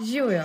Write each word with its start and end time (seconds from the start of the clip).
Živijo. 0.00 0.44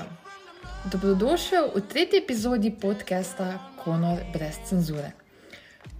Dobrodošel 0.92 1.70
v 1.76 1.82
tretji 1.82 2.20
epizodi 2.20 2.72
podcasta 2.82 3.60
Konor 3.84 4.20
brez 4.34 4.58
cenzure. 4.70 5.12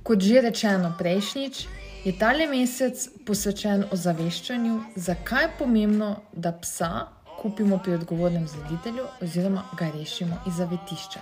Kot 0.04 0.20
že 0.20 0.42
rečeno 0.42 0.94
prejšnjič, 1.00 1.68
je 2.06 2.14
tale 2.20 2.46
mesec 2.48 3.08
posvečen 3.26 3.86
ozaveščanju, 3.92 4.80
zakaj 4.96 5.44
je 5.44 5.54
pomembno, 5.60 6.10
da 6.34 6.52
psa 6.52 7.08
kupimo 7.42 7.80
pri 7.84 7.94
odgovornem 7.94 8.48
zreditelju 8.48 9.08
oziroma 9.22 9.64
ga 9.80 9.90
rešimo 9.96 10.38
iz 10.48 10.60
zavetišča. 10.62 11.20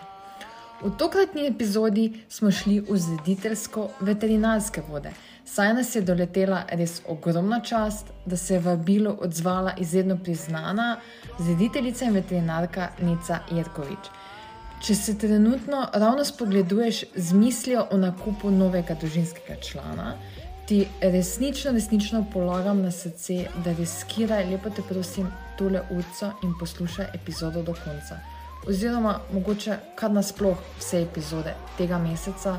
V 0.83 0.91
tokratni 0.97 1.47
epizodi 1.47 2.25
smo 2.29 2.51
šli 2.51 2.81
v 2.89 2.97
zrediteljsko 2.97 3.87
veterinarske 4.01 4.81
vode, 4.89 5.13
saj 5.45 5.73
nas 5.73 5.95
je 5.95 6.01
doletela 6.01 6.63
res 6.69 7.01
ogromna 7.07 7.59
čast, 7.59 8.11
da 8.25 8.37
se 8.37 8.53
je 8.53 8.59
vabilo 8.59 9.17
odzvala 9.21 9.73
izredno 9.77 10.17
priznana 10.23 10.97
zrediteljica 11.39 12.05
in 12.05 12.13
veterinarka 12.13 12.89
Nica 13.01 13.39
Jerkovič. 13.51 14.11
Če 14.83 14.95
se 14.95 15.17
trenutno 15.17 15.85
ravno 15.93 16.25
spogleduješ 16.25 17.03
z 17.15 17.33
mislijo 17.33 17.85
o 17.91 17.97
nakupu 17.97 18.51
novega 18.51 18.95
družinskega 18.99 19.55
člana, 19.61 20.15
ti 20.67 20.87
resnično, 21.01 21.71
resnično 21.71 22.25
polagam 22.33 22.81
na 22.81 22.91
srce, 22.91 23.45
da 23.63 23.71
riskiraj, 23.77 24.45
lepo 24.51 24.69
te 24.69 24.83
prosim, 24.89 25.27
tole 25.57 25.81
ulico 25.91 26.31
in 26.43 26.53
poslušaj 26.59 27.09
epizodo 27.13 27.63
do 27.63 27.75
konca. 27.83 28.19
Oziroma, 28.67 29.19
mogoče 29.33 29.77
kar 29.95 30.11
nasploh 30.11 30.59
vse 30.79 31.01
epizode 31.03 31.55
tega 31.77 31.97
meseca, 31.99 32.57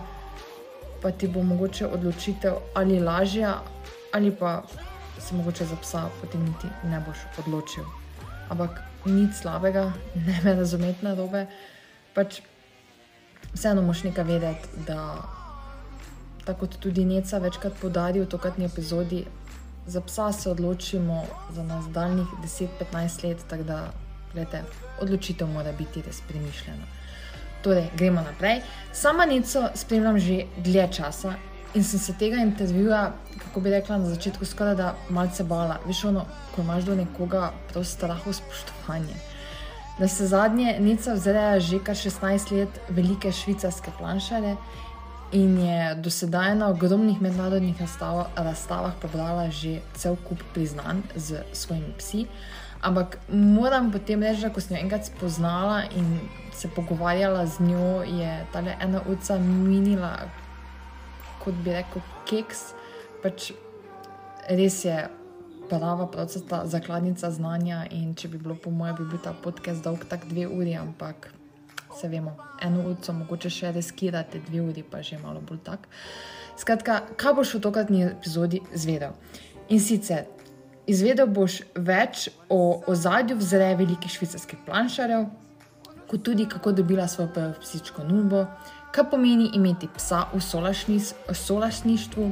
pa 1.05 1.11
ti 1.13 1.29
bo 1.29 1.43
mogoče 1.43 1.87
odločitev 1.87 2.55
ali 2.75 3.01
lažja, 3.01 3.59
ali 4.13 4.31
pa 4.33 4.63
se 5.19 5.35
mogoče 5.35 5.65
za 5.65 5.77
psa 5.77 6.09
potem 6.21 6.41
niti 6.41 6.67
ne 6.89 7.01
boš 7.07 7.19
odločil. 7.45 7.85
Ampak 8.49 8.81
nič 9.05 9.37
slabega, 9.43 9.93
ne 10.27 10.41
me 10.45 10.55
razumeti 10.55 11.05
na 11.05 11.13
robe. 11.15 11.47
Pač 12.15 12.41
vseeno 13.53 13.83
moš 13.83 14.07
nekaj 14.09 14.25
vedeti, 14.25 14.69
da 14.87 15.29
tako 16.45 16.61
kot 16.65 16.81
tudi 16.81 17.05
Neca 17.05 17.39
večkrat 17.39 17.77
podari 17.81 18.21
v 18.21 18.29
tokratni 18.29 18.65
epizodi, 18.65 19.25
za 19.87 20.01
psa 20.01 20.33
se 20.33 20.51
odločimo 20.51 21.25
za 21.53 21.63
nadaljnih 21.63 22.27
10-15 22.45 23.25
let, 23.29 23.45
tako 23.49 23.63
da 23.63 23.93
gledajte, 24.33 24.65
odločitev 25.01 25.49
mora 25.49 25.73
biti 25.73 26.03
res 26.03 26.21
premišljena. 26.29 27.04
Torej, 27.65 27.89
gremo 27.97 28.21
naprej. 28.21 28.61
Sama 28.93 29.25
Nico 29.25 29.69
spremljam 29.75 30.19
že 30.19 30.45
dlje 30.57 30.89
časa 30.93 31.35
in 31.75 31.85
sem 31.85 31.99
se 31.99 32.13
tega 32.19 32.37
intervjuja, 32.37 33.13
kako 33.39 33.61
bi 33.61 33.71
rekla 33.71 33.99
na 33.99 34.11
začetku, 34.11 34.45
skoraj 34.45 34.75
da 34.77 34.95
malce 35.09 35.45
bala. 35.45 35.79
Veš, 35.87 36.05
ono, 36.05 36.27
ko 36.55 36.63
imaš 36.63 36.85
do 36.85 36.95
nekoga 36.95 37.53
prav 37.73 37.85
strahu 37.85 38.33
spoštovanje. 38.33 39.17
Da 39.99 40.09
se 40.09 40.27
zadnje 40.27 40.77
Nica 40.81 41.15
vzreja 41.15 41.61
že 41.61 41.79
kar 41.79 41.97
16 41.97 42.53
let 42.53 42.81
velike 42.89 43.33
švicarske 43.33 43.91
planšare 43.99 44.57
in 45.33 45.59
je 45.59 45.95
do 45.95 46.11
sedaj 46.11 46.55
na 46.55 46.69
ogromnih 46.69 47.23
mednarodnih 47.23 47.81
razstavah 48.37 48.93
pobrala 49.03 49.51
že 49.51 49.81
cel 49.95 50.17
kup 50.29 50.43
priznanj 50.55 51.01
z 51.17 51.43
svojimi 51.53 51.95
psi. 51.99 52.27
Ampak 52.85 53.19
moram 53.33 53.89
potem 53.93 54.21
reči, 54.21 54.45
da 54.45 54.53
ko 54.53 54.61
sem 54.61 54.77
jo 54.77 54.83
enkrat 54.85 55.09
spoznala 55.09 55.85
in 55.97 56.19
se 56.53 56.69
pogovarjala 56.69 57.47
z 57.49 57.65
njo, 57.65 58.03
je 58.05 58.33
ta 58.53 58.61
ena 58.61 59.01
ulica 59.09 59.39
minila, 59.39 60.13
kot 61.41 61.57
bi 61.65 61.73
rekel, 61.73 62.05
keks. 62.29 62.75
Pač 63.25 63.53
res 64.53 64.83
je 64.85 64.99
prava 65.69 66.07
procesa, 66.13 66.67
zakladnica 66.69 67.31
znanja. 67.33 67.87
In 67.91 68.13
če 68.15 68.29
bi 68.29 68.39
bilo 68.39 68.55
po 68.55 68.71
mojem, 68.71 69.01
bi 69.01 69.09
bil 69.15 69.25
ta 69.25 69.33
podcast 69.33 69.81
dolg 69.85 70.05
tak 70.11 70.29
dve 70.29 70.45
uri, 70.45 70.77
ampak 70.77 71.31
se 71.97 72.09
vemo, 72.09 72.37
eno 72.61 72.85
ulico 72.85 73.17
mogoče 73.17 73.51
še 73.51 73.73
riskirate, 73.73 74.43
dve 74.45 74.61
uri 74.61 74.85
pa 74.85 75.01
že 75.03 75.19
malo 75.23 75.41
bolj 75.41 75.63
tak. 75.65 75.89
Skratka, 76.61 77.01
kaj 77.17 77.35
boš 77.41 77.57
v 77.57 77.65
tokratni 77.65 78.05
epizodi 78.13 78.61
zvedel? 78.75 79.17
In 79.73 79.81
sicer. 79.81 80.34
Izvedel 80.87 81.27
boš 81.27 81.63
več 81.75 82.29
o 82.53 82.83
ozadju 82.87 83.37
vzreje 83.41 83.77
velikih 83.77 84.11
švicarskih 84.13 84.59
planšarjev, 84.67 85.25
kot 86.11 86.23
tudi 86.23 86.45
kako 86.49 86.73
dobila 86.73 87.09
svojo 87.09 87.31
prvo 87.33 87.55
psičko 87.63 88.05
nulbo, 88.05 88.45
kaj 88.93 89.09
pomeni 89.11 89.49
imeti 89.57 89.89
psa 89.97 90.27
v 90.35 90.41
solašništvu, 91.35 92.29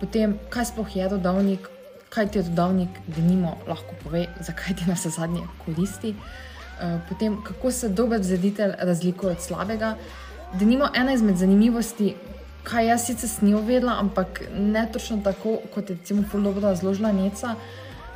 potem 0.00 0.34
kaj 0.50 0.72
sploh 0.72 0.96
je 0.96 1.08
rodovnik, 1.08 1.70
kaj 2.10 2.28
ti 2.34 2.42
rodovnik, 2.42 2.98
da 3.06 3.22
nimo 3.22 3.56
lahko 3.68 3.94
pove, 4.02 4.26
zakaj 4.40 4.76
ti 4.76 4.90
na 4.90 4.98
vse 4.98 5.14
zadnje 5.14 5.46
koristi, 5.64 6.14
eh, 6.14 6.98
potem 7.08 7.38
kako 7.46 7.70
se 7.70 7.88
dober 7.88 8.22
zreditelj 8.22 8.74
razlikuje 8.78 9.32
od 9.32 9.42
slabega, 9.42 9.96
da 10.52 10.64
nimo 10.64 10.90
ena 10.94 11.12
izmed 11.12 11.36
zanimivosti. 11.36 12.14
Kaj 12.64 12.86
jaz 12.88 13.06
sicer 13.06 13.28
nisem 13.42 13.66
vedela, 13.66 13.98
ampak 14.00 14.40
ne 14.56 14.86
točno 14.92 15.20
tako, 15.24 15.58
kot 15.74 15.90
je 15.90 15.96
recimo 15.96 16.22
Fuldobro 16.30 16.68
razložila 16.68 17.12
Neca. 17.12 17.56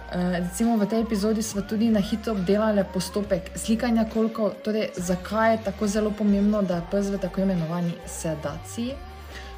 Eh, 0.08 0.40
recimo 0.40 0.76
v 0.76 0.86
tej 0.88 1.02
epizodi 1.04 1.42
smo 1.42 1.62
tudi 1.62 1.90
na 1.90 2.00
hitro 2.00 2.32
obdelali 2.32 2.84
postopek 2.92 3.50
slikanja 3.54 4.06
kolkov, 4.08 4.54
torej 4.64 4.88
zakaj 4.96 5.52
je 5.52 5.58
tako 5.64 5.86
zelo 5.86 6.10
pomembno, 6.10 6.62
da 6.62 6.76
je 6.76 6.88
pes 6.90 7.10
v 7.12 7.18
tako 7.18 7.40
imenovani 7.40 7.92
sedaciji. 8.06 8.94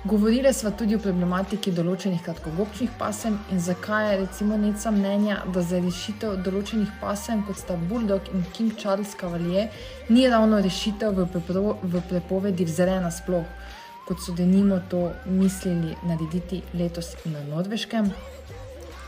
Govorili 0.04 0.52
smo 0.52 0.70
tudi 0.70 0.96
o 0.96 0.98
problematiki 0.98 1.70
določenih 1.76 2.22
kratkogobčnih 2.24 2.90
pasem 2.98 3.34
in 3.52 3.60
zakaj 3.60 4.06
je 4.08 4.14
recimo 4.22 4.56
neca 4.56 4.90
mnenja, 4.90 5.42
da 5.54 5.60
za 5.62 5.78
rešitev 5.78 6.38
določenih 6.42 6.94
pasem, 7.02 7.42
kot 7.46 7.60
sta 7.60 7.76
Bulldog 7.76 8.30
in 8.32 8.46
King 8.56 8.72
Charles 8.80 9.12
Cavalier, 9.20 9.68
ni 10.08 10.24
ravno 10.26 10.58
rešitev 10.64 11.20
v, 11.20 11.28
v 11.82 12.02
prepovedi 12.08 12.64
vzrena 12.64 13.12
sploh, 13.12 13.44
kot 14.10 14.18
so 14.18 14.32
denimo 14.34 14.80
to 14.90 15.12
mislili 15.24 15.94
narediti 16.02 16.62
letos 16.74 17.14
na 17.24 17.42
Norveškem 17.44 18.10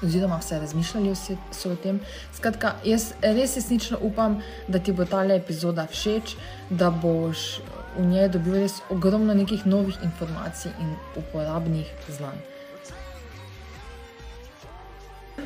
oziroma 0.02 0.36
vse 0.38 0.58
razmišljali 0.58 1.14
so 1.50 1.72
o 1.72 1.76
tem. 1.76 1.98
Skratka, 2.34 2.74
jaz 2.84 3.08
res 3.22 3.56
resnično 3.56 3.98
upam, 4.02 4.38
da 4.68 4.78
ti 4.78 4.92
bo 4.92 5.04
ta 5.04 5.24
epizoda 5.24 5.86
všeč, 5.90 6.36
da 6.70 6.90
boš 6.90 7.60
v 7.98 8.06
njej 8.06 8.28
dobil 8.28 8.54
res 8.62 8.78
ogromno 8.90 9.34
nekih 9.34 9.66
novih 9.66 9.98
informacij 10.02 10.70
in 10.80 10.94
uporabnih 11.16 11.90
znanj. 12.08 12.38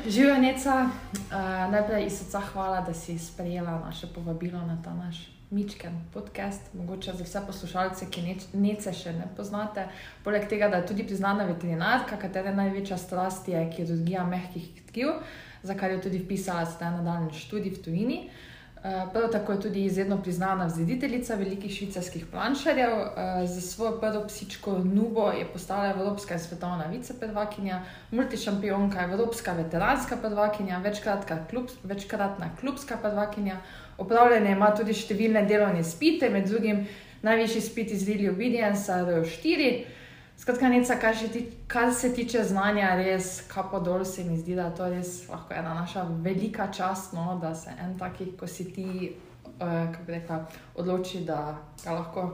Živijo, 0.07 0.37
Neca, 0.37 0.75
uh, 0.85 1.71
najprej 1.71 2.05
iz 2.05 2.19
srca 2.19 2.41
hvala, 2.53 2.81
da 2.81 2.93
si 2.93 3.19
sprejela 3.19 3.81
naše 3.85 4.07
povabilo 4.07 4.61
na 4.61 4.77
ta 4.83 4.93
naš 4.93 5.36
Mičken 5.49 6.01
podcast, 6.13 6.73
mogoče 6.73 7.13
za 7.13 7.23
vse 7.23 7.41
poslušalce, 7.47 8.05
ki 8.11 8.23
nece 8.53 8.91
še 8.93 9.13
ne 9.15 9.29
poznate. 9.37 9.85
Poleg 10.25 10.49
tega, 10.51 10.67
da 10.67 10.81
je 10.81 10.89
tudi 10.89 11.05
priznana 11.07 11.45
veterinarka, 11.47 12.17
katere 12.19 12.51
največja 12.55 12.97
strast 12.99 13.47
je 13.47 13.61
kirurgija 13.71 14.25
mehkih 14.27 14.67
tkiv, 14.89 15.13
za 15.63 15.77
kar 15.79 15.95
je 15.95 16.01
tudi 16.03 16.19
vpisala 16.25 16.65
zdaj 16.67 16.97
nadaljni 16.97 17.39
študij 17.39 17.77
v 17.77 17.83
tujini. 17.85 18.19
Eh, 18.83 19.05
prav 19.13 19.31
tako 19.31 19.55
je 19.55 19.61
tudi 19.61 19.85
izredno 19.85 20.19
priznana 20.21 20.65
vzrediteljica 20.65 21.35
velikih 21.35 21.71
švicarskih 21.71 22.25
planšarjev. 22.31 22.91
Eh, 22.91 23.47
za 23.47 23.61
svojo 23.61 23.99
prvo 24.03 24.27
psičko 24.27 24.77
Nubo 24.83 25.31
je 25.31 25.47
postala 25.53 25.89
Evropska 25.95 26.33
in 26.33 26.39
svetovna 26.39 26.91
viceprvakinja, 26.91 27.81
multišampionka, 28.11 29.03
Evropska 29.03 29.53
veteranska 29.53 30.17
prvakinja, 30.21 30.83
večkratna 31.83 32.55
klubska 32.59 32.97
prvakinja. 33.01 33.61
Opravljene 33.97 34.51
ima 34.51 34.69
tudi 34.77 34.93
številne 34.93 35.45
delovne 35.49 35.83
spite, 35.83 36.29
med 36.29 36.45
drugim 36.49 36.85
najvišji 37.25 37.61
spit 37.61 37.91
iz 37.91 38.03
Video 38.07 38.31
Obedience, 38.31 38.91
RO4. 38.91 39.69
Skratka, 40.37 40.69
neca, 40.69 40.95
kar, 41.01 41.15
ti, 41.33 41.47
kar 41.67 41.93
se 41.93 42.11
tiče 42.13 42.43
znanja, 42.45 42.91
res 42.99 43.41
kapo 43.49 43.79
dol 43.81 44.05
se 44.05 44.23
mi 44.23 44.37
zdi, 44.37 44.53
da 44.55 44.69
to 44.69 44.85
je 44.85 44.99
res 44.99 45.13
lahko 45.29 45.55
ena 45.57 45.73
naša 45.79 46.05
velika 46.21 46.69
čast, 46.71 47.15
no, 47.17 47.39
da 47.41 47.55
se 47.55 47.73
en 47.81 47.97
taki, 47.97 48.29
ko 48.37 48.47
si 48.47 48.67
ti, 48.73 48.85
uh, 49.09 49.65
kako 49.65 50.05
bi 50.05 50.13
rekla, 50.13 50.39
odloči, 50.77 51.23
da 51.25 51.57
ga 51.83 51.97
lahko 51.97 52.27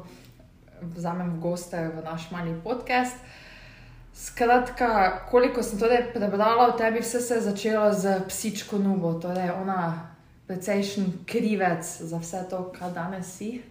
vzamem 0.81 1.38
v 1.38 1.39
goste 1.39 1.79
v 1.95 2.03
naš 2.03 2.27
mali 2.31 2.51
podcast. 2.63 3.15
Skratka, 4.13 5.23
koliko 5.31 5.63
sem 5.63 5.79
torej 5.79 6.11
prebrala 6.13 6.67
o 6.67 6.77
tebi, 6.77 6.99
vse 6.99 7.21
se 7.23 7.39
je 7.39 7.41
začelo 7.41 7.93
z 7.93 8.19
psičko 8.27 8.77
nubo, 8.77 9.13
torej 9.13 9.55
ona 9.55 10.12
precejšen 10.53 11.25
krivec 11.25 11.81
za 12.01 12.17
vse 12.17 12.45
to, 12.50 12.71
kar 12.77 12.94
danes 12.94 13.25
si. 13.38 13.61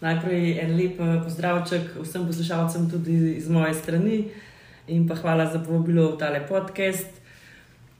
Najprej 0.00 0.58
en 0.58 0.76
lep 0.76 0.98
eh, 1.00 1.20
pozdravček 1.24 1.94
vsem 2.02 2.26
poslušalcem, 2.26 2.90
tudi 2.90 3.36
iz 3.36 3.48
moje 3.48 3.74
strani, 3.74 4.24
in 4.88 5.06
pa 5.08 5.14
hvala 5.14 5.46
za 5.46 5.62
povabilo 5.62 6.10
v 6.14 6.18
tale 6.18 6.42
podcast. 6.48 7.06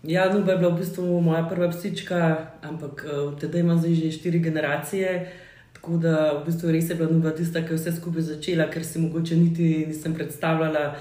Ja, 0.03 0.33
Nuba 0.33 0.53
je 0.53 0.59
bila 0.59 0.71
v 0.75 0.81
bistvu 0.81 1.21
moja 1.21 1.45
prva 1.47 1.69
psička, 1.71 2.51
ampak 2.63 3.07
eh, 3.07 3.31
tedaj 3.41 3.61
imam 3.61 3.79
zdaj 3.79 3.95
že 3.95 4.13
štiri 4.19 4.39
generacije. 4.39 5.31
Tako 5.73 5.97
da 5.97 6.43
v 6.43 6.45
bistvu 6.51 6.73
res 6.73 6.91
je 6.91 6.99
bila 6.99 7.13
Nuba 7.13 7.31
tista, 7.31 7.63
ki 7.63 7.75
je 7.75 7.79
vse 7.79 7.95
skupaj 7.95 8.27
začela, 8.27 8.67
ker 8.71 8.85
si 8.85 8.99
mogoče 8.99 9.37
niti 9.37 9.87
nisem 9.87 10.15
predstavljala, 10.15 10.97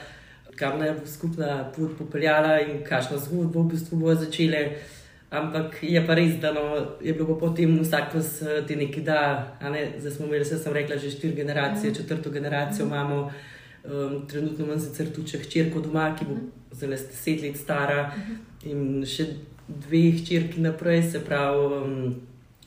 kam 0.59 0.77
naj 0.79 0.94
bo 1.00 1.07
skupna 1.07 1.71
pot 1.75 1.97
popeljala 1.97 2.59
in 2.61 2.83
kakšno 2.83 3.17
zgodbo 3.17 3.65
v 3.65 3.73
bistvu 3.73 3.97
bo 3.97 4.13
začela. 4.13 4.67
Ampak 5.29 5.83
je 5.85 6.01
pa 6.07 6.15
res, 6.17 6.39
da 6.41 6.49
no, 6.53 6.61
je 7.01 7.13
bilo 7.13 7.35
potem 7.37 7.75
vsak 7.79 8.15
vas 8.17 8.41
eh, 8.41 8.63
ti 8.67 8.75
nekaj 8.75 9.03
da. 9.05 9.21
Ne? 9.61 9.93
Zdaj 9.99 10.11
smo 10.11 10.25
imeli, 10.25 10.45
sem 10.45 10.73
rekla, 10.73 10.97
že 10.97 11.11
štiri 11.11 11.35
generacije, 11.35 11.95
četrto 11.95 12.29
generacijo 12.29 12.85
imamo. 12.85 13.31
Um, 13.79 14.27
trenutno 14.27 14.65
imam 14.65 14.79
sicer 14.79 15.07
tudi 15.15 15.37
hčerko 15.39 15.79
doma, 15.79 16.15
ki 16.15 16.25
bo 16.25 16.35
zelo 16.75 16.97
deset 16.99 17.41
let 17.41 17.55
stara, 17.57 18.09
in 18.67 19.05
še 19.07 19.25
dve 19.67 20.01
hčerki 20.17 20.59
naprej, 20.61 21.03
se 21.13 21.21
pravi, 21.23 21.77
um, 21.77 22.15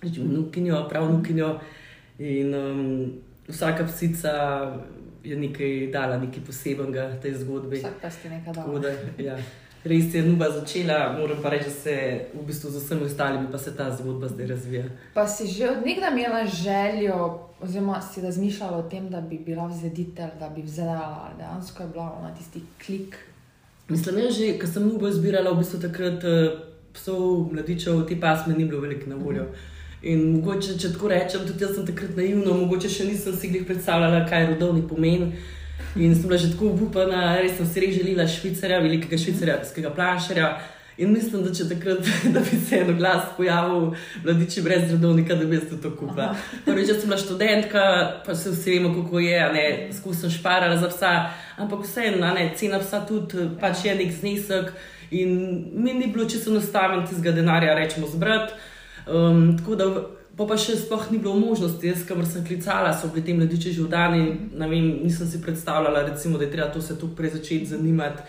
vnukinjo, 0.03 0.87
prav 0.89 1.11
vnukinjo. 1.11 1.51
In 2.19 2.55
um, 2.55 3.13
vsaka 3.49 3.85
psica 3.85 4.33
je 5.25 5.37
nekaj 5.37 5.91
dala, 5.93 6.17
nekaj 6.23 6.47
posebenega 6.47 7.11
tej 7.23 7.35
zgodbi. 7.43 7.83
Vsak 7.83 8.01
pa 8.03 8.11
ste 8.11 8.31
nekaj 8.31 8.55
Tako 8.55 8.79
dal. 8.79 8.89
da, 8.89 9.23
ja. 9.23 9.37
Res 9.85 10.15
je 10.15 10.23
nuba 10.23 10.47
začela, 10.51 11.17
moram 11.19 11.43
pa 11.43 11.51
reči, 11.51 11.65
da 11.65 11.71
se 11.71 11.95
v 12.35 12.45
bistvu 12.47 12.71
z 12.71 12.79
vsemi 12.79 13.03
ostalimi 13.03 13.49
pa 13.51 13.59
se 13.59 13.77
ta 13.77 13.91
zgodba 13.91 14.29
zdaj 14.29 14.47
razvija. 14.47 14.85
Pa 15.15 15.27
si 15.27 15.47
že 15.47 15.71
od 15.71 15.87
nekdaj 15.87 16.13
imela 16.13 16.47
željo, 16.47 17.39
oziroma 17.61 18.01
si 18.01 18.21
razmišljala 18.21 18.79
o 18.79 18.83
tem, 18.83 19.11
da 19.11 19.21
bi 19.21 19.39
bila 19.39 19.67
vzreditelj, 19.67 20.39
da 20.39 20.49
bi 20.49 20.63
vzrela, 20.63 21.25
ali 21.25 21.39
dejansko 21.39 21.83
je 21.83 21.89
bila 21.89 22.13
ona 22.21 22.35
tisti 22.35 22.63
klik. 22.87 23.19
Mislim, 23.89 24.15
da 24.15 24.31
že, 24.31 24.59
ko 24.59 24.67
sem 24.67 24.89
nubo 24.89 25.09
izbirala, 25.09 25.51
v 25.51 25.59
bistvu 25.59 25.81
takrat 25.81 26.25
eh, 26.25 26.55
psov, 26.95 27.49
mladičev, 27.53 28.05
te 28.07 28.21
pasme 28.21 28.55
ni 28.55 28.65
bilo 28.65 28.81
veliko 28.81 29.11
na 29.11 29.17
voljo. 29.17 29.49
In 30.03 30.23
mogoče, 30.37 30.79
če 30.79 30.93
tako 30.95 31.11
rečem, 31.11 31.43
tudi 31.47 31.65
jaz 31.65 31.75
sem 31.75 31.87
takrat 31.87 32.17
naivna, 32.17 32.55
mogoče 32.55 32.89
še 32.91 33.05
nisem 33.11 33.35
si 33.39 33.51
jih 33.51 33.67
predstavljala, 33.67 34.25
kaj 34.31 34.47
rodovni 34.55 34.83
pomen. 34.89 35.33
In 35.97 36.15
sem 36.15 36.29
bila 36.29 36.39
že 36.39 36.53
tako 36.53 36.73
upana, 36.73 37.37
res 37.41 37.57
sem 37.57 37.67
si 37.67 37.81
res 37.81 37.97
želela 37.97 38.29
švicarja, 38.29 38.81
velikega 38.81 39.19
švicarskega 39.19 39.91
planšerja. 39.95 40.53
In 41.01 41.13
mislim, 41.13 41.41
da 41.45 41.51
če 41.55 41.67
takrat, 41.71 42.05
da 42.35 42.41
bi 42.45 42.59
se 42.61 42.83
eno 42.83 42.95
glas 42.97 43.31
pojavil, 43.37 43.93
mladiči 44.25 44.63
brez 44.63 44.91
rodovnika, 44.93 45.35
da 45.35 45.47
bi 45.49 45.57
jaz 45.57 45.69
tudi 45.71 45.83
to 45.83 45.93
kupila. 45.97 46.35
Prvič, 46.67 46.93
jaz 46.93 47.01
sem 47.01 47.09
bila 47.09 47.21
študentka, 47.21 47.85
pa 48.27 48.37
se 48.37 48.53
vsi 48.53 48.77
vemo, 48.77 48.93
kako 48.99 49.23
je, 49.25 49.39
a 49.41 49.53
ne, 49.53 49.67
skusno 49.97 50.31
šparala 50.31 50.77
za 50.81 50.91
psa, 50.93 51.13
ampak 51.57 51.87
vseeno, 51.87 52.33
cena 52.57 52.81
psa 52.81 53.05
tudi 53.09 53.49
pač 53.61 53.87
je 53.89 53.95
nek 53.97 54.13
znesek. 54.21 54.75
In 55.13 55.33
mi 55.75 55.93
ni 55.93 56.07
bilo 56.13 56.25
čisto 56.25 56.51
enostavno 56.51 57.07
tistega 57.07 57.33
denarja, 57.37 57.75
rečemo, 57.77 58.07
zbrati. 58.09 58.53
Um, 59.07 59.59
tako 59.59 59.77
da, 59.77 59.89
pa, 60.37 60.47
pa 60.47 60.57
še 60.57 60.77
sploh 60.81 61.11
ni 61.13 61.19
bilo 61.19 61.35
možnosti, 61.39 61.87
jaz, 61.87 62.05
kamor 62.09 62.27
sem 62.29 62.45
klicala, 62.47 62.93
so 62.97 63.11
bili 63.13 63.25
ti 63.27 63.35
mladiči 63.37 63.75
že 63.77 63.85
vdani. 63.85 64.53
Nisem 65.03 65.29
si 65.29 65.43
predstavljala, 65.43 66.07
recimo, 66.09 66.39
da 66.39 66.45
je 66.45 66.55
treba 66.55 66.71
to 66.73 66.83
se 66.83 66.99
tukaj 66.99 67.17
prej 67.17 67.35
začeti 67.37 67.73
zanimati. 67.75 68.23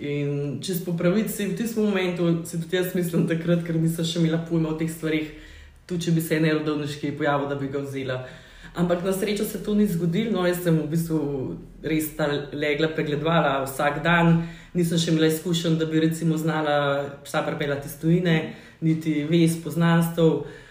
In 0.00 0.58
čez 0.62 0.82
popravici 0.84 1.46
v 1.46 1.56
tistem 1.56 1.86
momentu 1.86 2.42
si 2.44 2.58
tudi 2.60 2.76
jaz 2.76 2.94
mislim, 2.94 3.28
takrat, 3.30 3.62
ker 3.64 3.78
nisem 3.78 4.04
še 4.04 4.18
imela 4.18 4.42
pojma 4.42 4.74
o 4.74 4.78
teh 4.78 4.90
stvarih, 4.90 5.30
tudi 5.86 6.08
če 6.08 6.16
bi 6.16 6.24
se 6.24 6.40
ene 6.40 6.50
rodovniški 6.58 7.14
pojavil, 7.16 7.46
da 7.48 7.54
bi 7.54 7.70
ga 7.70 7.84
vzela. 7.84 8.18
Ampak 8.76 9.06
na 9.06 9.12
srečo 9.14 9.46
se 9.48 9.62
to 9.64 9.74
ni 9.74 9.86
zgodilo, 9.88 10.34
no, 10.34 10.42
jaz 10.44 10.60
sem 10.66 10.74
v 10.76 10.90
bistvu 10.90 11.18
res 11.80 12.10
ta 12.18 12.26
legla 12.52 12.90
pregledovala 12.92 13.62
vsak 13.64 14.02
dan, 14.04 14.42
nisem 14.76 15.00
še 15.00 15.14
imela 15.14 15.30
izkušenj, 15.30 15.78
da 15.80 15.88
bi 15.88 16.02
recimo 16.02 16.36
znala 16.36 16.76
psa 17.24 17.40
pripeljati 17.46 17.88
iz 17.88 17.96
tujine, 18.02 18.36
niti 18.84 19.22
vez 19.30 19.56
poznanstv. 19.64 20.65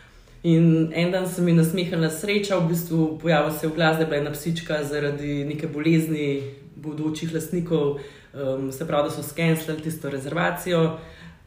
In 0.46 0.92
en 0.94 1.12
dan 1.12 1.26
se 1.28 1.42
mi 1.42 1.52
je 1.52 1.58
nasmehnila 1.58 2.10
sreča, 2.10 2.60
v 2.60 2.68
bistvu 2.70 3.18
pojavila 3.22 3.52
se 3.52 3.66
je 3.66 3.70
v 3.72 3.76
glas, 3.76 3.98
da 3.98 4.04
je 4.04 4.10
bila 4.12 4.18
ena 4.22 4.32
psička 4.32 4.84
zaradi 4.84 5.46
neke 5.46 5.68
bolezni 5.68 6.44
bodočih 6.76 7.34
lastnikov, 7.34 7.98
um, 8.34 8.72
se 8.72 8.86
pravi, 8.88 9.10
da 9.10 9.16
so 9.16 9.24
skenirali 9.24 9.82
tisto 9.82 10.10
rezervacijo. 10.10 10.98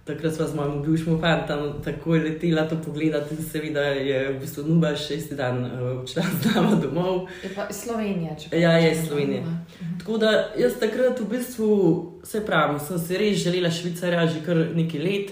Takrat 0.05 0.35
smo 0.35 0.47
z 0.47 0.55
mojim 0.56 0.83
bivšim 0.83 1.21
fantom 1.21 1.83
takoj 1.85 2.19
letela 2.25 2.65
to 2.69 2.77
pogledati 2.85 3.35
in 3.35 3.43
seveda 3.45 3.81
je 3.81 4.33
v 4.33 4.39
bistvu 4.41 4.65
nuba 4.67 4.95
še 4.97 5.21
isti 5.21 5.37
dan 5.37 5.62
uh, 5.65 6.00
odšla 6.00 6.23
z 6.43 6.55
nama 6.55 6.75
domov. 6.83 7.27
Je 7.45 7.50
pa 7.55 7.69
iz 7.71 7.85
Slovenije, 7.85 8.37
če 8.41 8.56
Ja, 8.59 8.73
je 8.81 8.89
rečem, 8.89 9.03
iz 9.03 9.09
Slovenije. 9.09 9.43
no. 9.47 9.56
Tako 9.99 10.19
da 10.19 10.31
jaz 10.59 10.79
takrat 10.81 11.21
v 11.21 11.29
bistvu, 11.37 11.69
se 12.25 12.41
pravi, 12.47 12.81
sem 12.81 12.99
si 12.99 13.19
res 13.21 13.37
želela 13.45 13.71
Švicarja 13.71 14.27
že 14.27 14.41
kar 14.47 14.56
nekaj 14.75 15.00
let. 15.00 15.31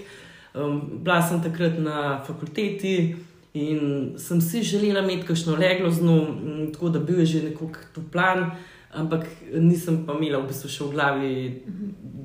Um, 0.55 1.01
bila 1.03 1.19
sem 1.21 1.41
takrat 1.43 1.75
na 1.79 2.21
fakulteti 2.27 3.15
in 3.57 4.13
sem 4.19 4.41
si 4.41 4.63
želela 4.63 5.03
imeti 5.03 5.27
kakšno 5.27 5.55
leglo 5.55 5.91
z 5.91 6.03
njo, 6.03 6.17
m, 6.21 6.71
tako 6.73 6.89
da 6.89 6.99
bil 6.99 7.19
je 7.19 7.25
že 7.25 7.43
nekako 7.49 7.85
tu 7.95 8.03
plan, 8.11 8.51
ampak 8.93 9.27
nisem 9.53 10.05
pa 10.05 10.13
imela 10.13 10.39
v 10.43 10.51
bistvu 10.51 10.69
še 10.69 10.83
v 10.83 10.91
glavi, 10.95 11.33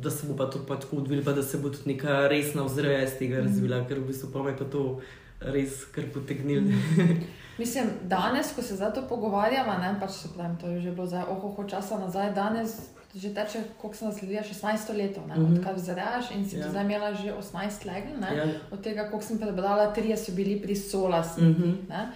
da 0.02 0.10
se 0.10 0.26
bo 0.26 0.36
pa 0.36 0.46
to 0.50 0.62
pa 0.68 0.76
tako 0.76 1.02
odvilo, 1.02 1.24
pa 1.24 1.32
da 1.32 1.42
se 1.42 1.58
bo 1.58 1.70
tudi 1.70 1.94
neka 1.94 2.28
resna 2.28 2.64
vzreja 2.66 3.04
iz 3.04 3.18
tega 3.18 3.42
razvila, 3.44 3.84
ker 3.88 4.00
v 4.00 4.08
bistvu 4.12 4.32
pa 4.32 4.42
me 4.42 4.56
pa 4.56 4.64
to 4.64 5.00
res 5.40 5.84
kar 5.94 6.04
potegnilo. 6.14 6.70
Mislim, 7.60 7.90
danes, 8.08 8.54
ko 8.56 8.62
se 8.62 8.76
zdaj 8.76 8.94
to 8.94 9.02
pogovarjamo, 9.08 9.74
ne, 9.78 9.92
pač 10.00 10.10
se 10.22 10.28
pravim, 10.34 10.56
to 10.56 10.70
je 10.70 10.80
že 10.80 10.94
bilo 10.96 11.06
zdaj 11.06 11.28
ohoho 11.28 11.64
časa 11.68 11.98
nazaj, 11.98 12.32
danes 12.34 12.78
že 13.14 13.34
teče, 13.34 13.58
koliko 13.78 13.96
sem 13.96 14.08
nasledila, 14.08 14.42
16 14.42 14.92
let, 14.94 15.16
ne, 15.28 15.34
Mhm. 15.36 15.52
odkar 15.52 15.74
vzreješ 15.74 16.30
in 16.34 16.48
si 16.48 16.56
Ja. 16.56 16.64
ja. 16.64 16.70
zdaj 16.70 16.84
imela 16.84 17.14
že 17.14 17.32
18 17.32 17.84
legel. 17.84 18.16
Ja. 18.36 18.46
Od 18.70 18.80
tega, 18.80 19.10
koliko 19.10 19.26
sem 19.26 19.38
prebrala, 19.38 19.92
trije 19.92 20.16
so 20.16 20.32
bili 20.32 20.62
pri 20.62 20.76
solasni. 20.76 21.48
Mhm. 21.48 21.72
Ne? 21.88 22.08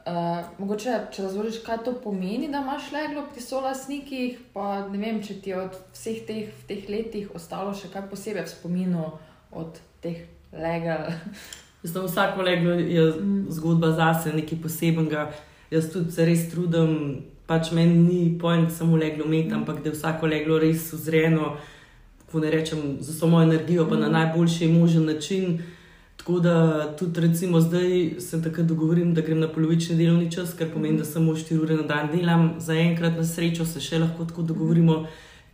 Uh, 0.00 0.12
mogoče, 0.58 1.00
če 1.12 1.22
razložiš, 1.22 1.58
kaj 1.62 1.84
to 1.84 1.92
pomeni, 1.94 2.48
da 2.48 2.58
imaš 2.58 2.86
leglo 2.92 3.26
pri 3.32 3.42
solasnikih, 3.42 4.38
pa 4.54 4.88
ne 4.88 4.98
vem, 4.98 5.22
če 5.22 5.34
ti 5.34 5.50
je 5.50 5.58
od 5.60 5.74
vseh 5.92 6.22
teh, 6.26 6.48
teh 6.66 6.88
letih 6.88 7.28
ostalo 7.34 7.74
še 7.74 7.90
kaj 7.92 8.08
posebej 8.08 8.42
v 8.42 8.48
spominu 8.48 9.04
od 9.52 9.76
teh 10.00 10.24
legel. 10.52 11.04
Zato 11.84 12.06
vsako 12.06 12.42
leglo 12.42 12.72
je 12.72 13.12
zgodba 13.50 13.92
zase, 13.92 14.32
nekaj 14.32 14.58
posebenega. 14.62 15.30
Jaz 15.70 15.92
tudi 15.92 16.10
se 16.12 16.24
res 16.24 16.48
trudim, 16.50 17.20
pač 17.50 17.72
meni 17.74 17.98
ni 17.98 18.38
point 18.38 18.70
samo 18.70 18.96
leglo 18.96 19.26
imeti, 19.26 19.54
ampak 19.54 19.82
da 19.82 19.90
je 19.90 19.96
vsako 19.96 20.28
leglo 20.30 20.58
res 20.62 20.92
uzrejeno, 20.94 21.56
ko 22.30 22.38
ne 22.38 22.50
rečem, 22.50 22.82
za 23.02 23.12
samo 23.12 23.42
energijo, 23.42 23.88
pa 23.90 23.98
na 23.98 24.08
najboljši 24.08 24.68
možen 24.70 25.08
način. 25.10 25.58
Tako 26.20 26.38
da 26.44 26.54
tudi 26.96 27.20
recimo 27.20 27.60
zdaj 27.60 28.20
se 28.20 28.42
tako 28.42 28.62
dogovorim, 28.62 29.14
da 29.14 29.24
grem 29.26 29.40
na 29.40 29.48
polovični 29.48 29.96
delovni 29.96 30.30
čas, 30.30 30.54
kar 30.54 30.70
pomeni, 30.70 30.98
da 30.98 31.04
samo 31.04 31.34
4 31.34 31.58
ure 31.62 31.80
na 31.80 31.88
dan 31.90 32.12
delam. 32.12 32.54
Zaenkrat 32.60 33.18
na 33.18 33.24
srečo 33.24 33.66
se 33.66 33.82
še 33.82 33.98
lahko 33.98 34.28
tako 34.30 34.46
dogovorimo, 34.52 35.00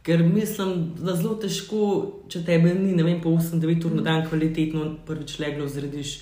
ker 0.02 0.20
mislim, 0.26 0.90
da 1.00 1.16
zelo 1.16 1.38
težko, 1.40 1.82
če 2.28 2.44
tebe 2.44 2.74
ni, 2.74 2.92
ne 2.98 3.06
vem, 3.08 3.22
po 3.22 3.32
8-9 3.38 3.88
ur 3.88 3.96
na 3.96 4.04
dan 4.10 4.26
kvalitetno 4.28 4.90
prvič 5.06 5.38
leglo 5.40 5.68
zrediš. 5.70 6.18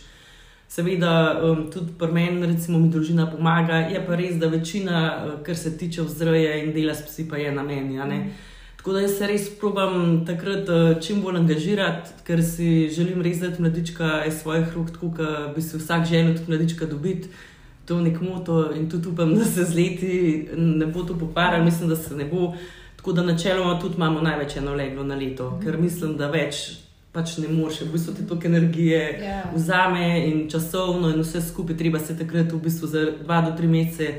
Seveda, 0.75 1.41
um, 1.45 1.71
tudi 1.71 1.93
pri 1.99 2.11
meni, 2.13 2.47
recimo, 2.47 2.81
mi 2.83 2.89
družina 2.91 3.29
pomaga, 3.31 3.77
je 3.93 4.01
pa 4.07 4.17
res, 4.19 4.41
da 4.43 4.49
večina, 4.51 5.03
uh, 5.07 5.37
kar 5.47 5.55
se 5.55 5.71
tiče 5.79 6.03
vzreje 6.03 6.65
in 6.65 6.73
dela 6.75 6.97
s 6.99 7.05
psi, 7.07 7.29
pa 7.31 7.39
je 7.39 7.53
na 7.55 7.63
meni. 7.63 7.95
ne. 7.95 8.19
Tako 8.77 8.93
da 8.93 9.01
jaz 9.05 9.15
se 9.19 9.27
res 9.31 9.45
probam 9.61 10.25
takrat 10.27 10.67
uh, 10.69 10.99
čim 11.01 11.21
bolj 11.23 11.39
angažirati, 11.45 12.11
ker 12.27 12.43
si 12.43 12.89
želim 12.91 13.23
res 13.23 13.39
dati 13.39 13.63
mladička 13.63 14.25
iz 14.27 14.41
svojih 14.43 14.75
rok, 14.75 14.91
tako 14.91 15.13
da 15.17 15.53
bi 15.55 15.63
si 15.63 15.79
vsak 15.79 16.09
želel 16.11 16.35
tudi 16.35 16.51
mladička 16.51 16.87
dobiti. 16.91 17.29
To 17.87 18.01
je 18.01 18.09
nek 18.09 18.21
moto 18.21 18.73
in 18.75 18.91
tudi 18.91 19.09
upam, 19.09 19.35
da 19.39 19.45
se 19.45 19.65
z 19.65 19.77
leti 19.77 20.49
ne 20.57 20.87
bo 20.87 21.05
to 21.07 21.15
pokvarjalo, 21.19 21.65
mislim, 21.65 21.89
da 21.89 21.97
se 21.97 22.17
ne 22.17 22.25
bo. 22.25 22.55
Tako 22.97 23.13
da 23.13 23.23
načeloma 23.23 23.79
tudi 23.81 23.95
imamo 23.95 24.21
največ 24.21 24.57
eno 24.57 24.75
leglo 24.75 25.05
na 25.05 25.15
leto, 25.15 25.61
ker 25.63 25.79
mislim, 25.79 26.17
da 26.17 26.31
več 26.35 26.84
pač 27.15 27.39
ne 27.39 27.49
moreš, 27.49 27.85
v 27.87 27.93
bistvu 27.95 28.15
ti 28.15 28.27
toliko 28.27 28.47
energije 28.47 29.01
Ja. 29.23 29.43
vzame 29.55 30.27
in 30.27 30.49
časovno, 30.51 31.15
in 31.15 31.21
vse 31.23 31.41
skupaj 31.41 31.77
treba 31.77 31.99
se 31.99 32.19
takrat 32.19 32.53
v 32.53 32.59
bistvu 32.59 32.87
za 32.87 33.05
dva 33.23 33.41
do 33.41 33.57
tri 33.57 33.71
mesece 33.71 34.15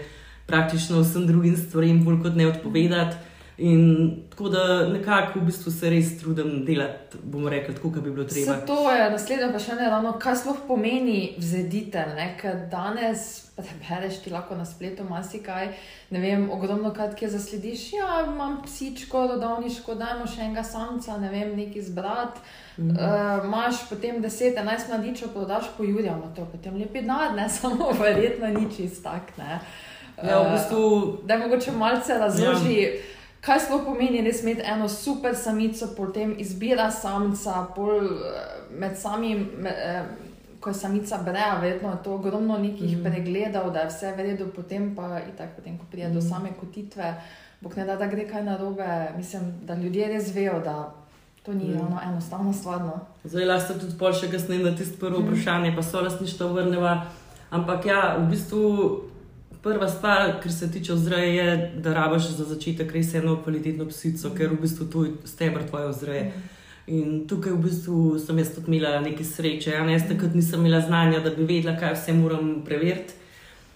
praktično 0.46 1.02
vsem 1.02 1.28
drugim 1.28 1.58
stvarem 1.58 2.04
bolj 2.06 2.22
kot 2.24 2.36
ne 2.36 2.48
odpovedati. 2.48 3.16
In 3.58 4.12
tako 4.30 4.50
da 4.50 4.90
nekako 4.90 5.40
v 5.40 5.46
bistvu 5.46 5.72
se 5.72 5.90
res 5.90 6.18
trudim 6.20 6.66
delati, 6.66 7.18
bomo 7.24 7.50
rekli, 7.50 7.76
tako, 7.76 7.92
kot 7.92 8.04
bi 8.04 8.12
bilo 8.12 8.26
treba. 8.28 8.52
Vse 8.52 8.66
to 8.68 8.92
je 8.92 9.10
naslednje 9.12 9.48
vprašanje, 9.48 9.90
ravno, 9.90 10.12
kaj 10.20 10.36
sploh 10.36 10.58
pomeni 10.68 11.36
vzeditelj. 11.38 12.16
ne, 12.18 12.34
Ker 12.42 12.66
danes 12.72 13.46
pa 13.56 13.64
te 13.64 13.72
bereš 13.80 14.20
ti 14.20 14.30
lahko 14.30 14.56
na 14.56 14.66
spletu 14.66 15.04
marsikaj, 15.08 15.70
ne 16.10 16.20
vem, 16.20 16.50
ogromno 16.52 16.92
krat, 16.94 17.16
ki 17.16 17.30
zaslediš, 17.32 17.94
ja, 17.94 18.26
imam 18.28 18.58
psičko, 18.66 19.28
rodovniško, 19.32 19.96
dajmo 19.96 20.28
še 20.28 20.42
enega 20.44 20.64
samca, 20.64 21.16
ne 21.18 21.32
vem, 21.32 21.56
neki 21.56 21.82
zbrat. 21.82 22.44
Mhm. 22.78 22.92
Uh, 22.92 23.46
Imáš 23.46 23.86
potem 23.90 24.20
10-11 24.24 24.90
mladičev, 24.92 25.32
prodaš 25.32 25.72
po 25.78 25.84
Jurju, 25.84 26.12
ima 26.12 26.34
to 26.36 26.44
potem 26.52 26.76
lepi 26.76 27.02
denar, 27.02 27.32
ne 27.36 27.48
samo 27.60 27.94
verjetno 28.00 28.52
ni 28.52 28.68
čist 28.76 29.04
tak. 29.04 29.32
Ne. 29.38 29.62
Ja, 30.24 30.40
v 30.40 30.52
bistvu 30.52 30.82
Da 31.28 31.38
mogoče 31.38 31.72
malce 31.72 32.14
razloži, 32.20 32.76
ja. 32.82 32.92
Kaj 33.46 33.60
sploh 33.66 33.84
pomeni 33.86 34.24
res 34.25 34.42
imeti 34.44 34.66
eno 34.66 34.90
super 34.90 35.36
samico, 35.38 35.92
potem 35.98 36.36
izbira 36.42 36.90
samca, 36.92 37.68
pol 37.75 38.06
eh, 38.06 38.46
med 38.80 38.98
samim. 39.00 39.50
Med, 39.58 39.74
eh, 39.74 40.06
Ko 40.66 40.72
je 40.72 40.80
samica 40.80 41.20
breja, 41.22 41.60
verjetno 41.62 41.92
je 41.92 41.98
to 42.04 42.14
ogromno 42.16 42.56
nekih 42.58 42.96
mm. 42.98 43.04
pregledov, 43.04 43.68
da 43.74 43.84
je 43.84 43.90
vse 43.92 44.14
v 44.18 44.24
redu, 44.25 44.48
potem 44.56 44.88
pa 44.96 45.20
itak, 45.22 45.52
potem, 45.56 45.75
ko 45.78 45.86
pride 45.92 46.08
mm. 46.08 46.16
do 46.16 46.22
same 46.25 46.56
kotitve, 46.58 47.12
bog 47.62 47.75
ne 47.78 47.86
da, 47.86 48.00
da 48.00 48.08
gre 48.10 48.25
kaj 48.25 48.44
narobe. 48.48 48.88
Mislim, 49.18 49.52
da 49.62 49.75
ljudje 49.78 50.08
res 50.16 50.32
vejo, 50.34 50.58
da 50.66 50.78
To 51.46 51.54
ni 51.54 51.66
mm. 51.66 51.82
ono 51.82 52.00
enostavno 52.06 52.54
stvar. 52.54 52.80
No. 52.82 53.00
Zdaj 53.24 53.46
lahko 53.46 53.74
tudi 53.78 53.94
pol 54.00 54.14
še 54.18 54.32
kasneje 54.32 54.64
na 54.64 54.72
tisto 54.78 54.98
prvo 54.98 55.20
mm. 55.20 55.28
vprašanje, 55.28 55.75
pa 55.75 55.84
so 55.86 56.02
lastništvo 56.02 56.48
vrneva. 56.56 56.96
Ampak 57.54 57.86
ja, 57.86 58.00
v 58.18 58.25
bistvu 58.32 58.62
prva 59.66 59.88
stvar, 59.90 60.36
kar 60.44 60.52
se 60.52 60.72
tiče 60.72 60.94
vzreje, 60.94 61.36
je, 61.36 61.72
da 61.82 61.94
rabaš 61.94 62.28
za 62.38 62.46
začetek 62.46 62.92
res 62.94 63.14
eno 63.18 63.40
kvalitetno 63.44 63.88
psico, 63.90 64.30
ker 64.38 64.54
v 64.54 64.60
bistvu 64.62 64.86
to 64.94 65.06
je 65.06 65.14
stebr 65.26 65.66
tvoje 65.70 65.88
vzreje. 65.90 66.34
In 66.88 67.24
tukaj 67.26 67.56
v 67.56 67.64
bistvu 67.64 68.20
sem 68.22 68.38
jaz 68.38 68.52
tudi 68.54 68.76
imela 68.76 69.00
nekaj 69.02 69.26
sreče. 69.26 69.72
Ja, 69.74 69.86
jaz 69.90 70.06
takrat 70.06 70.36
nisem 70.38 70.62
imela 70.62 70.84
znanja, 70.86 71.24
da 71.26 71.34
bi 71.34 71.48
vedela, 71.50 71.74
kaj 71.82 71.96
vse 71.98 72.14
moram 72.14 72.60
preveriti. 72.66 73.18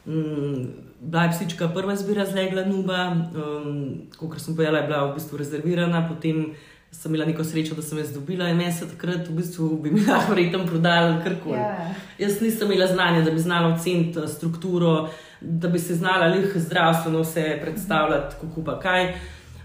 Mm, 0.06 0.68
bila 1.02 1.24
je 1.24 1.32
psička 1.32 1.72
prva 1.74 1.96
zbira 1.96 2.26
zlegla 2.26 2.68
nuba, 2.70 3.00
um, 3.34 3.80
kot 4.18 4.38
sem 4.42 4.56
povedala, 4.56 4.84
je 4.84 4.92
bila 4.92 5.08
v 5.08 5.16
bistvu 5.18 5.42
rezervirana, 5.42 6.04
potem 6.10 6.52
sem 6.92 7.10
imela 7.10 7.26
neko 7.26 7.44
srečo, 7.44 7.76
da 7.76 7.82
sem 7.82 7.98
jaz 7.98 8.14
dobila 8.14 8.50
in 8.50 8.58
meni 8.58 8.74
se 8.74 8.86
takrat 8.90 9.28
v 9.28 9.40
bistvu 9.42 9.70
bi 9.82 9.92
mi 9.92 10.06
lahko 10.10 10.34
verjetno 10.34 10.66
prodali 10.66 11.18
karkoli. 11.24 11.58
Yeah. 11.58 11.90
Ja. 11.90 12.28
Jaz 12.28 12.42
nisem 12.42 12.72
imela 12.72 12.88
znanja, 12.88 13.26
da 13.26 13.32
bi 13.32 13.40
znala 13.40 13.74
oceniti 13.74 14.20
eh, 14.20 14.28
strukturo, 14.28 15.10
da 15.42 15.68
bi 15.68 15.80
se 15.80 15.96
znala 15.96 16.28
lih 16.28 16.54
zdravstveno 16.56 17.22
vse 17.22 17.60
predstavljati, 17.62 18.36
kako 18.42 18.64
pa 18.64 18.80
kaj. 18.80 19.14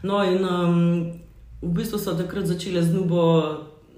No, 0.02 0.25
in 0.25 0.45
um, 0.45 1.12
v 1.62 1.75
bistvu 1.75 1.99
so 1.99 2.14
takrat 2.14 2.47
začele 2.47 2.83
z 2.83 2.93
nubo 2.95 3.23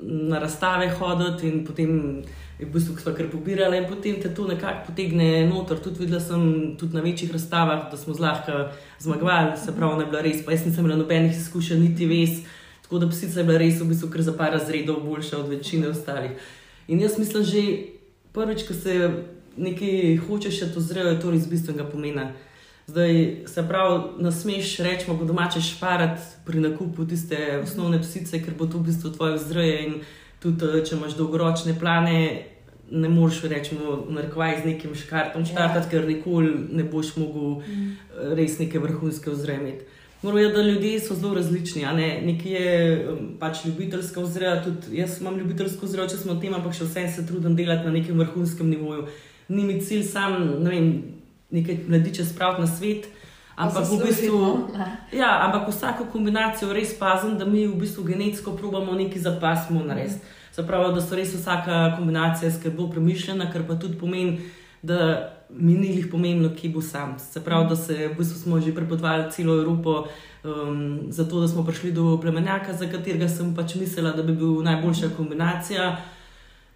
na 0.00 0.38
razstave 0.38 0.90
hoditi 0.90 1.48
in 1.48 1.64
potem. 1.66 2.22
V 2.56 2.70
bistvu 2.72 2.94
kar 3.04 3.26
pobirali 3.28 3.76
in 3.76 3.84
potem 3.84 4.14
te 4.16 4.30
to 4.34 4.46
nekako 4.48 4.86
potegne 4.86 5.44
noter. 5.44 5.76
Tudi 5.76 6.06
videla 6.06 6.20
sem 6.20 6.76
tudi 6.80 6.94
na 6.96 7.02
večjih 7.04 7.32
razstavah, 7.32 7.90
da 7.90 7.96
smo 7.96 8.14
zlahka 8.14 8.70
zmagovali, 8.98 9.58
se 9.60 9.74
pravi, 9.76 9.98
ne 9.98 10.06
bila 10.06 10.22
res. 10.24 10.40
Pa 10.44 10.54
jaz 10.56 10.64
nisem 10.64 10.84
imela 10.84 10.96
nobenih 10.96 11.36
izkušenj, 11.36 11.80
niti 11.80 12.06
ves. 12.06 12.40
Tako 12.82 12.98
da 12.98 13.10
psica 13.10 13.40
je 13.40 13.44
bila 13.44 13.58
res 13.58 13.80
v 13.80 13.90
bistvu 13.90 14.08
kar 14.08 14.22
za 14.22 14.32
par 14.32 14.56
razredov 14.56 15.04
boljša 15.04 15.36
od 15.38 15.52
večine 15.52 15.88
ostalih. 15.88 16.30
In 16.88 17.00
jaz 17.00 17.18
mislim, 17.18 17.44
že 17.44 17.62
prvič, 18.32 18.64
ko 18.68 18.74
se 18.74 19.10
nekaj 19.56 20.16
hočeš, 20.26 20.60
to 20.74 20.80
zrejo, 20.80 21.14
je 21.14 21.20
to 21.20 21.30
res 21.30 21.48
bistvenega 21.48 21.88
pomena. 21.90 22.32
Zdaj 22.86 23.36
se 23.46 23.68
pravi, 23.68 24.02
nasmeš 24.22 24.76
reči, 24.78 25.06
po 25.06 25.24
domače 25.24 25.60
šparati 25.60 26.22
pri 26.46 26.60
nakupu 26.60 27.04
tiste 27.04 27.60
osnovne 27.62 27.98
psice, 28.02 28.42
ker 28.42 28.54
bo 28.58 28.66
to 28.66 28.78
v 28.78 28.86
bistvu 28.90 29.10
tvoje 29.10 29.40
vzreje 29.40 29.80
in 29.86 29.96
tudi 30.38 30.84
če 30.86 30.94
imaš 30.94 31.16
dolgoročne 31.18 31.74
plane. 31.80 32.42
Ne 32.90 33.08
moreš 33.10 33.42
reči, 33.50 33.74
da 33.74 34.44
je 34.46 34.60
z 34.60 34.64
nekim 34.64 34.94
škartom 34.94 35.44
štartati, 35.44 35.86
ja. 35.86 35.90
ker 35.90 36.06
nikoli 36.06 36.52
ne 36.70 36.84
boš 36.84 37.16
mogel 37.16 37.58
mm. 37.58 37.88
res 38.38 38.60
neke 38.62 38.78
vrhunske 38.78 39.30
vzremeti. 39.30 39.84
Moram 40.22 40.38
reči, 40.38 40.54
da 40.54 40.62
ljudje 40.62 41.00
so 41.00 41.14
zelo 41.14 41.34
različni. 41.34 41.82
Ne? 41.82 42.20
Nekaj 42.22 42.52
je 42.52 43.08
um, 43.10 43.32
pač 43.40 43.64
ljubiteljsko 43.64 44.22
vzrejo, 44.22 44.60
tudi 44.64 45.00
jaz 45.00 45.20
imam 45.20 45.38
ljubiteljsko 45.38 45.86
vzrejo, 45.86 46.08
če 46.08 46.22
smo 46.22 46.38
tem, 46.40 46.54
ampak 46.54 46.78
še 46.78 46.86
vsem 46.86 47.10
se 47.10 47.26
trudim 47.26 47.58
delati 47.58 47.90
na 47.90 47.98
nekem 47.98 48.18
vrhunskem 48.22 48.70
nivoju. 48.70 49.08
Ni 49.48 49.64
mi 49.64 49.80
cilj 49.80 50.02
sam 50.02 50.34
ne 50.62 50.70
vem, 50.70 50.88
nekaj 51.50 51.78
mladiče 51.88 52.24
spraviti 52.24 52.60
na 52.60 52.66
svet. 52.66 53.08
Ampak, 53.56 53.84
v 53.88 54.04
bistvu, 54.04 54.38
no? 54.38 54.68
ja, 55.12 55.30
ampak 55.46 55.70
vsako 55.72 56.04
kombinacijo 56.12 56.74
res 56.76 56.92
pazim, 56.98 57.38
da 57.38 57.46
mi 57.48 57.64
v 57.64 57.78
bistvu 57.80 58.04
genetsko 58.04 58.52
probamo 58.52 58.92
nekaj 58.92 59.22
zapasmo 59.24 59.80
narediti. 59.80 60.20
Se 60.52 60.64
pravi, 60.66 60.92
da 60.94 61.00
so 61.00 61.16
res 61.16 61.32
vsaka 61.32 61.94
kombinacija 61.96 62.50
skrbno 62.52 62.90
premišljena, 62.92 63.48
kar 63.52 63.64
pa 63.68 63.78
tudi 63.80 63.96
pomeni, 63.96 64.50
da 64.82 65.32
mi 65.48 65.72
ni 65.72 65.94
jih 65.94 66.10
pomembno, 66.12 66.52
kje 66.56 66.70
bo 66.74 66.82
sam. 66.84 67.16
Se 67.18 67.40
pravi, 67.44 67.68
da 67.68 67.76
se, 67.76 67.96
v 68.08 68.18
bistvu 68.18 68.38
smo 68.38 68.60
že 68.60 68.74
prepotovali 68.74 69.30
celo 69.32 69.56
Evropo, 69.56 70.06
um, 70.44 71.06
zato 71.08 71.40
da 71.40 71.48
smo 71.48 71.64
prišli 71.64 71.92
do 71.92 72.18
plemenjaka, 72.20 72.76
za 72.76 72.88
katerega 72.92 73.28
sem 73.28 73.54
pač 73.56 73.74
mislila, 73.80 74.12
da 74.12 74.22
bi 74.22 74.36
bil 74.36 74.60
najboljša 74.62 75.14
kombinacija. 75.16 75.96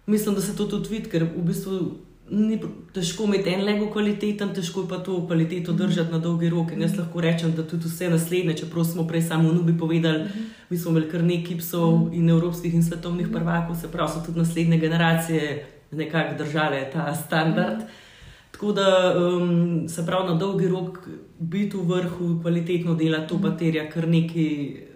Mislim, 0.05 0.35
da 0.35 0.41
se 0.41 0.57
to 0.57 0.65
tudi 0.65 0.89
vidi, 0.89 1.09
ker 1.09 1.29
v 1.29 1.45
bistvu 1.45 1.79
ni 2.31 2.59
težko 2.93 3.25
imeti 3.27 3.51
en 3.51 3.65
lego 3.65 3.89
kvaliteten, 3.91 4.53
težko 4.55 4.85
pa 4.87 5.01
to 5.03 5.17
kvaliteto 5.27 5.73
držati 5.73 6.11
na 6.11 6.19
dolgi 6.19 6.49
rok. 6.49 6.71
In 6.71 6.81
jaz 6.81 6.95
lahko 6.97 7.21
rečem, 7.21 7.51
da 7.55 7.65
tudi 7.67 7.89
vse 7.91 8.09
naslednje, 8.09 8.55
čeprav 8.63 8.85
smo 8.87 9.07
prej 9.07 9.25
samo 9.27 9.49
v 9.49 9.55
Nubi 9.55 9.77
povedali, 9.77 10.29
mi 10.69 10.77
smo 10.77 10.91
imeli 10.91 11.09
kar 11.11 11.23
nekaj 11.23 11.57
psov 11.59 12.13
in 12.15 12.29
evropskih 12.29 12.73
in 12.73 12.83
svetovnih 12.83 13.27
prvakov, 13.31 13.75
se 13.75 13.91
pravi, 13.91 14.13
so 14.13 14.23
tudi 14.25 14.39
naslednje 14.39 14.77
generacije 14.77 15.65
nekako 15.91 16.37
držale 16.43 16.85
ta 16.93 17.15
standard. 17.15 17.83
Tako 18.51 18.71
da 18.71 19.15
um, 19.17 19.89
se 19.89 20.05
pravi 20.05 20.29
na 20.29 20.35
dolgi 20.35 20.67
rok 20.67 20.99
biti 21.39 21.77
v 21.77 21.83
vrhu, 21.83 22.39
kvalitetno 22.41 22.95
delati, 22.95 23.27
to 23.27 23.41
pa 23.41 23.51
terja 23.57 23.89
kar 23.89 24.07
nekaj, 24.07 24.47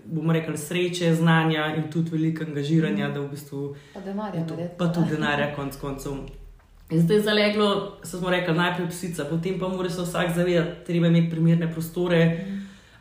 bomo 0.06 0.34
rekli, 0.34 0.58
sreče, 0.58 1.14
znanja 1.16 1.68
in 1.76 1.92
tudi 1.92 2.16
veliko 2.16 2.44
angažiranja, 2.48 3.10
da 3.12 3.20
v 3.20 3.30
bistvu. 3.30 3.76
Pa 3.94 4.00
denarja, 4.00 4.48
to, 4.48 4.58
pa 4.78 4.92
tudi 4.94 5.16
denarja, 5.18 5.52
konc 5.56 5.76
koncev. 5.82 6.45
In 6.90 7.02
zdaj 7.02 7.20
zaleglo, 7.26 7.98
smo 8.04 8.30
rekli, 8.30 8.54
najprej 8.54 8.90
psica, 8.90 9.26
potem 9.26 9.60
pa 9.60 9.68
mora 9.68 9.90
se 9.90 10.02
vsak 10.02 10.36
zavedati, 10.36 10.86
treba 10.86 11.08
imeti 11.08 11.30
primerne 11.30 11.72
prostore. 11.72 12.46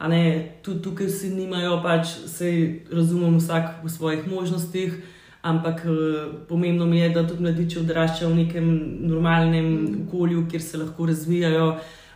Ne, 0.09 0.23
tudi 0.62 0.83
tukaj 0.83 1.07
vsi 1.07 1.31
nimajo, 1.35 1.81
pač 1.83 2.07
se 2.26 2.49
razumemo 2.93 3.38
vsak 3.38 3.85
v 3.85 3.88
svojih 3.88 4.26
možnostih 4.29 4.97
ampak 5.45 5.85
eh, 5.85 6.33
pomembno 6.49 6.87
mi 6.87 6.99
je, 6.99 7.11
da 7.11 7.26
tudi 7.29 7.45
mladiči 7.45 7.79
odraščajo 7.85 8.31
v 8.33 8.41
nekem 8.41 8.69
normalnem 9.05 9.69
okolju, 10.07 10.47
kjer 10.50 10.62
se 10.62 10.81
lahko 10.81 11.07
razvijajo, 11.07 11.67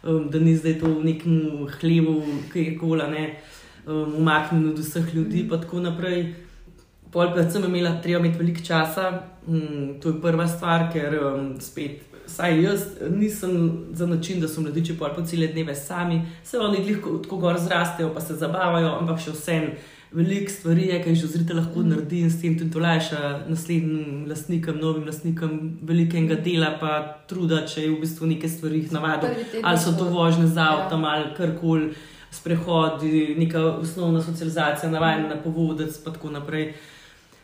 um, 0.02 0.28
da 0.32 0.40
ni 0.40 0.56
zdaj 0.56 0.78
to 0.80 0.92
v 0.94 1.04
nekem 1.04 1.66
hlevu, 1.78 2.16
ki 2.52 2.64
je 2.64 2.76
kola, 2.80 3.10
ne 3.12 3.24
um, 3.84 4.16
umaknjen 4.22 4.70
od 4.72 4.80
vseh 4.80 5.14
ljudi 5.14 5.44
in 5.44 5.50
tako 5.52 5.84
naprej. 5.84 6.22
Pol 7.12 7.32
pa 7.34 7.50
sem 7.50 7.64
imela, 7.64 7.94
treba 8.02 8.20
imeti 8.20 8.38
veliko 8.38 8.64
časa, 8.64 9.22
um, 9.46 9.96
to 10.02 10.12
je 10.12 10.20
prva 10.20 10.48
stvar, 10.48 10.90
ker 10.92 11.18
um, 11.22 11.54
spet. 11.60 12.04
Saj 12.28 12.58
jaz 12.62 12.82
nisem 13.08 13.86
za 13.96 14.06
način, 14.06 14.40
da 14.40 14.48
so 14.48 14.60
mladiči 14.60 14.98
pol 14.98 15.14
po 15.16 15.24
cele 15.24 15.46
dneve 15.46 15.74
sami, 15.74 16.20
se 16.44 16.58
oni 16.58 16.84
tako 17.22 17.36
gor 17.36 17.58
zrastejo, 17.58 18.10
pa 18.14 18.20
se 18.20 18.36
zabavajo, 18.36 18.98
ampak 19.00 19.22
še 19.24 19.32
vsem 19.32 19.70
veliko 20.12 20.50
stvari 20.50 20.86
je, 20.88 21.02
ki 21.02 21.10
jih 21.10 21.20
že 21.20 21.26
zrite 21.26 21.54
lahko 21.54 21.80
mm. 21.80 21.88
naredi 21.88 22.20
in 22.24 22.30
s 22.30 22.40
tem 22.40 22.58
tudi 22.58 22.78
olajša 22.80 23.22
naslednjim 23.48 24.26
lastnikom, 24.28 24.78
novim 24.80 25.06
lastnikom 25.06 25.78
velikega 25.82 26.38
dela, 26.44 26.74
pa 26.80 26.92
truda, 27.28 27.64
če 27.66 27.84
je 27.84 27.90
v 27.92 28.00
bistvu 28.04 28.30
nekaj 28.32 28.54
stvari 28.56 28.84
navadil. 28.90 29.36
Ali 29.62 29.78
so 29.78 29.92
to 29.98 30.08
vožnje 30.12 30.46
z 30.46 30.62
avtom 30.64 31.04
ja. 31.04 31.16
ali 31.16 31.34
karkoli, 31.36 31.90
sprehodi, 32.32 33.34
neka 33.38 33.64
osnovna 33.82 34.22
socializacija, 34.22 34.90
navajena 34.90 35.34
na 35.34 35.42
povodec 35.42 35.96
in 35.96 36.12
tako 36.12 36.32
naprej. 36.32 36.72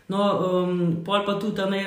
No, 0.08 0.20
um, 0.64 1.00
pol 1.04 1.24
pa 1.26 1.38
tudi, 1.40 1.70
ne. 1.70 1.84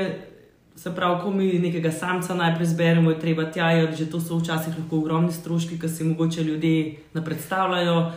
Se 0.78 0.92
pravi, 0.94 1.24
ko 1.24 1.32
mi 1.34 1.58
nekega 1.58 1.90
samca 1.90 2.36
najprej 2.38 2.68
zberemo, 2.70 3.10
je 3.10 3.20
treba 3.20 3.48
tja, 3.50 3.72
že 3.98 4.06
to 4.06 4.22
so 4.22 4.38
včasih 4.38 4.76
lahko 4.78 5.00
ogromni 5.02 5.34
stroški, 5.34 5.80
ki 5.82 5.90
si 5.90 6.06
mogoče 6.06 6.44
ljudje 6.44 7.02
ne 7.14 7.24
predstavljajo. 7.26 8.12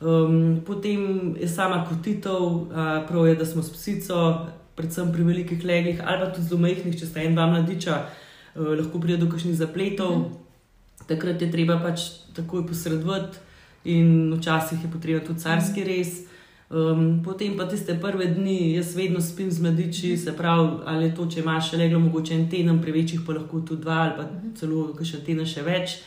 Um, 0.00 0.62
potem 0.66 1.34
je 1.40 1.48
sama 1.48 1.82
kotitev, 1.88 2.38
uh, 2.38 3.02
prav 3.08 3.26
je, 3.26 3.34
da 3.34 3.46
smo 3.46 3.62
s 3.62 3.72
psico, 3.74 4.46
predvsem 4.78 5.10
pri 5.12 5.26
velikih 5.26 5.64
legih, 5.64 6.02
ali 6.06 6.22
pa 6.22 6.30
tudi 6.30 6.46
zelo 6.46 6.60
majhnih, 6.60 6.94
če 6.98 7.06
sta 7.06 7.22
en, 7.22 7.34
dva 7.34 7.48
mladiča, 7.50 7.98
uh, 7.98 8.70
lahko 8.78 9.02
pride 9.02 9.18
do 9.24 9.30
kakšnih 9.32 9.58
zapletov. 9.58 10.14
Mm. 10.14 11.06
Takrat 11.08 11.42
je 11.42 11.50
treba 11.50 11.80
pač 11.82 12.12
takoj 12.36 12.62
posredovati, 12.66 13.42
in 13.84 14.32
včasih 14.38 14.84
je 14.84 14.90
potreben 14.90 15.26
tudi 15.26 15.40
carski 15.40 15.84
res. 15.84 16.22
Um, 16.70 17.20
potem 17.24 17.56
pa 17.56 17.66
tiste 17.68 17.94
prve 18.00 18.26
dni, 18.26 18.74
jaz 18.74 18.94
vedno 18.96 19.20
spim 19.20 19.50
z 19.50 19.60
mladiči, 19.60 20.16
se 20.16 20.32
pravi, 20.32 20.68
ali 20.86 21.12
to, 21.14 21.26
če 21.28 21.42
imaš 21.42 21.70
še 21.70 21.76
leglo, 21.76 22.00
mogoče 22.00 22.34
en 22.34 22.46
teden, 22.50 22.80
pri 22.80 22.94
večjih 22.96 23.20
pa 23.26 23.36
lahko 23.36 23.60
tudi 23.60 23.84
dva 23.84 23.98
ali 24.06 24.14
pa 24.16 24.24
mhm. 24.24 24.54
celo 24.56 24.86
še 25.04 25.20
teden 25.26 25.46
še 25.46 25.62
več. 25.62 25.98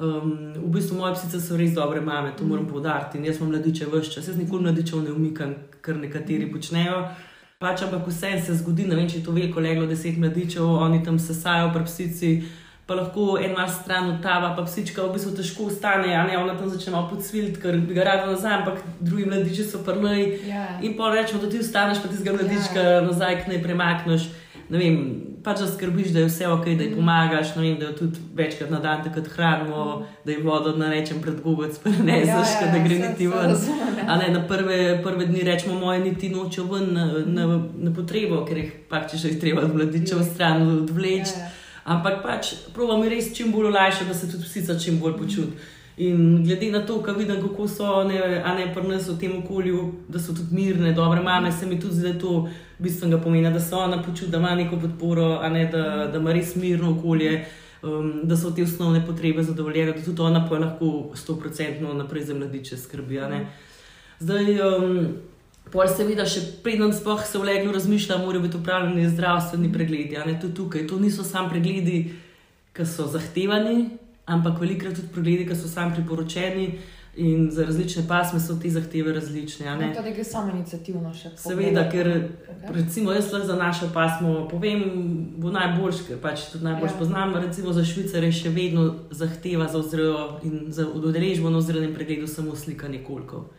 Um, 0.00 0.54
v 0.56 0.70
bistvu 0.72 0.96
moje 0.96 1.18
psice 1.18 1.42
so 1.44 1.58
res 1.60 1.74
dobre 1.76 2.00
mame, 2.00 2.32
to 2.32 2.48
moram 2.48 2.64
povdariti. 2.66 3.20
In 3.20 3.28
jaz 3.28 3.36
sem 3.36 3.50
mladiče 3.52 3.90
vse 3.92 4.14
čas, 4.14 4.30
jaz 4.32 4.38
nikoli 4.40 4.64
mladičev 4.64 5.02
ne 5.04 5.12
umikam, 5.12 5.52
kar 5.84 6.00
nekateri 6.00 6.48
počnejo. 6.48 7.02
Pač 7.60 7.84
ampak 7.84 8.08
vse 8.08 8.32
se 8.40 8.56
zgodi, 8.56 8.86
ne 8.88 8.96
vem, 8.96 9.04
če 9.04 9.18
je 9.18 9.26
to 9.26 9.36
veliko 9.36 9.60
leglo, 9.60 9.84
deset 9.86 10.16
mladičev, 10.16 10.64
oni 10.64 11.02
tam 11.04 11.20
sesajo, 11.20 11.68
pa 11.74 11.84
psici. 11.84 12.38
Pa 12.90 12.96
lahko 12.98 13.36
en 13.38 13.52
mar 13.54 13.68
stran 13.70 14.08
utava, 14.10 14.48
pa 14.56 14.64
psička 14.66 15.04
v 15.04 15.12
bistvu 15.14 15.36
težko 15.38 15.68
ostane, 15.70 16.10
a 16.10 16.24
ne 16.26 16.34
ona 16.40 16.56
tam 16.58 16.72
začne 16.72 16.96
malo 16.96 17.06
podsviliti, 17.12 17.60
ker 17.62 17.78
bi 17.86 17.94
ga 17.94 18.08
rada 18.08 18.26
nazaj, 18.26 18.56
ampak 18.56 18.80
drugi 18.98 19.28
mladiči 19.30 19.62
so 19.62 19.84
prnili. 19.86 20.24
Yeah. 20.42 20.48
Ja. 20.50 20.64
In 20.82 20.96
pa 20.98 21.12
rečemo, 21.14 21.38
da 21.38 21.50
ti 21.52 21.60
ostaneš, 21.62 22.00
pa 22.02 22.10
ti 22.10 22.18
zga 22.18 22.34
mladička 22.34 22.82
yeah. 22.82 23.04
nazaj, 23.06 23.44
ki 23.44 23.52
ne 23.52 23.60
premakneš. 23.62 24.24
Ne 24.70 24.82
vem, 24.82 24.98
pač 25.46 25.62
da 25.62 25.68
skrbiš, 25.70 26.10
da 26.16 26.24
je 26.24 26.30
vse 26.32 26.48
ok, 26.50 26.66
da 26.80 26.88
ji 26.88 26.96
pomagaš, 26.96 27.52
vem, 27.56 27.78
da 27.78 27.92
jo 27.92 27.92
tudi 28.00 28.24
večkrat 28.34 28.74
na 28.74 28.82
dan 28.82 29.04
takrat 29.06 29.30
hranimo, 29.36 29.86
da 30.26 30.34
ji 30.34 30.42
vodo 30.42 30.74
narečem 30.78 31.22
pred 31.22 31.38
gobec, 31.44 31.78
pa 31.82 31.94
ne 31.94 32.18
ja, 32.20 32.26
znaš, 32.26 32.56
ja, 32.56 32.66
ja, 32.66 32.72
da 32.74 32.82
gre 32.88 32.98
niti 33.04 33.30
ven. 33.30 33.54
Ja. 33.98 34.18
Ne, 34.18 34.28
na 34.34 34.42
prve, 34.50 34.80
prve 35.02 35.30
dni 35.30 35.46
rečemo, 35.46 35.78
moje 35.78 36.02
niti 36.04 36.34
nočejo 36.34 36.66
ven 36.74 36.90
na, 36.94 37.06
na, 37.26 37.46
na 37.86 37.94
potrebo, 37.94 38.42
ker 38.50 38.62
jih 38.64 38.76
pač 38.90 39.14
še 39.14 39.32
jih 39.34 39.40
treba 39.42 39.66
od 39.66 39.74
mladičev 39.78 40.22
stran 40.34 40.66
odvleči. 40.82 41.38
Ja, 41.38 41.46
ja. 41.46 41.56
Ampak 41.84 42.22
pač 42.22 42.54
pravimo 42.74 43.08
res 43.08 43.32
čim 43.36 43.52
bolj 43.52 43.70
olajšati, 43.70 44.08
da 44.08 44.14
se 44.14 44.30
tudi 44.30 44.44
psica 44.44 44.78
čim 44.78 44.98
bolj 45.00 45.16
počuti. 45.18 45.68
In 46.00 46.44
glede 46.44 46.70
na 46.72 46.80
to, 46.86 47.02
kar 47.02 47.16
vidim, 47.18 47.42
kako 47.42 47.68
so 47.68 48.04
ne, 48.08 48.18
ne 48.56 48.66
pri 48.74 48.88
nas 48.88 49.08
v 49.08 49.18
tem 49.20 49.32
okolju, 49.38 49.80
da 50.08 50.18
so 50.18 50.32
tudi 50.32 50.54
mirne, 50.54 50.94
dobre 50.96 51.20
mame, 51.20 51.52
se 51.52 51.66
mi 51.66 51.80
tudi 51.80 51.94
zdi, 51.94 52.12
da 52.12 52.18
to 52.18 52.48
bistveno 52.78 53.18
pomeni, 53.20 53.52
da 53.52 53.60
se 53.60 53.74
ona 53.74 54.02
počuti, 54.02 54.30
da 54.30 54.38
ima 54.38 54.54
neko 54.54 54.78
podporo, 54.80 55.48
ne, 55.48 55.66
da, 55.66 56.06
da 56.12 56.18
ima 56.18 56.32
res 56.32 56.54
mirno 56.56 56.94
okolje, 56.96 57.44
um, 57.82 58.20
da 58.24 58.36
so 58.36 58.50
te 58.50 58.62
osnovne 58.62 59.02
potrebe 59.06 59.42
zadovoljene, 59.42 59.92
da 59.92 60.04
tudi 60.04 60.22
ona 60.22 60.46
pa 60.48 60.58
lahko 60.58 61.12
100% 61.14 61.92
naprej 61.92 62.24
za 62.24 62.34
mladiče 62.34 62.76
skrbi. 62.76 63.20
Zdaj, 64.20 64.60
um, 64.60 65.06
pol 65.72 65.88
seveda, 65.88 66.26
še 66.26 66.42
preden 66.64 66.92
spoh 66.96 67.22
se 67.26 67.38
vleglo 67.38 67.72
razmišlja, 67.72 68.18
morajo 68.22 68.44
biti 68.46 68.60
upravljeni 68.60 69.08
zdravstveni 69.10 69.72
pregledi. 69.72 70.18
Tudi 70.40 70.54
tukaj, 70.54 70.86
to 70.90 70.98
niso 70.98 71.24
samo 71.24 71.52
pregledi, 71.52 72.04
ki 72.74 72.86
so 72.86 73.08
zahtevani 73.10 73.90
ampak 74.30 74.60
velikrat 74.60 74.94
tudi 74.94 75.08
pregledi, 75.12 75.46
ki 75.46 75.56
so 75.56 75.68
sami 75.68 75.94
priporočeni. 75.94 76.72
In 77.20 77.48
za 77.50 77.64
različne 77.66 78.04
pasme 78.08 78.38
so 78.40 78.54
te 78.62 78.70
zahteve 78.70 79.12
različne. 79.12 79.66
No, 79.76 79.88
to 79.94 80.06
je 80.06 80.24
samo 80.24 80.52
inicijativno 80.54 81.10
še. 81.14 81.32
Seveda, 81.36 81.82
ker 81.90 82.06
okay. 82.06 82.70
recimo 82.76 83.10
jaz 83.12 83.32
lahko 83.32 83.48
za 83.48 83.56
našo 83.58 83.88
pasmo 83.94 84.46
povem, 84.48 84.84
bo 85.42 85.50
najboljš, 85.50 86.04
ker 86.06 86.20
pač 86.22 86.46
tudi 86.52 86.64
najbolj 86.68 86.92
ja. 86.92 86.98
poznam. 86.98 87.34
Recimo 87.34 87.74
za 87.74 87.82
Švicare 87.84 88.30
še 88.32 88.54
vedno 88.54 88.84
zahteva 89.10 89.66
za 89.68 89.82
ozrejo 89.82 90.38
in 90.46 90.70
za 90.70 90.86
udeležbo 90.86 91.50
na 91.50 91.58
ozrejenem 91.58 91.98
pregledu 91.98 92.30
samo 92.30 92.54
slikanje 92.56 93.02
kolkov. 93.02 93.50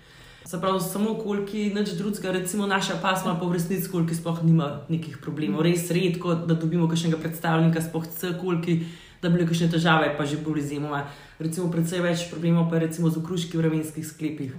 Se 0.45 0.57
pravi, 0.59 0.79
samo 0.81 1.13
kolki, 1.19 1.69
nič 1.75 1.93
drugega, 1.99 2.31
recimo 2.33 2.67
naša 2.67 2.97
pasma 3.01 3.37
pa 3.39 3.45
v 3.45 3.55
resnici 3.59 3.89
kolki 3.91 4.15
sploh 4.17 4.41
nima 4.43 4.81
nekih 4.89 5.21
problemov. 5.21 5.61
Res 5.63 5.85
redko, 5.93 6.33
da 6.47 6.57
dobimo 6.57 6.89
kakšnega 6.89 7.21
predstavnika, 7.21 7.81
sploh 7.81 8.09
vse 8.09 8.35
kolki 8.41 8.81
da 9.21 9.29
bi 9.29 9.37
bile 9.37 9.47
kakšne 9.47 9.69
težave, 9.69 10.13
pa 10.17 10.25
že 10.25 10.41
bolj 10.41 10.63
zimoma. 10.73 11.05
Recimo, 11.39 11.69
predvsej 11.73 12.01
več 12.01 12.25
problemov 12.31 12.69
pa 12.69 12.81
je 12.81 12.91
z 12.93 13.17
okruški 13.21 13.57
vremenskih 13.57 14.05
sklepih. 14.05 14.55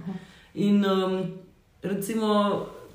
In 0.55 0.85
um, 0.85 1.19
recimo, 1.83 2.29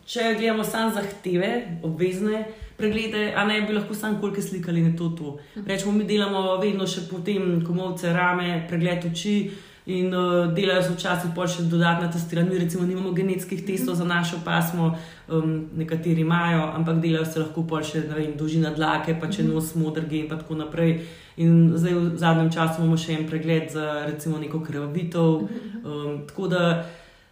če 0.07 0.35
gledamo 0.39 0.65
samo 0.65 0.95
zahteve, 0.97 1.81
obvezne 1.85 2.47
preglede, 2.79 3.35
a 3.37 3.45
ne 3.45 3.61
bi 3.67 3.75
lahko 3.77 3.95
samo 3.95 4.21
kolke 4.21 4.43
slikali 4.43 4.83
na 4.83 4.97
to. 4.97 5.11
to. 5.11 5.37
Rečemo, 5.67 5.93
mi 5.93 6.05
delamo 6.05 6.57
vedno 6.57 6.87
še 6.87 7.05
potem, 7.11 7.61
ko 7.65 7.73
imamo 7.73 7.97
rame, 8.17 8.65
pregled 8.69 9.11
oči. 9.13 9.51
In 9.89 10.13
uh, 10.13 10.53
delajo 10.53 10.83
se 10.83 10.93
včasih 10.93 11.31
pa 11.33 11.47
še 11.49 11.63
dodatna 11.65 12.11
testiranja. 12.13 12.51
Mi 12.51 12.59
recimo 12.61 12.85
nimamo 12.85 13.15
genetskih 13.17 13.63
testov 13.65 13.97
za 13.97 14.05
našo 14.05 14.43
pasmo, 14.45 14.91
um, 15.33 15.55
nekateri 15.81 16.27
imajo, 16.27 16.67
ampak 16.77 17.01
delajo 17.01 17.25
se 17.25 17.41
lahko 17.41 17.65
pa 17.65 17.81
še 17.81 18.03
vem, 18.11 18.35
dolžina 18.37 18.75
dlake, 18.77 19.17
pa 19.17 19.31
če 19.33 19.47
nos 19.49 19.73
modrge 19.81 20.21
in 20.21 20.29
tako 20.29 20.59
naprej. 20.61 20.99
In 21.41 21.73
zdaj 21.73 21.97
v 21.97 22.21
zadnjem 22.21 22.53
času 22.53 22.83
imamo 22.83 23.01
še 23.01 23.17
en 23.17 23.25
pregled 23.31 23.73
za 23.73 24.05
recimo 24.05 24.37
neko 24.37 24.61
krvavitev. 24.61 25.49
Um, 25.81 26.21
tako 26.29 26.53
da 26.53 26.63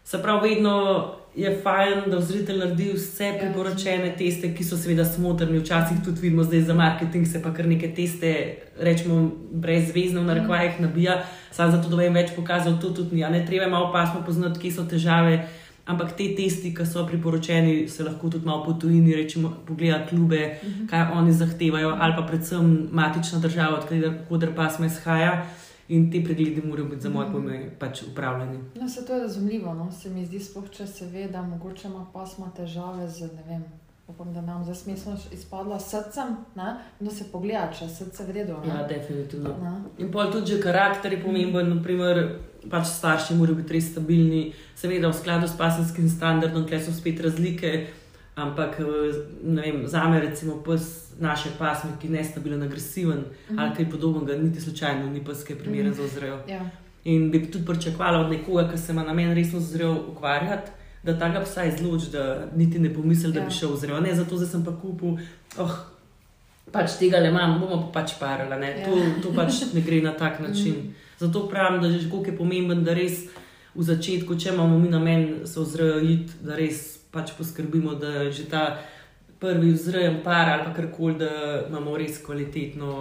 se 0.07 0.23
pravi, 0.25 0.57
vedno 0.57 0.77
je 1.37 1.61
fajn, 1.63 2.11
da 2.11 2.17
vzritelj 2.17 2.59
naredi 2.59 2.87
vse 2.95 3.33
priporočene 3.41 4.15
teste, 4.17 4.55
ki 4.57 4.65
so 4.65 4.79
seveda 4.81 5.05
smotrni. 5.05 5.59
Včasih 5.61 5.99
tudi 6.05 6.21
vidimo, 6.21 6.45
da 6.45 6.61
za 6.61 6.75
marketing 6.75 7.27
se 7.29 7.43
pa 7.43 7.53
kar 7.55 7.69
neke 7.69 7.93
teste, 7.95 8.33
rečemo, 8.81 9.31
brezvezno 9.53 10.23
v 10.23 10.31
narekovajih 10.31 10.81
nabija, 10.81 11.19
samo 11.51 11.71
zato, 11.77 11.89
da 11.89 11.97
bi 11.97 12.09
jim 12.09 12.17
več 12.17 12.33
pokazal, 12.37 12.81
to 12.81 12.91
tudi 12.91 13.17
ni. 13.17 13.23
Ne 13.31 13.45
treba 13.47 13.69
malo 13.69 13.93
pasmo 13.93 14.23
poznati, 14.27 14.61
kje 14.61 14.73
so 14.73 14.87
težave. 14.89 15.45
Ampak 15.87 16.17
te 16.19 16.25
testi, 16.35 16.73
ki 16.75 16.87
so 16.87 17.05
priporočeni, 17.07 17.89
se 17.89 18.05
lahko 18.05 18.31
tudi 18.33 18.47
malo 18.47 18.65
potujini, 18.65 19.15
rečemo, 19.15 19.53
pogleda 19.67 20.07
klube, 20.09 20.41
uh 20.63 20.69
mhm. 20.69 20.83
-huh. 20.83 20.89
kaj 20.91 21.13
oni 21.19 21.33
zahtevajo, 21.33 21.97
ali 22.01 22.15
pa 22.17 22.23
predvsem 22.23 22.89
matična 22.93 23.39
država, 23.39 23.79
odkud 23.79 24.49
pa 24.57 24.71
smo 24.71 24.87
izhaja. 24.87 25.47
In 25.89 26.11
ti 26.11 26.25
pregledi 26.25 26.63
morajo 26.67 26.89
biti 26.89 27.03
za 27.03 27.09
moje 27.09 27.29
mhm. 27.29 27.33
pojme 27.33 27.71
pač 27.79 28.03
upravljeni. 28.03 28.59
No, 28.75 28.89
se 28.89 29.07
to 29.07 29.15
je 29.15 29.21
razumljivo. 29.21 29.75
No? 29.75 29.93
Se 29.93 30.11
mi 30.11 30.27
zdi, 30.27 30.41
spoh, 30.41 30.71
če 30.71 30.87
se 30.87 31.07
ve, 31.07 31.29
da 31.29 31.43
mogoče 31.43 31.89
ima 31.89 32.07
pasma 32.13 32.51
težave 32.57 33.09
z 33.09 33.21
ne 33.21 33.45
vem. 33.49 33.65
Upam, 34.09 34.35
da 34.35 34.41
nam 34.41 34.65
za 34.65 34.75
smisel 34.75 35.17
izpadla 35.33 35.81
srcem, 35.81 36.37
ne? 36.55 36.77
da 37.01 37.11
se 37.11 37.25
pogleda, 37.33 37.73
če 37.79 37.89
srce 37.91 38.25
vredo. 38.25 38.61
Ja, 38.67 38.85
definitivno. 38.87 39.57
Ne? 39.63 39.73
In 39.99 40.13
pol 40.15 40.31
tudi 40.31 40.53
že 40.53 40.61
karakter 40.63 41.13
je 41.13 41.19
pomemben, 41.25 41.73
naprimer, 41.75 42.21
pač 42.71 42.87
starši 42.87 43.35
morajo 43.35 43.59
biti 43.59 43.75
res 43.75 43.91
stabilni, 43.91 44.45
seveda 44.79 45.11
v 45.11 45.19
skladu 45.19 45.51
s 45.51 45.59
pasenskim 45.59 46.07
standardom, 46.11 46.69
tle 46.71 46.79
so 46.79 46.95
spet 46.95 47.19
razlike, 47.27 47.73
ampak 48.37 48.79
vem, 49.43 49.83
za 49.87 50.09
me 50.09 50.21
recimo 50.21 50.63
pes 50.63 51.11
naše 51.21 51.49
pasme, 51.59 51.91
ki 52.01 52.07
je 52.07 52.13
nestabilen, 52.13 52.63
agresiven 52.63 53.19
uh 53.19 53.25
-huh. 53.51 53.61
ali 53.61 53.75
kaj 53.77 53.91
podobnega, 53.91 54.43
niti 54.43 54.61
slučajno 54.61 55.11
ni 55.11 55.25
pes, 55.25 55.45
ki 55.45 55.53
je 55.53 55.59
primeren 55.59 55.93
uh 55.93 55.93
-huh. 55.93 55.97
za 55.97 56.05
ozrejo. 56.05 56.39
Ja. 56.49 56.71
In 57.05 57.31
bi 57.31 57.51
tudi 57.51 57.65
pričakovala 57.65 58.19
od 58.19 58.31
nekoga, 58.31 58.71
ki 58.71 58.79
se 58.79 58.93
ima 58.93 59.03
na 59.03 59.15
meni 59.15 59.35
resno 59.35 59.61
zrejo 59.61 60.05
ukvarjati 60.13 60.71
da 61.07 61.19
ta 61.19 61.29
ga 61.29 61.41
psa 61.41 61.65
izloči, 61.65 62.11
da 62.13 62.47
niti 62.57 62.79
ne 62.79 62.95
pomisli, 62.95 63.33
da 63.33 63.41
ja. 63.41 63.47
bi 63.47 63.55
šel 63.55 63.73
v 63.73 63.77
zrejo. 63.77 64.01
Ne, 64.01 64.15
zato 64.15 64.39
sem 64.39 64.65
pa 64.65 64.73
kupil, 64.75 65.21
oh, 65.63 65.75
pač 66.75 66.99
tega 66.99 67.21
le 67.23 67.31
imam, 67.31 67.61
bomo 67.61 67.79
pa 67.85 68.01
pač 68.01 68.17
parali. 68.19 68.59
Ja. 68.67 68.89
To, 68.89 68.99
to 69.23 69.35
pač 69.37 69.63
ne 69.75 69.85
gre 69.87 70.01
na 70.03 70.17
tak 70.19 70.41
način. 70.47 70.75
Mm. 70.75 70.95
Zato 71.21 71.47
pravim, 71.49 71.81
da 71.81 71.89
je 71.89 72.01
že 72.01 72.11
koliko 72.11 72.31
je 72.31 72.37
pomemben, 72.37 72.83
da 72.85 72.95
res 72.95 73.29
v 73.75 73.87
začetku, 73.87 74.35
če 74.35 74.51
imamo 74.55 74.79
mi 74.79 74.91
na 74.91 74.99
meni, 74.99 75.47
se 75.47 75.61
ozrejo 75.61 76.03
da 76.43 76.59
res 76.59 76.96
pač 77.17 77.33
poskrbimo, 77.39 77.97
da 77.97 78.13
je 78.21 78.33
že 78.33 78.51
ta 78.53 78.67
prvi 79.41 79.73
vzrejem 79.73 80.21
par 80.25 80.49
ali 80.49 80.75
kar 80.75 80.87
koli, 80.97 81.19
da 81.19 81.31
imamo 81.69 81.97
res 81.97 82.23
kvalitetno. 82.25 82.93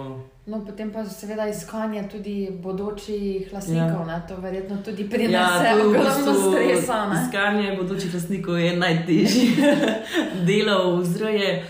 No, 0.46 0.60
potem 0.66 0.92
pa 0.92 1.04
seveda 1.04 1.48
iskanje 1.48 2.04
tudi 2.10 2.50
bodočih 2.62 3.52
lasnikov, 3.52 4.06
ja. 4.08 4.20
to 4.28 4.36
verjetno 4.36 4.76
tudi 4.84 5.08
prinese 5.10 5.64
ja, 5.66 5.74
ogromno 5.86 6.34
stresa. 6.34 7.00
Ne? 7.10 7.22
Iskanje 7.22 7.76
bodočih 7.80 8.14
lasnikov 8.14 8.58
je 8.58 8.76
najtežje 8.76 9.72
delo 10.48 10.96
vzreje. 11.00 11.64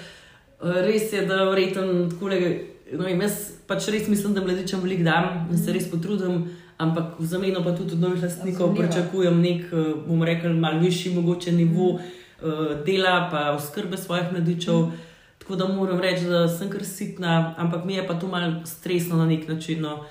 Res 0.60 1.12
je, 1.12 1.24
da 1.26 1.44
vreten 1.50 2.10
tako 2.10 2.28
le. 2.32 2.52
No, 2.92 3.08
jaz 3.08 3.40
pač 3.66 3.88
res 3.90 4.08
mislim, 4.08 4.34
da 4.34 4.44
mladičem 4.44 4.82
veliko 4.82 5.08
dam, 5.08 5.46
da 5.50 5.56
se 5.58 5.72
res 5.72 5.88
potrudim, 5.90 6.44
ampak 6.78 7.16
v 7.18 7.26
zameno 7.26 7.64
pa 7.64 7.72
tudi 7.76 7.96
od 7.96 8.04
novih 8.04 8.22
lastnikov 8.22 8.76
pričakujem 8.76 9.40
nek, 9.40 9.72
bom 10.06 10.22
rekel, 10.22 10.54
malo 10.54 10.84
višji 10.84 11.14
mogoče 11.16 11.52
nivo. 11.52 11.96
Mm. 11.96 12.25
Eh, 12.42 12.84
dela, 12.84 13.28
pa 13.30 13.50
oskrbe 13.50 13.96
svojih 13.96 14.32
mladičev. 14.32 14.74
Mm. 14.74 14.92
Tako 15.38 15.56
da 15.56 15.68
moram 15.68 16.00
reči, 16.00 16.24
da 16.24 16.48
sem 16.48 16.70
kar 16.70 16.84
sitna, 16.84 17.54
ampak 17.56 17.84
mi 17.84 17.94
je 17.94 18.06
pa 18.06 18.14
to 18.14 18.28
malo 18.28 18.60
stresno 18.64 19.16
na 19.16 19.26
nek 19.26 19.48
način. 19.48 19.82
No. 19.82 20.04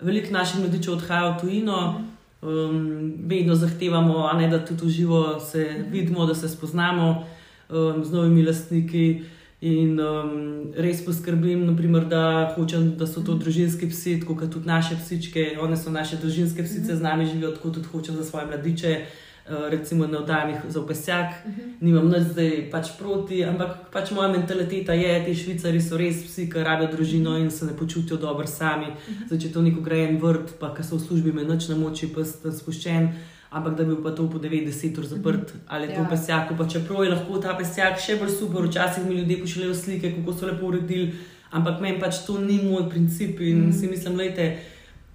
Veliko 0.00 0.32
naših 0.32 0.60
mladičev 0.60 0.94
odhaja 0.94 1.30
v 1.30 1.40
tujino, 1.40 2.04
um, 2.42 3.14
vedno 3.26 3.54
zahtevamo, 3.54 4.32
ne, 4.32 4.48
da 4.48 4.64
tudi 4.64 4.86
uživo 4.86 5.40
se 5.40 5.76
mm. 5.78 5.92
vidimo, 5.92 6.26
da 6.26 6.34
se 6.34 6.48
spoznamo 6.48 7.26
um, 7.68 8.04
z 8.04 8.12
novimi 8.12 8.42
lastniki. 8.42 9.22
In 9.60 10.00
um, 10.00 10.72
res 10.76 11.04
poskrbim, 11.04 11.66
naprimer, 11.66 12.04
da 12.04 12.52
hočem, 12.56 12.94
da 12.96 13.06
so 13.06 13.20
to 13.20 13.34
družinski 13.36 13.90
psi, 13.90 14.20
kot 14.20 14.40
tudi 14.52 14.66
naše 14.66 14.96
psičke, 14.96 15.56
one 15.60 15.76
so 15.76 15.90
naše 15.90 16.16
družinske 16.16 16.64
psice, 16.64 16.96
z 16.96 17.02
nami 17.02 17.26
živijo, 17.26 17.50
tako 17.50 17.70
tudi 17.70 17.88
hočem 17.92 18.16
za 18.16 18.24
svoje 18.24 18.46
mladiče. 18.46 18.88
Eh, 18.88 19.29
recimo 19.70 20.06
na 20.06 20.18
oddajah 20.18 20.62
za 20.68 20.80
opesjak, 20.80 21.32
uh 21.46 21.52
mhm. 21.52 21.60
-huh. 21.60 21.74
nimam 21.80 22.08
nič 22.08 22.22
zdaj 22.22 22.70
pač 22.70 22.86
proti, 22.98 23.44
ampak 23.44 23.90
pač 23.92 24.10
moja 24.10 24.28
mentaliteta 24.28 24.92
je, 24.92 25.24
ti 25.24 25.34
švicari 25.34 25.80
so 25.80 25.96
res 25.96 26.24
vsi, 26.24 26.50
ki 26.50 26.58
rabijo 26.58 26.92
družino 26.92 27.38
in 27.38 27.50
se 27.50 27.66
ne 27.66 27.76
počutijo 27.76 28.16
dobro 28.16 28.46
sami. 28.46 28.86
Uh 28.86 28.90
mhm. 28.90 29.22
-huh. 29.22 29.26
Zdaj, 29.26 29.38
če 29.38 29.52
to 29.52 29.62
neko 29.62 29.80
grajen 29.80 30.18
vrt, 30.22 30.58
pa 30.60 30.74
ki 30.74 30.82
so 30.82 30.96
v 30.96 31.00
službi, 31.00 31.32
me 31.32 31.44
noč 31.44 31.68
na 31.68 31.76
moči, 31.76 32.08
pa 32.14 32.24
sta 32.24 32.52
spuščen. 32.52 33.08
Ampak 33.50 33.76
da 33.76 33.84
bi 33.84 34.02
pa 34.02 34.10
to 34.10 34.30
po 34.30 34.38
90 34.38 34.98
ur 34.98 35.06
zaprt 35.06 35.34
uh 35.34 35.56
-huh. 35.56 35.60
ali 35.66 35.86
to 35.86 36.00
ja. 36.00 36.08
pesjak, 36.10 36.52
pa 36.58 36.68
čeprav 36.68 37.04
je 37.04 37.10
lahko 37.10 37.38
ta 37.38 37.56
pesjak 37.58 37.98
še 38.00 38.16
bolj 38.16 38.30
super, 38.30 38.62
včasih 38.62 39.04
mi 39.04 39.14
ljudje 39.14 39.40
pošiljajo 39.40 39.74
slike, 39.74 40.12
kako 40.16 40.32
so 40.32 40.46
lepo 40.46 40.66
uredili, 40.66 41.12
ampak 41.50 41.80
meni 41.80 42.00
pač 42.00 42.14
to 42.26 42.38
ni 42.38 42.62
moj 42.62 42.90
princip 42.90 43.40
in 43.40 43.58
mhm. 43.58 43.70
-huh. 43.70 43.80
si 43.80 43.88
mislim, 43.88 44.14
gledajte 44.14 44.58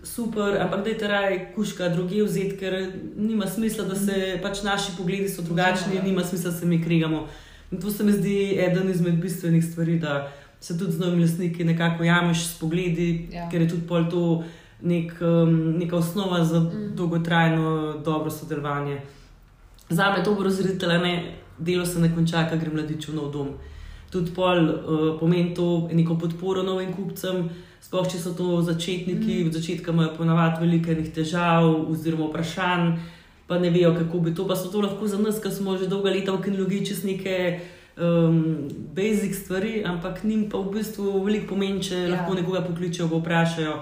super, 0.06 0.62
ampak 0.62 0.84
da 0.84 0.90
je 0.90 0.98
ta 0.98 1.08
raj 1.08 1.40
kuška 1.56 1.90
druge 1.90 2.24
vzeti, 2.24 2.58
ker 2.58 2.92
nima 3.18 3.48
smisla, 3.48 3.86
da 3.90 3.96
se 3.96 4.40
pač 4.44 4.64
naši 4.64 4.96
pogledi 4.98 5.30
so 5.30 5.42
drugačni, 5.42 6.02
nima 6.04 6.24
smisla, 6.24 6.52
da 6.52 6.58
se 6.58 6.66
mi 6.66 6.84
krigamo. 6.84 7.28
In 7.72 7.82
to 7.82 7.92
se 7.92 8.04
mi 8.04 8.12
zdi 8.12 8.56
eden 8.60 8.90
izmed 8.90 9.16
bistvenih 9.22 9.66
stvari, 9.66 10.00
da 10.00 10.32
se 10.60 10.78
tudi 10.78 10.92
z 10.92 11.00
novimi 11.00 11.26
lastniki 11.26 11.64
nekako 11.64 12.04
jameš 12.04 12.46
s 12.48 12.60
pogledi, 12.60 13.30
ja. 13.34 13.50
ker 13.50 13.62
je 13.62 13.70
tudi 13.70 13.88
pol 13.88 14.10
to 14.10 14.44
nek, 14.82 15.14
um, 15.22 15.78
neka 15.80 15.98
osnova 15.98 16.44
za 16.46 16.60
mm. 16.60 16.96
dolgotrajno 16.96 17.94
dobro 18.06 18.32
sodelovanje. 18.32 19.02
Za 19.90 20.12
me 20.12 20.24
to 20.24 20.36
bo 20.36 20.44
razreditelj, 20.44 20.98
ne 21.04 21.36
delo 21.58 21.86
se 21.86 22.00
ne 22.00 22.14
konča, 22.16 22.48
ker 22.50 22.60
gre 22.60 22.74
mladič 22.74 23.10
v 23.10 23.16
nov 23.16 23.32
dom. 23.32 23.56
Tudi 24.16 24.32
pol 24.32 24.70
uh, 24.72 25.06
pomeni 25.20 25.52
to 25.56 25.90
neko 25.92 26.16
podporo 26.16 26.64
novim 26.64 26.94
kupcem. 26.96 27.50
Sploh 27.84 28.08
če 28.10 28.18
so 28.18 28.32
to 28.34 28.62
začetniki, 28.66 29.44
mm. 29.44 29.50
v 29.50 29.54
začetku 29.54 29.92
imajo 29.94 30.16
ponavadi 30.16 30.64
veliko 30.64 30.96
težav 31.14 31.68
oziroma 31.92 32.32
vprašanj, 32.32 32.96
pa 33.46 33.60
ne 33.62 33.70
vejo, 33.70 33.92
kako 34.00 34.24
bi 34.26 34.34
to. 34.34 34.48
Pa 34.50 34.56
so 34.58 34.72
to 34.74 34.82
lahko 34.82 35.06
za 35.08 35.20
nas, 35.22 35.38
ki 35.44 35.52
smo 35.54 35.76
že 35.78 35.92
dolga 35.92 36.16
leta 36.16 36.34
v 36.34 36.42
kinologiji, 36.48 36.88
čez 36.90 37.04
neke 37.06 37.36
um, 38.00 38.66
basic 38.96 39.36
stvari, 39.38 39.84
ampak 39.86 40.24
njim 40.24 40.48
pa 40.50 40.64
v 40.64 40.80
bistvu 40.80 41.20
veliko 41.28 41.54
pomeni, 41.54 41.84
če 41.84 42.00
ja. 42.00 42.10
lahko 42.16 42.40
nekoga 42.40 42.64
pokličejo, 42.66 43.12
ga 43.12 43.22
vprašajo. 43.22 43.78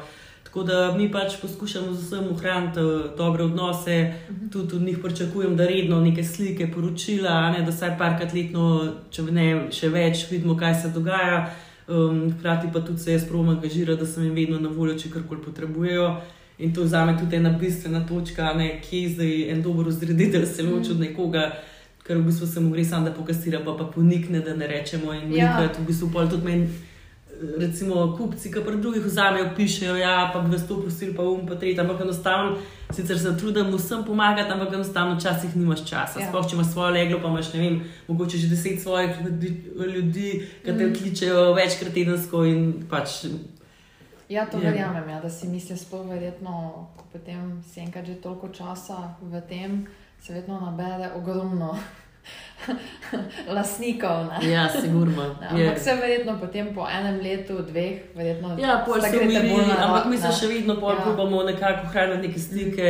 Tako 0.54 0.64
da 0.64 0.94
mi 0.98 1.12
pač 1.12 1.34
poskušamo 1.42 1.94
z 1.94 2.02
vsem 2.06 2.28
ohraniti 2.32 2.80
uh, 2.80 3.18
dobre 3.18 3.44
odnose, 3.44 3.92
-huh. 3.92 4.52
tudi 4.52 4.76
od 4.76 4.82
njih 4.82 4.98
pričakujem, 5.04 5.56
da 5.58 5.66
redno 5.68 6.02
neke 6.02 6.24
slike, 6.24 6.72
poročila, 6.72 7.52
ne, 7.52 7.62
da 7.62 7.72
vsaj 7.72 7.98
parkrat 7.98 8.34
letno, 8.34 8.94
če 9.10 9.22
ne 9.22 9.72
še 9.72 9.90
več, 9.90 10.32
vidimo, 10.32 10.58
kaj 10.58 10.76
se 10.76 10.90
dogaja. 10.90 11.54
Um, 11.88 12.34
hkrati 12.38 12.68
pa 12.74 12.80
tudi 12.80 13.00
se 13.00 13.12
jaz 13.12 13.26
provodim 13.28 13.56
angažirati, 13.56 14.00
da 14.00 14.06
sem 14.06 14.24
jim 14.24 14.34
vedno 14.36 14.60
na 14.60 14.70
voljo, 14.70 14.94
če 15.00 15.10
karkoli 15.10 15.42
potrebujejo. 15.42 16.22
In 16.60 16.74
to 16.74 16.86
za 16.88 17.06
me 17.06 17.18
tudi 17.20 17.36
ena 17.36 17.50
bistvena 17.50 18.06
točka, 18.08 18.54
ne, 18.54 18.82
kje 18.90 19.02
je 19.02 19.10
zdaj 19.10 19.52
en 19.52 19.62
dober 19.62 19.88
vzreditelj, 19.88 20.46
se 20.46 20.64
loči 20.64 20.92
od 20.92 21.00
nekoga, 21.00 21.52
ker 22.04 22.18
v 22.18 22.26
bistvu 22.26 22.48
se 22.48 22.60
mu 22.60 22.70
gre 22.70 22.86
samo 22.86 23.10
da 23.10 23.12
pokastira, 23.12 23.60
pa 23.66 23.74
pa 23.78 23.84
ponikne, 23.84 24.40
da 24.40 24.56
ne 24.56 24.68
rečemo. 24.68 25.14
In 25.14 25.34
Ja. 25.34 25.62
ja. 25.62 25.70
v 25.80 25.88
bistvu 25.88 26.12
pol 26.14 26.30
tudi 26.30 26.46
meni, 26.46 26.68
recimo, 27.58 28.16
kupci, 28.18 28.52
ki 28.52 28.62
pri 28.66 28.78
drugih 28.82 29.06
vzamejo, 29.06 29.50
pišejo, 29.56 29.96
ja, 29.96 30.30
pa 30.34 30.40
bi 30.40 30.52
vas 30.56 30.68
to 30.68 30.78
prosili, 30.82 31.16
pa 31.16 31.24
um, 31.24 31.48
pa 31.48 31.56
tretji, 31.56 31.80
ampak 31.80 32.02
enostavno, 32.02 32.58
sicer 32.92 33.20
se 33.20 33.38
trudim 33.38 33.72
vsem 33.76 34.04
pomagati, 34.06 34.52
ampak 34.52 34.74
enostavno 34.74 35.16
včasih 35.16 35.56
nimaš 35.56 35.86
časa. 35.90 36.20
Ja. 36.20 36.26
Ja. 36.26 36.30
Sploh 36.30 36.50
če 36.50 36.56
imaš 36.56 36.72
svoje 36.72 36.92
leglo, 36.94 37.20
pa 37.22 37.28
imaš, 37.28 37.54
ne 37.54 37.60
vem, 37.60 37.82
mogoče 38.08 38.38
že 38.38 38.48
deset 38.48 38.82
svojih 38.82 39.12
ljudi, 39.26 39.50
ljudi 39.96 40.30
ki 40.66 40.72
te 40.78 40.86
Mm. 40.86 40.96
kličejo 40.96 41.54
večkrat 41.54 41.94
tedensko 41.94 42.46
in 42.46 42.88
pač 42.90 43.26
Ja, 44.30 44.46
to 44.46 44.58
Je. 44.58 44.64
verjamem, 44.64 45.10
ja, 45.10 45.20
da 45.22 45.30
si 45.30 45.48
misliš, 45.48 45.80
sploh 45.80 46.08
verjetno, 46.10 46.88
ko 46.98 47.04
potem 47.14 47.64
si 47.74 47.80
enkrat 47.80 48.06
že 48.06 48.16
toliko 48.16 48.48
časa 48.50 49.16
v 49.22 49.42
tem, 49.50 49.86
se 50.22 50.34
vedno 50.34 50.60
nabere 50.60 51.12
ogromno 51.16 51.78
lasnikov. 53.56 54.26
Ne? 54.30 54.52
Ja, 54.52 54.70
sigurno. 54.72 55.24
Ja, 55.42 55.50
ampak 55.50 55.80
se 55.80 55.96
verjetno 55.96 56.38
potem 56.40 56.74
po 56.76 56.88
enem 56.90 57.20
letu, 57.20 57.60
dveh, 57.62 58.02
verjetno. 58.16 58.56
Ja, 58.58 58.84
pol 58.86 59.02
se 59.02 59.20
umiri, 59.20 59.52
ampak 59.78 60.06
mi 60.06 60.18
se 60.18 60.32
še 60.32 60.48
vedno 60.48 60.76
pol 60.76 60.94
Ja. 60.94 61.02
probamo 61.02 61.44
nekako 61.44 61.88
ohraniti 61.88 62.28
neke 62.28 62.40
stike, 62.40 62.88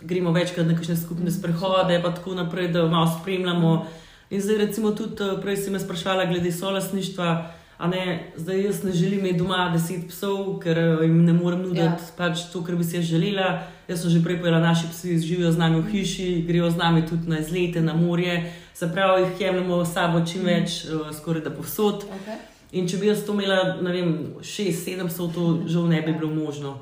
gremo 0.00 0.32
večkrat 0.32 0.66
na 0.66 0.74
kakšne 0.74 0.96
skupne 0.96 1.30
sprehode, 1.30 2.00
pa 2.02 2.10
tako 2.10 2.34
naprej, 2.34 2.68
da 2.68 2.86
malo 2.86 3.10
spremljamo. 3.12 3.86
In 4.30 4.40
zdaj, 4.40 4.58
recimo, 4.58 4.90
tudi 4.90 5.22
eh, 5.22 5.36
prej 5.38 5.56
si 5.56 5.70
me 5.70 5.78
sprašvala 5.78 6.24
glede 6.24 6.52
solasništva. 6.52 7.50
A 7.76 7.86
Ne, 7.86 8.30
zdaj 8.36 8.62
jaz 8.62 8.84
ne 8.84 8.92
želim 8.92 9.18
imeti 9.18 9.38
doma 9.38 9.68
deset 9.68 10.08
psov, 10.08 10.60
ker 10.60 10.78
eh, 10.78 11.02
jim 11.02 11.24
ne 11.24 11.32
morem 11.32 11.58
nuditi 11.60 11.82
Ja. 11.82 11.96
pač 12.16 12.46
to, 12.52 12.62
kar 12.64 12.76
bi 12.76 12.84
si 12.84 13.02
želela. 13.02 13.48
Jaz 13.88 14.00
sem 14.00 14.10
že 14.10 14.22
prej 14.22 14.38
povedala, 14.38 14.60
naši 14.62 14.86
psi 14.88 15.18
živijo 15.18 15.50
z 15.52 15.58
nami 15.58 15.80
v 15.80 15.90
hiši, 15.90 16.44
grejo 16.46 16.70
z 16.70 16.76
nami 16.76 17.02
tudi 17.02 17.28
na 17.28 17.38
izlete, 17.38 17.80
na 17.80 17.92
morje. 17.92 18.52
Se 18.74 18.92
pravi, 18.92 19.22
jih 19.22 19.40
jemljemo 19.40 19.84
s 19.84 19.92
sabo 19.92 20.24
čim 20.26 20.42
več, 20.44 20.84
mm. 20.84 21.12
skoraj 21.14 21.44
da 21.44 21.50
povsod. 21.54 22.04
Okay. 22.16 22.40
In 22.74 22.88
če 22.90 22.98
bi 22.98 23.06
jaz 23.06 23.22
to 23.22 23.34
imela, 23.36 23.76
ne 23.82 23.92
vem, 23.94 24.14
šest, 24.42 24.82
sedem 24.82 25.06
psov, 25.06 25.30
to 25.34 25.44
žal 25.70 25.86
ne 25.86 26.00
bi 26.02 26.12
bilo 26.12 26.32
možno. 26.34 26.78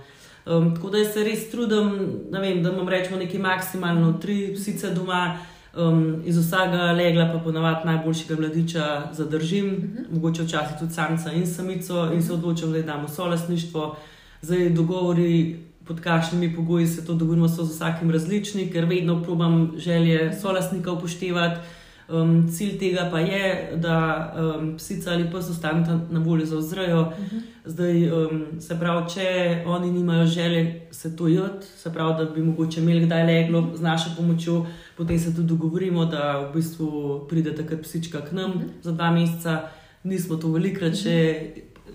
Um, 0.46 0.70
tako 0.74 0.90
da 0.90 1.02
jaz 1.02 1.12
se 1.12 1.24
res 1.26 1.50
trudim, 1.52 1.90
vem, 2.32 2.62
da 2.64 2.72
imam 2.72 2.88
rečemo 2.88 3.18
nekaj 3.20 3.42
maksimalno 3.44 4.14
tri 4.22 4.54
psice 4.56 4.94
doma, 4.96 5.36
um, 5.76 6.22
iz 6.24 6.38
vsakega 6.40 6.94
legla 6.96 7.28
pa 7.34 7.42
ponavadi 7.44 7.90
najboljšega 7.90 8.40
mladiča 8.40 8.86
zadržim, 9.12 9.68
uh 9.68 9.74
-huh. 9.74 10.14
mogoče 10.14 10.42
včasih 10.42 10.78
tudi 10.80 10.94
samca 10.94 11.32
in 11.32 11.46
samico 11.46 12.08
in 12.14 12.22
se 12.22 12.32
odločim, 12.32 12.72
da 12.72 12.82
damo 12.82 13.08
solasništvo. 13.08 13.96
Zdaj 14.42 14.70
dogovori, 14.70 15.60
pod 15.84 16.00
kakšnimi 16.00 16.56
pogoji 16.56 16.86
se 16.86 17.06
to 17.06 17.14
dogovorimo, 17.14 17.48
so 17.48 17.64
z 17.64 17.74
vsakim 17.74 18.10
različni, 18.10 18.70
ker 18.72 18.84
vedno 18.84 19.22
probam 19.22 19.72
želje 19.76 20.32
solasnika 20.40 20.92
upoštevati. 20.92 21.60
Um, 22.12 22.48
cilj 22.52 22.78
tega 22.78 23.08
pa 23.10 23.20
je, 23.20 23.76
da 23.80 23.96
um, 24.36 24.74
psica 24.76 25.12
ali 25.12 25.30
pes 25.32 25.48
ostaneta 25.50 26.00
na 26.10 26.20
voljo 26.20 26.46
za 26.46 26.56
vzrejo. 26.56 27.00
Uh 27.00 27.06
-huh. 27.06 27.40
Zdaj, 27.64 28.10
um, 28.12 28.44
se 28.60 28.78
pravi, 28.78 29.08
če 29.14 29.62
oni 29.66 29.92
nimajo 29.92 30.26
želje 30.26 30.80
se 30.90 31.16
to 31.16 31.28
jeti, 31.28 31.66
se 31.66 31.92
pravi, 31.92 32.14
da 32.18 32.30
bi 32.30 32.42
mogoče 32.42 32.80
imeli 32.80 33.06
kdaj 33.06 33.26
leglo 33.26 33.70
z 33.74 33.80
našo 33.80 34.10
pomočjo, 34.16 34.66
potem 34.96 35.18
se 35.18 35.34
tudi 35.34 35.48
dogovorimo, 35.48 36.04
da 36.04 36.38
v 36.38 36.52
bistvu 36.54 37.20
pride 37.28 37.54
takrat 37.54 37.82
psička 37.82 38.20
k 38.20 38.32
nam 38.32 38.50
uh 38.50 38.56
-huh. 38.56 38.68
za 38.82 38.92
dva 38.92 39.10
meseca. 39.10 39.60
Nismo 40.04 40.36
to 40.36 40.48
velikrat 40.48 40.96
še 40.96 41.46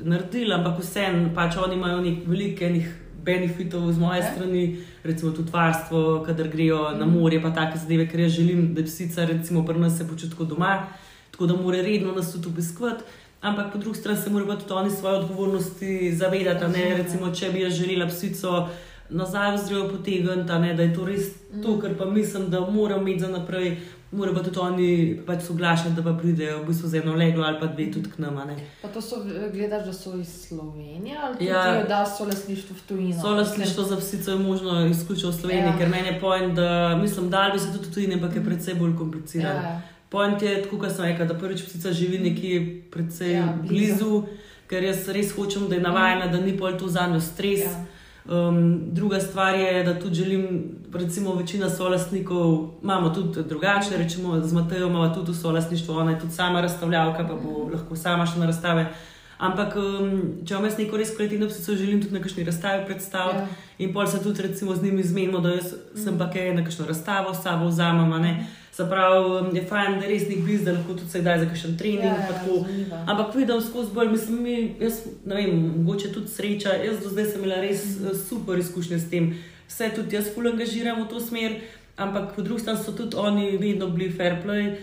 naredili, 0.03 0.53
ampak 0.53 0.79
vseeno, 0.79 1.29
pač 1.35 1.57
oni 1.57 1.75
imajo 1.75 2.01
nek 2.01 2.27
veliko 2.27 2.63
enih 2.65 3.06
benefitov 3.27 3.91
z 3.91 3.99
moje 3.99 4.21
Ok. 4.21 4.25
okay. 4.25 4.33
strani, 4.33 4.63
recimo 5.03 5.31
tudi 5.35 5.51
varstvo, 5.51 6.23
kadar 6.25 6.47
grejo 6.47 6.79
na 6.95 7.05
morje, 7.05 7.41
pa 7.43 7.51
take 7.51 7.77
zadeve, 7.77 8.07
ker 8.07 8.23
jaz 8.23 8.31
želim, 8.39 8.73
da 8.73 8.83
psica 8.87 9.25
recimo 9.27 9.65
pri 9.65 9.79
nas 9.79 9.97
se 9.97 10.07
počuti 10.07 10.35
kot 10.35 10.47
doma, 10.47 10.87
tako 11.31 11.47
da 11.51 11.55
mora 11.55 11.81
redno 11.81 12.15
nas 12.15 12.31
tudi 12.33 12.47
obiskovati. 12.47 13.03
Ampak 13.41 13.73
po 13.73 13.77
drugi 13.77 13.97
strani 13.99 14.17
se 14.17 14.29
morajo 14.29 14.55
tudi 14.55 14.73
oni 14.73 14.91
svoje 14.91 15.19
odgovornosti 15.19 16.15
zavedati. 16.15 16.63
Ne, 16.65 16.67
Razumem. 16.67 16.97
recimo, 16.97 17.33
če 17.35 17.51
bi 17.53 17.61
jaz 17.61 17.73
želela 17.73 18.07
psico 18.07 18.67
nazaj 19.09 19.53
v 19.53 19.57
zdravo 19.57 19.89
potegniti, 19.89 20.59
ne, 20.61 20.73
da 20.73 20.83
je 20.83 20.93
to 20.93 21.05
res 21.05 21.29
to, 21.63 21.77
kar 21.79 21.93
pa 21.97 22.05
mislim, 22.05 22.49
da 22.49 22.59
moram 22.59 23.01
imeti 23.01 23.19
za 23.19 23.29
naprej, 23.29 23.77
morajo 24.11 24.35
pa 24.35 24.43
tudi 24.43 24.59
oni 24.59 24.89
pač 25.25 25.43
soglašati, 25.43 25.91
da 25.91 26.03
pa 26.03 26.13
pridejo 26.13 26.57
v 26.57 26.67
bistvu 26.67 26.87
z 26.87 26.95
eno 26.95 27.13
leglo 27.13 27.43
ali 27.43 27.59
pa 27.59 27.67
dve 27.67 27.91
tudi 27.91 28.09
k 28.09 28.17
nam. 28.17 28.37
a 28.37 28.45
ne. 28.45 28.55
Pa 28.81 28.87
to 28.87 29.01
so, 29.01 29.15
gledaš, 29.49 29.85
da 29.85 29.93
so 29.93 30.15
iz 30.15 30.47
Slovenije 30.47 31.17
ali 31.17 31.33
tudi, 31.33 31.45
Ja. 31.45 31.65
ja. 31.67 31.83
da 31.85 32.05
so 32.07 32.25
lasništvo 32.25 32.75
v 32.75 32.81
tujini. 32.83 33.13
Solastništvo 33.15 33.83
za 33.85 33.97
psico 33.97 34.31
je 34.31 34.37
možno 34.39 34.85
izključno 34.87 35.29
v 35.29 35.35
Sloveniji, 35.35 35.65
Ja. 35.65 35.77
ker 35.77 35.89
meni 35.89 36.07
je 36.07 36.19
point, 36.19 36.55
da 36.55 36.69
mislim, 36.97 37.29
da 37.29 37.49
bi 37.53 37.59
se 37.59 37.73
tudi 37.73 37.91
tujine, 37.91 38.13
ampak 38.13 38.35
je 38.35 38.43
predvsej 38.43 38.73
bolj 38.75 38.95
kompliciran. 38.95 39.55
Ja, 39.57 39.81
Point 40.09 40.41
je, 40.41 40.63
tako 40.63 40.77
kot 40.77 40.91
sem 40.91 41.05
rekla, 41.05 41.25
da 41.25 41.33
prvič 41.35 41.63
psica 41.63 41.91
živi 41.91 42.17
nekje 42.19 42.61
predvsej 42.87 43.33
Ja, 43.33 43.53
blizu. 43.59 43.73
blizu, 44.05 44.23
ker 44.67 44.83
jaz 44.83 45.07
res 45.09 45.31
hočem, 45.31 45.67
da 45.67 45.75
je 45.75 45.81
navajena, 45.81 46.27
da 46.27 46.39
ni 46.39 46.53
pol 46.53 46.71
to 46.73 46.87
za 46.87 47.07
njo 47.07 47.19
stres. 47.21 47.59
ja. 47.61 47.85
Um, 48.27 48.81
druga 48.91 49.19
stvar 49.19 49.55
je, 49.55 49.83
da 49.83 49.99
tudi 49.99 50.15
želim, 50.15 50.71
recimo, 50.93 51.33
večina 51.35 51.69
solastnikov 51.69 52.69
imamo 52.83 53.09
tudi 53.09 53.43
drugačne, 53.43 53.97
rečemo, 53.97 54.41
z 54.41 54.53
Matejo 54.53 54.87
imamo 54.87 55.15
tudi 55.15 55.33
solastništvo, 55.33 55.97
ona 55.97 56.11
je 56.11 56.19
tudi 56.19 56.33
sama 56.33 56.61
razstavljavka, 56.61 57.27
pa 57.27 57.33
bo 57.33 57.69
lahko 57.73 57.95
sama 57.95 58.25
šla 58.25 58.39
na 58.39 58.45
razstave. 58.45 58.93
Ampak, 59.37 59.75
um, 59.75 60.21
če 60.45 60.53
imam 60.53 60.65
jaz 60.65 60.77
neko 60.77 60.97
res 60.97 61.15
kvalitetno 61.15 61.47
psico, 61.47 61.75
želim 61.77 62.01
tudi 62.01 62.13
na 62.13 62.21
kakšni 62.21 62.43
razstavi 62.43 62.85
predstaviti. 62.85 63.37
Ja. 63.37 63.47
In 63.77 63.93
pol 63.93 64.07
se 64.07 64.23
tudi 64.23 64.41
recimo 64.41 64.75
z 64.75 64.83
njimi 64.83 65.03
zmenimo, 65.03 65.39
da 65.39 65.49
jaz 65.49 65.73
sem 65.95 66.17
pa 66.17 66.29
kaj 66.33 66.55
na 66.55 66.63
kakšno 66.65 66.85
razstavo 66.85 67.33
s 67.33 67.43
sabo 67.43 67.67
vzamem. 67.67 68.47
Se 68.77 68.85
pravi, 68.89 69.25
um, 69.25 69.55
je 69.55 69.63
fajn, 69.65 69.95
da 69.97 70.05
res 70.05 70.27
nek 70.29 70.43
bliz, 70.45 70.59
da 70.61 70.75
lahko 70.75 70.93
tudi 70.93 71.09
se 71.09 71.19
kdaj 71.23 71.39
za 71.41 71.45
kakšen 71.49 71.77
trening. 71.79 72.03
Ja, 72.05 72.65
ja. 72.91 72.97
Ampak 73.09 73.33
vidim 73.33 73.61
skozi 73.65 73.89
bolj, 73.95 74.11
mislim, 74.11 74.43
mi, 74.45 74.57
jaz 74.77 74.99
ne 75.25 75.39
vem, 75.39 75.55
mogoče 75.79 76.11
tudi 76.13 76.29
sreča. 76.29 76.75
Jaz 76.85 76.99
do 77.01 77.09
zdaj 77.09 77.25
sem 77.31 77.41
imela 77.41 77.57
res 77.63 77.87
mm. 77.87 78.11
super 78.19 78.59
izkušnje 78.61 78.99
s 79.01 79.07
tem. 79.09 79.31
Vse 79.65 79.87
tudi 79.95 80.13
jaz 80.13 80.27
ful 80.35 80.45
angažiram 80.51 80.99
v 81.01 81.07
to 81.09 81.17
smer, 81.19 81.55
ampak 81.97 82.35
po 82.35 82.43
drugi 82.45 82.67
strani 82.67 82.83
so 82.83 82.93
tudi 82.99 83.17
oni 83.17 83.47
vedno 83.57 83.87
bili 83.95 84.11
fair 84.13 84.35
play. 84.43 84.75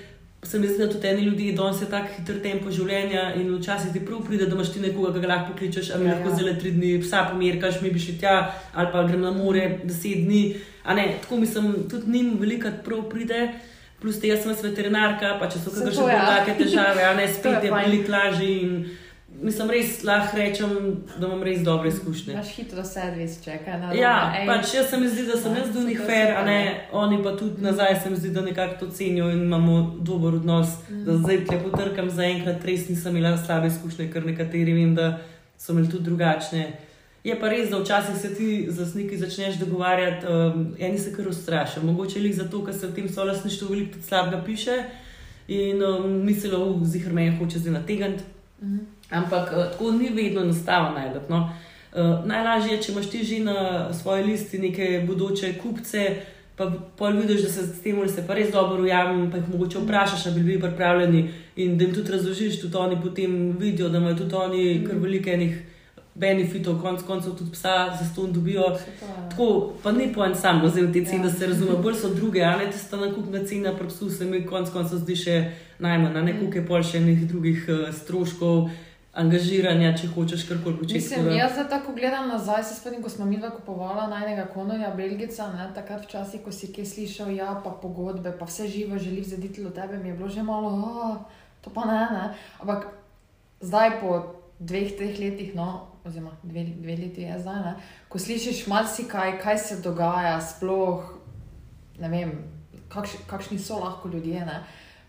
Se 0.42 0.58
mi 0.58 0.66
zdi, 0.66 0.80
da 0.82 0.88
tudi 0.90 1.08
eni 1.08 1.28
ljudje 1.28 1.52
danes 1.56 1.82
je 1.84 1.86
tako 1.92 2.16
hiter 2.16 2.40
tempo 2.42 2.72
življenja 2.74 3.28
in 3.38 3.52
včasih 3.52 3.92
ti 3.94 4.02
prav 4.02 4.24
pride, 4.26 4.48
da 4.50 4.58
imaš 4.58 4.72
ti 4.74 4.82
nekoga, 4.82 5.12
ki 5.14 5.22
ga 5.22 5.30
lahko 5.30 5.52
pokličeš, 5.52 5.92
a 5.94 6.00
mi 6.02 6.10
Ja, 6.10 6.16
lahko 6.16 6.32
ja. 6.32 6.40
zelo 6.40 6.56
tri 6.58 6.74
dni 6.74 6.90
psa 7.04 7.28
pomirkaš, 7.30 7.78
mi 7.86 7.94
bi 7.94 8.02
šli 8.02 8.16
tja, 8.18 8.34
ali 8.74 8.90
pa 8.90 9.06
grem 9.06 9.22
na 9.22 9.30
more 9.30 9.78
deset 9.84 10.26
dni. 10.26 10.42
A 10.82 10.98
ne, 10.98 11.06
tako 11.22 11.38
mislim, 11.44 11.70
tudi 11.90 12.10
njim 12.10 12.34
veliko 12.42 12.74
prav 12.82 13.06
pride. 13.14 13.40
Plus, 14.04 14.18
te 14.20 14.28
jaz 14.28 14.42
sem 14.44 14.52
veterinarka, 14.52 15.38
pa 15.40 15.48
če 15.48 15.62
so 15.62 15.72
kakšne 15.72 15.94
to, 15.96 16.08
ja. 16.12 16.26
take 16.28 16.58
težave, 16.58 17.00
a 17.08 17.14
ne 17.16 17.24
To 17.30 17.38
spet 17.38 17.64
je 17.64 17.70
veliko 17.72 18.12
lažje. 18.12 18.50
in 18.60 18.76
Mislim, 19.42 19.70
res 19.70 20.04
lahko 20.06 20.36
rečem, 20.38 20.70
da 21.18 21.26
imam 21.26 21.42
res 21.42 21.62
dobre 21.66 21.88
izkušnje. 21.90 22.32
Imaš 22.36 22.52
hitro 22.54 22.84
servis, 22.84 23.40
čekaj 23.44 23.80
na 23.80 23.90
Ja, 23.96 24.32
ej. 24.38 24.46
pač 24.46 24.74
jaz 24.76 24.90
se 24.90 25.00
mi 25.00 25.08
zdi, 25.08 25.24
da 25.26 25.36
sem 25.36 25.56
Ja, 25.56 25.64
jaz 25.64 25.72
do 25.74 25.82
njih 25.82 26.00
fair, 26.06 26.36
a 26.36 26.44
ne 26.44 26.58
ja. 26.64 26.74
oni 26.92 27.18
pa 27.22 27.34
tudi 27.36 27.62
nazaj 27.62 27.96
se 28.02 28.10
mi 28.10 28.16
zdi, 28.16 28.30
da 28.30 28.44
nekako 28.46 28.78
to 28.84 28.90
cenijo 28.92 29.30
in 29.30 29.42
imamo 29.42 29.96
dober 30.00 30.34
odnos. 30.34 30.68
Mm. 30.88 31.04
Da 31.04 31.16
zdaj 31.16 31.44
tle 31.44 31.58
potrkam 31.62 32.10
za 32.10 32.22
enkrat, 32.24 32.64
res 32.64 32.88
nisem 32.88 33.16
imela 33.16 33.36
slabe 33.36 33.66
izkušnje, 33.66 34.12
ker 34.12 34.26
nekateri 34.26 34.72
vem, 34.72 34.94
da 34.94 35.18
so 35.58 35.72
imeli 35.72 35.90
tudi 35.90 36.04
drugačne. 36.04 36.64
Je 37.24 37.32
pa 37.40 37.48
res, 37.48 37.70
da 37.70 37.78
včasih 37.80 38.16
se 38.20 38.34
ti 38.36 38.66
z 38.68 38.80
lastniki 38.80 39.16
začneš 39.16 39.56
dogovarjati, 39.56 40.26
um, 40.26 40.66
eni 40.78 40.98
se 40.98 41.12
kar 41.14 41.28
ustrašijo. 41.28 41.82
Mogoče 41.86 42.20
jih 42.20 42.36
zato, 42.36 42.60
ker 42.64 42.74
se 42.76 42.86
v 42.86 42.92
tem 42.94 43.08
solasništvu 43.08 43.68
veliko 43.70 43.94
tudi 43.94 44.04
slabega 44.04 44.42
piše 44.44 44.82
in 45.48 45.80
um, 45.82 46.20
mislijo, 46.26 46.58
da 46.80 46.86
zihar 46.86 47.12
me 47.12 47.30
hoče 47.38 47.58
zdaj 47.58 47.72
nategniti. 47.72 48.24
Mhm. 48.62 48.78
Ampak 49.10 49.52
uh, 49.52 49.64
tako 49.72 49.92
ni 49.92 50.12
vedno 50.12 50.44
enostavno 50.44 50.98
najti. 50.98 51.24
No. 51.28 51.48
Uh, 51.94 52.26
najlažje 52.26 52.76
je, 52.76 52.82
če 52.82 52.92
imaš 52.92 53.10
ti 53.10 53.24
že 53.24 53.40
na 53.40 53.92
svoji 53.92 54.24
listi 54.24 54.58
neke 54.58 55.04
bodoče 55.08 55.54
kupce, 55.62 56.06
pa 56.56 56.72
pol 56.96 57.16
vidiš, 57.16 57.42
da 57.42 57.48
se 57.48 57.66
s 57.66 57.82
tem 57.82 57.98
ali 58.00 58.08
se 58.08 58.26
pa 58.26 58.34
res 58.34 58.52
dobro 58.52 58.82
ujamem, 58.82 59.30
pa 59.30 59.40
jih 59.40 59.48
mogoče 59.48 59.78
vprašaš, 59.78 60.26
ali 60.26 60.34
bi 60.34 60.42
bili 60.52 60.60
pripravljeni 60.60 61.30
in 61.56 61.78
da 61.78 61.84
jim 61.84 61.94
tudi 61.94 62.12
razložiš, 62.12 62.60
tudi 62.60 62.76
oni 62.76 63.00
potem 63.02 63.56
vidijo, 63.58 63.88
da 63.88 63.98
imajo 63.98 64.16
tudi 64.16 64.34
oni 64.34 64.84
kar 64.86 64.98
veliko 64.98 65.30
enih 65.30 65.62
benefitov, 66.14 66.78
konc 66.82 67.02
koncev 67.02 67.34
tudi 67.34 67.50
psa 67.52 67.96
za 67.98 68.04
ston 68.12 68.32
dobijo. 68.32 68.62
Ja. 68.62 69.28
Tako, 69.30 69.72
pa 69.82 69.92
ni 69.92 70.12
po 70.14 70.24
en 70.24 70.34
sam 70.34 70.62
vzel 70.62 70.92
te 70.92 71.04
cene, 71.04 71.24
Ja. 71.24 71.30
da 71.30 71.38
se 71.38 71.46
razume, 71.46 71.76
bolj 71.82 71.94
so 71.94 72.08
druge, 72.14 72.42
a 72.42 72.56
ne 72.56 72.70
tista 72.70 72.96
nakupna 72.96 73.44
cena, 73.46 73.72
pri 73.76 73.88
psu 73.88 74.10
se 74.10 74.24
mi 74.24 74.46
konc 74.46 74.70
koncev 74.70 74.98
zdi 74.98 75.16
še 75.16 75.50
najmanj, 75.78 76.24
ne 76.24 76.38
koliko 76.38 76.58
je 76.58 76.66
pol 76.66 76.82
še 76.82 76.98
enih 76.98 77.28
drugih 77.28 77.66
uh, 77.68 77.94
stroškov. 77.94 78.70
angažiranja, 79.14 79.92
če 79.94 80.08
hočeš 80.10 80.42
karkoli 80.48 80.74
početi. 80.74 80.98
Mislim, 80.98 81.28
jaz 81.38 81.52
zdaj 81.54 81.68
tako 81.70 81.92
gledam 81.94 82.28
nazaj, 82.28 82.64
se 82.66 82.74
spomnim, 82.74 83.02
ko 83.02 83.08
smo 83.08 83.24
mi 83.24 83.36
dva 83.38 83.50
kupovala 83.54 84.08
najnega 84.10 84.48
konorja, 84.54 84.90
Belgica, 84.96 85.52
ne, 85.54 85.68
takrat 85.74 86.02
včasih, 86.02 86.42
ko 86.42 86.50
si 86.50 86.72
kje 86.74 86.82
slišal, 86.84 87.30
ja, 87.30 87.60
pa 87.64 87.70
pogodbe, 87.70 88.32
pa 88.38 88.44
vse 88.50 88.66
živo 88.68 88.98
želi 88.98 89.20
vzeti 89.22 89.62
do 89.62 89.70
tebe, 89.70 90.00
mi 90.02 90.08
je 90.10 90.14
bilo 90.18 90.28
že 90.28 90.42
malo, 90.42 90.68
oh, 90.68 91.16
to 91.62 91.70
pa 91.70 91.86
ne, 91.86 92.00
ne. 92.10 92.24
Ampak 92.58 92.88
zdaj 93.62 94.00
po 94.00 94.34
dveh, 94.58 94.90
treh 94.98 95.14
letih, 95.18 95.54
no, 95.54 95.86
oziroma 96.04 96.30
dve, 96.42 96.64
dve 96.64 96.96
leti 96.96 97.22
je 97.22 97.38
zdaj, 97.40 97.60
ne, 97.64 97.74
ko 98.08 98.18
slišiš 98.18 98.66
marsikaj, 98.66 99.38
kaj 99.40 99.58
se 99.58 99.80
dogaja, 99.80 100.40
sploh, 100.40 101.14
ne 101.98 102.08
vem, 102.08 102.36
kakš, 102.92 103.16
kakšni 103.26 103.58
so 103.58 103.78
lahko 103.80 104.08
ljudje, 104.08 104.44
ne, 104.46 104.60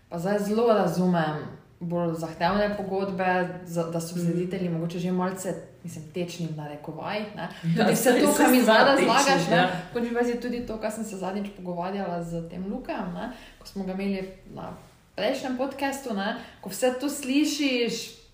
pa 0.08 0.18
zdaj 0.18 0.38
zelo 0.48 0.72
razumem 0.74 1.46
bolj 1.80 2.14
zahtevne 2.14 2.76
pogodbe, 2.76 3.60
za, 3.64 3.90
da 3.90 4.00
so 4.00 4.14
vzreditelji 4.14 4.68
mm. 4.68 4.72
mogoče 4.72 4.98
že 4.98 5.12
malce. 5.12 5.54
Mislim, 5.84 6.04
tečni 6.14 6.48
v 6.50 6.56
narekovajih. 6.56 7.26
Ja, 7.36 7.86
vse 7.92 8.16
to, 8.20 8.32
kar 8.34 8.50
mi 8.50 8.62
zdaj 8.62 8.84
razlagaš, 8.84 9.44
končni 9.92 10.14
fazi 10.14 10.30
je 10.30 10.40
tudi 10.40 10.66
to, 10.66 10.80
kar 10.82 10.90
sem 10.92 11.04
se 11.04 11.16
zadnjič 11.16 11.46
pogovarjala 11.56 12.24
z 12.24 12.48
tem 12.50 12.64
Lukem, 12.72 13.12
ne? 13.14 13.30
ko 13.58 13.66
smo 13.66 13.84
ga 13.84 13.92
imeli 13.92 14.32
na 14.54 14.72
prejšnjem 15.14 15.56
podkastu. 15.56 16.16
Ko 16.60 16.72
vse 16.74 16.90
to 17.00 17.10
slišiš, 17.10 18.25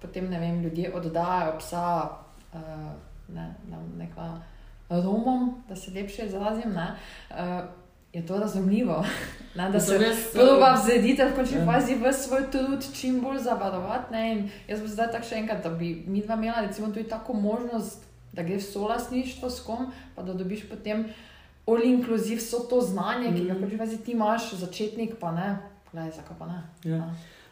potem 0.00 0.30
ne 0.30 0.38
vem, 0.38 0.62
ljudje 0.62 0.92
oddajajo 0.94 1.58
psa 1.58 2.10
uh, 2.52 2.60
ne, 3.28 3.54
ne, 3.70 3.78
nekaj 3.96 4.28
romom, 4.88 5.62
da 5.68 5.76
se 5.76 5.90
lepše 5.90 6.26
izrazim. 6.26 6.72
Uh, 6.72 7.36
je 8.12 8.26
to 8.26 8.38
razumljivo. 8.38 9.04
Ne, 9.54 9.70
da 9.70 9.80
se 9.80 9.98
prva 10.32 10.74
vzedite 10.74 11.24
v 11.24 11.34
končni 11.34 11.58
ja. 11.58 11.64
fazi 11.64 11.94
v 11.94 12.12
svoj 12.12 12.50
trud 12.50 12.84
čim 12.94 13.20
bolj 13.20 13.38
zavarovati. 13.38 14.44
Jaz 14.68 14.80
bi 14.80 14.88
zdaj 14.88 15.08
tako 15.12 15.26
še 15.26 15.38
enkrat, 15.40 15.64
da 15.64 15.70
bi 15.70 16.04
mi 16.06 16.22
dva 16.22 16.36
imela 16.38 16.60
recimo 16.62 16.92
tudi 16.92 17.08
tako 17.08 17.32
možnost, 17.32 18.04
da 18.32 18.42
greš 18.42 18.68
solasništvo 18.72 19.50
s 19.50 19.64
kom, 19.66 19.90
pa 20.14 20.22
da 20.22 20.34
dobiš 20.34 20.68
potem 20.70 21.08
all 21.66 21.82
inclusive 21.84 22.38
vso 22.38 22.60
to 22.70 22.80
znanje, 22.80 23.32
ki 23.34 23.48
ga 23.48 23.56
v 23.56 23.60
končni 23.64 23.78
fazi 23.78 23.98
ti 24.04 24.14
imaš, 24.14 24.52
začetnik 24.60 25.18
pa 25.20 25.32
ne, 25.32 25.48
gledaj, 25.90 26.12
zakaj 26.20 26.38
pa 26.38 26.46
ne. 26.46 26.62
Ja. 26.84 27.02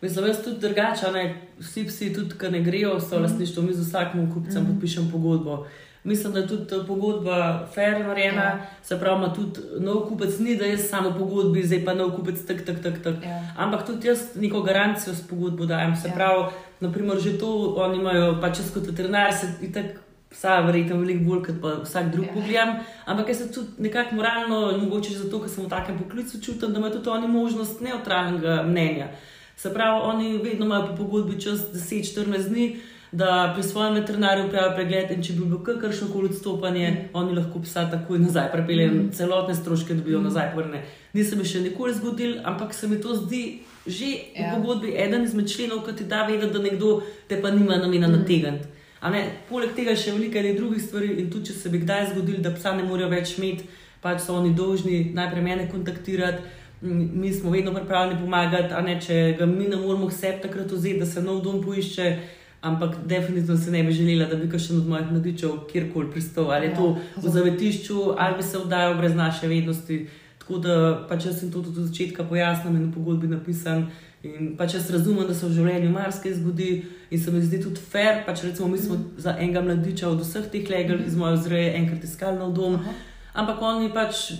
Mislim, 0.02 0.26
jaz 0.26 0.44
tudi 0.44 0.60
drugače, 0.60 1.34
vsi 1.58 1.86
psi, 1.86 2.12
tudi 2.12 2.38
ki 2.38 2.50
ne 2.52 2.60
grejo 2.62 2.96
v 2.96 3.00
solasništvo, 3.00 3.62
mm. 3.62 3.66
mi 3.66 3.74
z 3.74 3.88
vsakim 3.88 4.32
kupcem 4.34 4.62
mm. 4.62 4.66
podpišem 4.66 5.10
pogodbo 5.12 5.66
mislim, 6.06 6.32
da 6.32 6.38
je 6.38 6.48
tudi 6.48 6.86
pogodba 6.86 7.66
fair 7.74 8.06
narejena, 8.06 8.42
ja. 8.42 8.66
se 8.82 9.00
pravi, 9.00 9.16
ima 9.16 9.34
tudi 9.34 9.60
nov 9.80 10.08
kupec, 10.08 10.38
ni 10.38 10.56
da 10.56 10.66
jaz 10.66 10.88
samo 10.90 11.10
pogodbi, 11.18 11.66
zdaj 11.66 11.84
pa 11.84 11.94
nov 11.94 12.12
kupec, 12.16 12.46
tak, 12.46 12.64
tak, 12.66 12.82
tak, 12.82 13.02
tak. 13.02 13.14
Ja. 13.24 13.42
Ampak 13.56 13.86
tudi 13.86 14.08
jaz 14.08 14.20
neko 14.34 14.62
garancijo 14.62 15.14
s 15.14 15.26
pogodbo 15.28 15.66
dajem. 15.66 15.96
Se 15.96 16.08
ja. 16.08 16.14
pravi, 16.14 16.44
naprimer, 16.80 17.18
že 17.18 17.38
to 17.38 17.74
oni 17.76 17.98
imajo, 17.98 18.38
pa 18.40 18.52
če 18.52 18.62
kot 18.74 18.86
veterinar 18.86 19.34
se 19.34 19.52
itak. 19.62 20.02
Psa, 20.26 20.56
verjetno, 20.66 20.96
veliko 21.00 21.22
bolj 21.24 21.42
kot 21.46 21.58
pa 21.62 21.70
vsak 21.84 22.08
drug 22.12 22.24
ja. 22.26 22.32
pogled. 22.34 22.72
Ampak 23.06 23.28
jaz 23.30 23.38
se 23.38 23.46
tudi 23.54 23.86
nekako 23.86 24.16
moralno, 24.18 24.58
mogoče 24.78 25.14
zato, 25.14 25.38
ker 25.40 25.48
sem 25.48 25.64
v 25.64 25.70
takem 25.70 25.98
poklicu 25.98 26.40
čutil, 26.42 26.72
da 26.74 26.80
imajo 26.80 26.96
tudi 26.98 27.12
oni 27.14 27.28
možnost 27.30 27.80
neutralnega 27.80 28.56
mnenja. 28.66 29.06
Se 29.56 29.74
pravi, 29.74 30.00
oni 30.04 30.38
vedno 30.38 30.66
imajo 30.66 30.86
po 30.86 30.96
pogodbi 30.96 31.40
čas 31.40 31.60
10-14 31.72 32.48
dni, 32.48 32.76
da 33.12 33.52
pri 33.54 33.62
svojem 33.62 33.94
veterinarju 33.94 34.46
upravi 34.46 34.74
pregled 34.74 35.10
in 35.10 35.22
če 35.22 35.32
bi 35.32 35.44
bilo 35.44 35.62
kakršno 35.64 36.08
koli 36.12 36.28
odstopanje, 36.28 36.90
mm. 36.90 37.16
oni 37.16 37.36
lahko 37.38 37.62
psa 37.62 37.86
takoj 37.90 38.18
nazaj 38.18 38.50
prepeljejo, 38.52 38.92
mm. 38.92 39.12
celotne 39.16 39.54
stroške 39.54 39.94
dobijo 39.94 40.20
mm. 40.20 40.24
nazaj. 40.24 40.50
Vrne. 40.56 40.82
Ni 41.12 41.24
se 41.24 41.36
mi 41.36 41.44
še 41.44 41.62
nikoli 41.64 41.94
zgodil, 41.94 42.34
ampak 42.44 42.74
se 42.74 42.88
mi 42.88 43.00
to 43.00 43.16
zdi 43.16 43.62
že 43.86 44.06
v 44.34 44.42
ja. 44.42 44.50
pogodbi 44.54 44.92
eden 44.98 45.24
izmed 45.24 45.46
členov, 45.48 45.84
ki 45.86 45.92
ti 45.96 46.04
da 46.10 46.24
vedeti, 46.26 46.52
da 46.52 46.58
nekdo 46.58 47.00
te 47.28 47.38
pa 47.42 47.50
nima 47.50 47.78
namena 47.78 48.08
mm. 48.08 48.18
nategant. 48.18 48.66
Poleg 49.48 49.72
tega 49.76 49.94
še 49.96 50.12
veliko 50.12 50.42
je 50.42 50.54
drugih 50.58 50.82
stvari 50.82 51.14
in 51.22 51.30
tudi 51.30 51.52
če 51.52 51.54
se 51.54 51.70
bi 51.70 51.80
kdaj 51.84 52.10
zgodil, 52.10 52.42
da 52.42 52.50
psa 52.50 52.74
ne 52.74 52.82
morejo 52.82 53.08
več 53.08 53.36
imeti, 53.38 53.68
pač 54.02 54.24
so 54.26 54.34
oni 54.36 54.52
dolžni 54.58 55.12
najprej 55.14 55.44
mene 55.46 55.68
kontaktirati. 55.70 56.42
Mi 56.80 57.32
smo 57.32 57.50
vedno 57.50 57.72
pripravljeni 57.74 58.20
pomagati, 58.20 58.74
a 58.74 58.80
ne 58.80 58.98
če 59.00 59.36
ga 59.38 59.46
mi 59.46 59.68
ne 59.68 59.76
moremo 59.76 60.10
vse 60.10 60.34
takrat 60.42 60.72
vzeti, 60.72 60.98
da 61.00 61.06
se 61.06 61.22
nov 61.22 61.40
dom 61.44 61.62
poišče, 61.64 62.10
Ampak 62.66 62.94
definitivno 63.06 63.56
se 63.56 63.70
ne 63.70 63.82
bi 63.82 63.92
želela, 63.92 64.24
da 64.26 64.36
bi 64.36 64.50
kakšen 64.50 64.76
od 64.76 64.88
mojih 64.88 65.10
mladičev 65.10 65.50
kjerkoli 65.70 66.10
pristal, 66.10 66.50
ali 66.50 66.66
je 66.66 66.70
ja, 66.70 66.76
to 66.76 66.98
v 67.16 67.30
zavetišču, 67.30 68.14
ali 68.18 68.36
bi 68.36 68.42
se 68.42 68.58
vdajal 68.58 68.94
brez 68.94 69.14
naše 69.14 69.48
vednosti. 69.48 70.06
Tako 70.38 70.58
da 70.58 71.06
pač 71.08 71.26
jaz 71.26 71.40
sem 71.40 71.52
to 71.52 71.62
tudi 71.62 71.80
od 71.80 71.86
začetka 71.86 72.24
pojasnil 72.24 72.74
in 72.74 72.88
v 72.88 72.94
pogodbi 72.94 73.28
napisan. 73.28 73.86
In 74.22 74.56
pač 74.56 74.74
jaz 74.74 74.90
razumem, 74.90 75.26
da 75.28 75.34
se 75.34 75.46
v 75.46 75.52
življenju 75.52 75.90
marsikaj 75.90 76.34
zgodi 76.40 76.70
in 77.10 77.22
se 77.22 77.30
mi 77.30 77.42
zdi 77.42 77.60
tudi 77.62 77.82
fair. 77.92 78.24
Pač 78.26 78.42
recimo, 78.48 78.68
mi 78.68 78.78
smo 78.78 78.94
mm. 78.94 79.22
za 79.22 79.36
enega 79.38 79.62
mladiča 79.62 80.08
od 80.08 80.24
vseh 80.24 80.50
teh 80.50 80.70
legel 80.70 81.06
iz 81.06 81.14
moje 81.16 81.36
vzreje 81.36 81.72
enkrat 81.76 82.04
iskali 82.04 82.38
nov 82.38 82.54
dom. 82.56 82.80
Aha. 82.80 82.94
Ampak 83.34 83.62
oni 83.62 83.92
pač, 83.94 84.32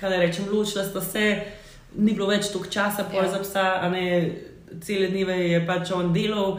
kaj 0.00 0.18
rečem, 0.20 0.46
ločila 0.52 0.84
sta 0.84 1.00
se, 1.00 1.26
ni 1.96 2.12
bilo 2.12 2.26
več 2.30 2.50
toliko 2.52 2.70
časa 2.70 3.06
ja. 3.14 3.28
za 3.30 3.40
psa, 3.42 3.66
a 3.82 3.90
ne 3.90 4.04
cele 4.82 5.08
dneve 5.08 5.36
je 5.50 5.60
pač 5.66 5.92
on 5.94 6.12
delal. 6.12 6.58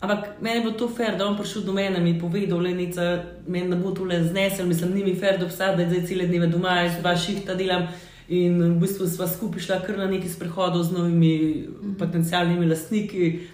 Ampak 0.00 0.42
meni 0.44 0.60
bo 0.60 0.74
to 0.76 0.88
fair, 0.92 1.16
da 1.16 1.24
on 1.26 1.38
prišel 1.38 1.64
do 1.64 1.72
mene 1.72 2.02
in 2.04 2.18
povedal, 2.20 2.60
da 2.94 3.24
me 3.46 3.60
ne 3.64 3.76
bo 3.76 3.90
to 3.90 4.04
le 4.04 4.20
znesel, 4.24 4.66
mislim, 4.66 4.92
ni 4.94 5.04
mi 5.04 5.14
fair, 5.14 5.38
da 5.38 5.46
vsa, 5.46 5.72
da 5.76 5.88
zdaj 5.88 6.06
cele 6.06 6.26
dneve 6.26 6.46
doma, 6.52 6.82
jaz 6.82 7.00
dva 7.00 7.16
šihta 7.16 7.54
delam. 7.54 7.88
In 8.28 8.58
v 8.60 8.80
bistvu 8.82 9.06
sva 9.06 9.28
skupaj 9.30 9.62
šla 9.62 9.80
kar 9.86 9.98
na 9.98 10.08
neki 10.10 10.28
sprehod 10.28 10.82
z 10.82 10.92
novimi 10.92 11.34
mhm. 11.62 11.94
potencialnimi 11.98 12.66
lastniki, 12.66 13.48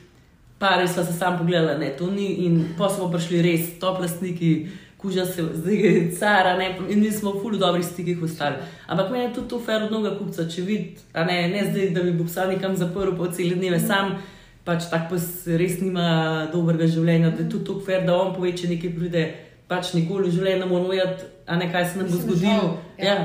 pa 0.58 0.76
res 0.80 0.94
sva 0.94 1.04
se 1.04 1.12
sam 1.12 1.38
pogledala, 1.38 1.78
ne, 1.78 1.92
to 1.98 2.10
ni. 2.10 2.46
In 2.46 2.74
pa 2.78 2.88
smo 2.88 3.10
prišli 3.12 3.42
res 3.42 3.68
top 3.80 4.00
lastniki, 4.00 4.68
kuža 5.02 5.26
se, 5.26 5.42
zdaj 5.54 5.80
cara, 6.18 6.56
ne, 6.56 6.76
in 6.88 7.00
mi 7.00 7.10
smo 7.12 7.32
v 7.32 7.42
fully 7.42 7.58
dobrih 7.58 7.84
stikih 7.84 8.22
ostali. 8.22 8.56
Ampak 8.86 9.10
meni 9.10 9.24
je 9.24 9.34
tudi 9.34 9.48
to 9.48 9.58
fair 9.60 9.82
od 9.82 9.90
mnoga 9.90 10.14
kupca, 10.18 10.48
če 10.48 10.62
vidi, 10.62 10.96
ne, 11.14 11.48
ne 11.48 11.66
zdaj, 11.70 11.90
da 11.96 12.02
bi 12.02 12.14
bo 12.16 12.24
psa 12.24 12.46
nekam 12.46 12.76
zaprl 12.76 13.16
po 13.16 13.26
cele 13.26 13.58
dneve 13.58 13.78
mm. 13.78 13.86
sam 13.86 14.16
pač 14.64 14.86
tako 14.90 15.16
pa 15.16 15.58
res 15.58 15.78
nima 15.82 16.08
dobrega 16.52 16.86
življenja, 16.86 17.32
da 17.34 17.42
je 17.42 17.50
tudi 17.50 17.66
tako 17.66 17.84
fair, 17.86 18.04
da 18.06 18.16
on 18.16 18.34
pove, 18.36 18.52
če 18.54 18.70
nekaj 18.70 18.94
pride, 18.98 19.24
pač 19.70 19.94
nikoli 19.96 20.28
v 20.28 20.36
življenju 20.36 20.62
ne 20.62 20.68
moramo 20.70 20.92
ujeti, 20.94 21.30
a 21.46 21.58
ne 21.58 21.70
kaj 21.72 21.88
se 21.88 21.98
nam 21.98 22.10
bo 22.10 22.20
zgodilo. 22.20 22.68
Ja. 22.98 23.06
Ja. 23.06 23.16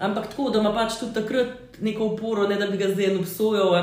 Ampak 0.00 0.30
tako, 0.32 0.48
da 0.50 0.62
ima 0.62 0.72
pač 0.74 0.96
tudi 0.98 1.14
takrat 1.18 1.78
neko 1.84 2.14
oporo, 2.14 2.48
ne 2.50 2.56
da 2.58 2.70
bi 2.70 2.80
ga 2.80 2.88
zdaj 2.90 3.14
obsojal. 3.20 3.76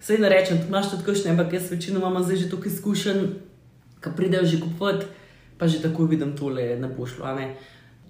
Vse 0.00 0.16
mm. 0.16 0.22
ne 0.22 0.32
rečem, 0.32 0.62
imaš 0.68 0.94
tudi 0.94 1.04
kakšne, 1.08 1.34
ampak 1.34 1.52
jaz 1.58 1.68
večinoma 1.72 2.12
imam 2.12 2.24
zdaj 2.24 2.44
že 2.44 2.50
toliko 2.52 2.72
izkušenj, 2.72 3.22
ki 4.00 4.16
pridejo 4.16 4.46
že 4.46 4.62
kupovati, 4.62 5.10
pa 5.58 5.66
že 5.66 5.82
tako 5.82 6.04
vidim 6.04 6.36
tole 6.36 6.76
ne 6.80 6.88
bo 6.88 7.06
šlo. 7.06 7.26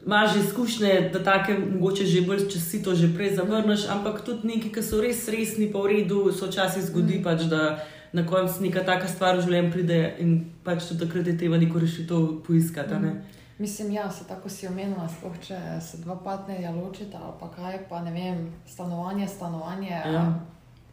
Imaš 0.07 0.35
že 0.35 0.41
izkušnje, 0.41 1.11
da 1.13 1.23
take 1.25 1.59
mogoče 1.59 2.05
že 2.07 2.23
bolj, 2.23 2.47
če 2.49 2.61
si 2.61 2.83
to 2.83 2.95
že 2.95 3.11
prej 3.15 3.35
zavrneš, 3.35 3.89
ampak 3.91 4.23
tudi 4.23 4.47
neki, 4.47 4.71
ki 4.71 4.83
so 4.83 5.01
res 5.03 5.27
resni, 5.29 5.67
pa 5.73 5.83
v 5.83 5.87
redu, 5.87 6.31
so 6.33 6.47
včasih 6.47 6.85
zgodi 6.87 7.19
mm. 7.19 7.25
pač, 7.25 7.49
da 7.51 7.83
na 8.13 8.27
koncu 8.27 8.63
neka 8.63 8.85
taka 8.87 9.09
stvar 9.09 9.37
v 9.37 9.43
življenju 9.43 9.73
pride 9.73 9.99
in 10.23 10.37
pač 10.65 10.87
tudi 10.87 11.03
takrat 11.03 11.27
je 11.27 11.35
treba 11.39 11.59
neko 11.59 11.83
rešitev 11.83 12.29
poiskati. 12.47 12.95
Mm. 12.95 13.19
Mislim, 13.59 13.91
ja, 13.91 14.11
se 14.11 14.29
tako 14.29 14.49
si 14.49 14.69
omenila, 14.69 15.09
spoh, 15.09 15.35
če 15.43 15.59
se 15.81 15.99
dva 16.05 16.15
partnerja 16.23 16.71
ločita 16.77 17.19
ali 17.19 17.35
pa 17.41 17.49
kaj, 17.57 17.79
pa 17.89 18.03
ne 18.05 18.13
vem, 18.13 18.41
stanovanje, 18.69 19.29
stanovanje, 19.29 19.91
ja. 19.91 20.25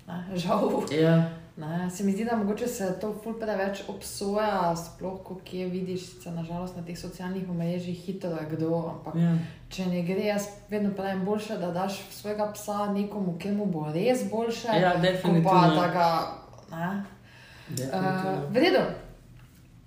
ne, 0.07 0.37
žal. 0.39 0.79
Ja. 0.89 1.42
Ne, 1.57 1.89
se 1.89 2.03
mi 2.03 2.11
zdi, 2.11 2.25
da 2.25 2.35
mogoče 2.35 2.67
se 2.67 2.87
to 3.01 3.11
ful 3.23 3.35
preveč 3.39 3.83
obsoja, 3.87 4.73
sploh 4.75 5.19
ko 5.23 5.35
kje 5.45 5.67
vidiš, 5.69 6.07
se 6.23 6.31
nažalost 6.31 6.75
na 6.75 6.81
teh 6.83 6.97
socialnih 6.97 7.49
omrežjih 7.49 7.99
hitro 8.05 8.31
je 8.31 8.47
kdo. 8.55 8.71
Ampak 8.89 9.15
ja. 9.21 9.35
če 9.69 9.85
ne 9.85 10.01
gre, 10.01 10.23
jaz 10.31 10.47
vedno 10.69 10.95
pravim, 10.97 11.21
boljše, 11.25 11.57
da 11.61 11.69
daš 11.71 11.99
svojega 12.11 12.49
psa 12.55 12.87
nekomu, 12.93 13.37
ki 13.37 13.51
mu 13.51 13.65
bo 13.65 13.85
res 13.93 14.25
boljše. 14.31 14.79
Ja, 14.81 14.95
definitivno. 14.97 15.51
Pa 15.51 15.67
da 15.77 15.87
ga 15.93 16.07
Uh, 17.69 18.51
v 18.51 18.57
redu. 18.57 18.81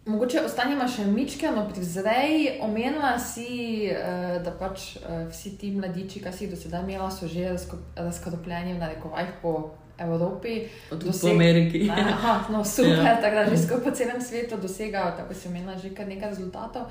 Mogoče 0.07 0.45
ostanemo 0.47 0.87
še 0.89 1.05
mičkano 1.11 1.65
pri 1.67 1.83
vzreji. 1.83 2.45
Omenila 2.63 3.17
si, 3.19 3.91
uh, 3.91 4.39
da 4.43 4.55
pač 4.55 4.95
uh, 5.01 5.27
vsi 5.33 5.57
ti 5.59 5.73
mladiči, 5.75 6.23
ki 6.23 6.33
si 6.33 6.47
jih 6.47 6.55
do 6.55 6.61
sedaj 6.61 6.87
imela, 6.87 7.11
so 7.11 7.27
že 7.27 7.51
razkropljeni 7.99 8.79
v 8.79 8.81
narekovajih 8.85 9.35
po 9.43 9.57
Evropi. 9.99 10.69
Tudi 10.91 11.07
doseg... 11.07 11.21
po 11.21 11.35
Ameriki. 11.35 11.91
Aha, 12.13 12.39
no, 12.53 12.65
super, 12.65 13.05
ja. 13.05 13.17
tako 13.21 13.37
da 13.37 13.57
že 13.57 13.85
po 13.85 13.91
celem 13.91 14.21
svetu 14.21 14.57
dosegajo, 14.63 15.17
tako 15.17 15.35
si 15.35 15.49
omenila, 15.49 15.79
že 15.79 15.95
kar 15.95 16.09
nekaj 16.09 16.31
rezultatov. 16.31 16.83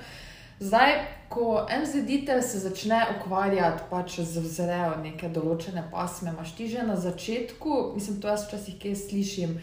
Zdaj, 0.59 0.91
ko 1.29 1.67
MZD-te 1.67 2.41
se 2.41 2.59
začne 2.59 3.01
ukvarjati 3.15 3.83
pač 3.89 4.19
z 4.19 4.39
vzrejo 4.39 4.93
neke 5.03 5.27
določene 5.27 5.83
pasme, 5.91 6.31
imaš 6.31 6.55
ti 6.55 6.67
že 6.71 6.83
na 6.83 6.95
začetku, 6.95 7.91
mislim, 7.95 8.21
to 8.23 8.31
jaz 8.31 8.47
včasih 8.47 8.79
kaj 8.79 8.95
slišim 8.95 9.59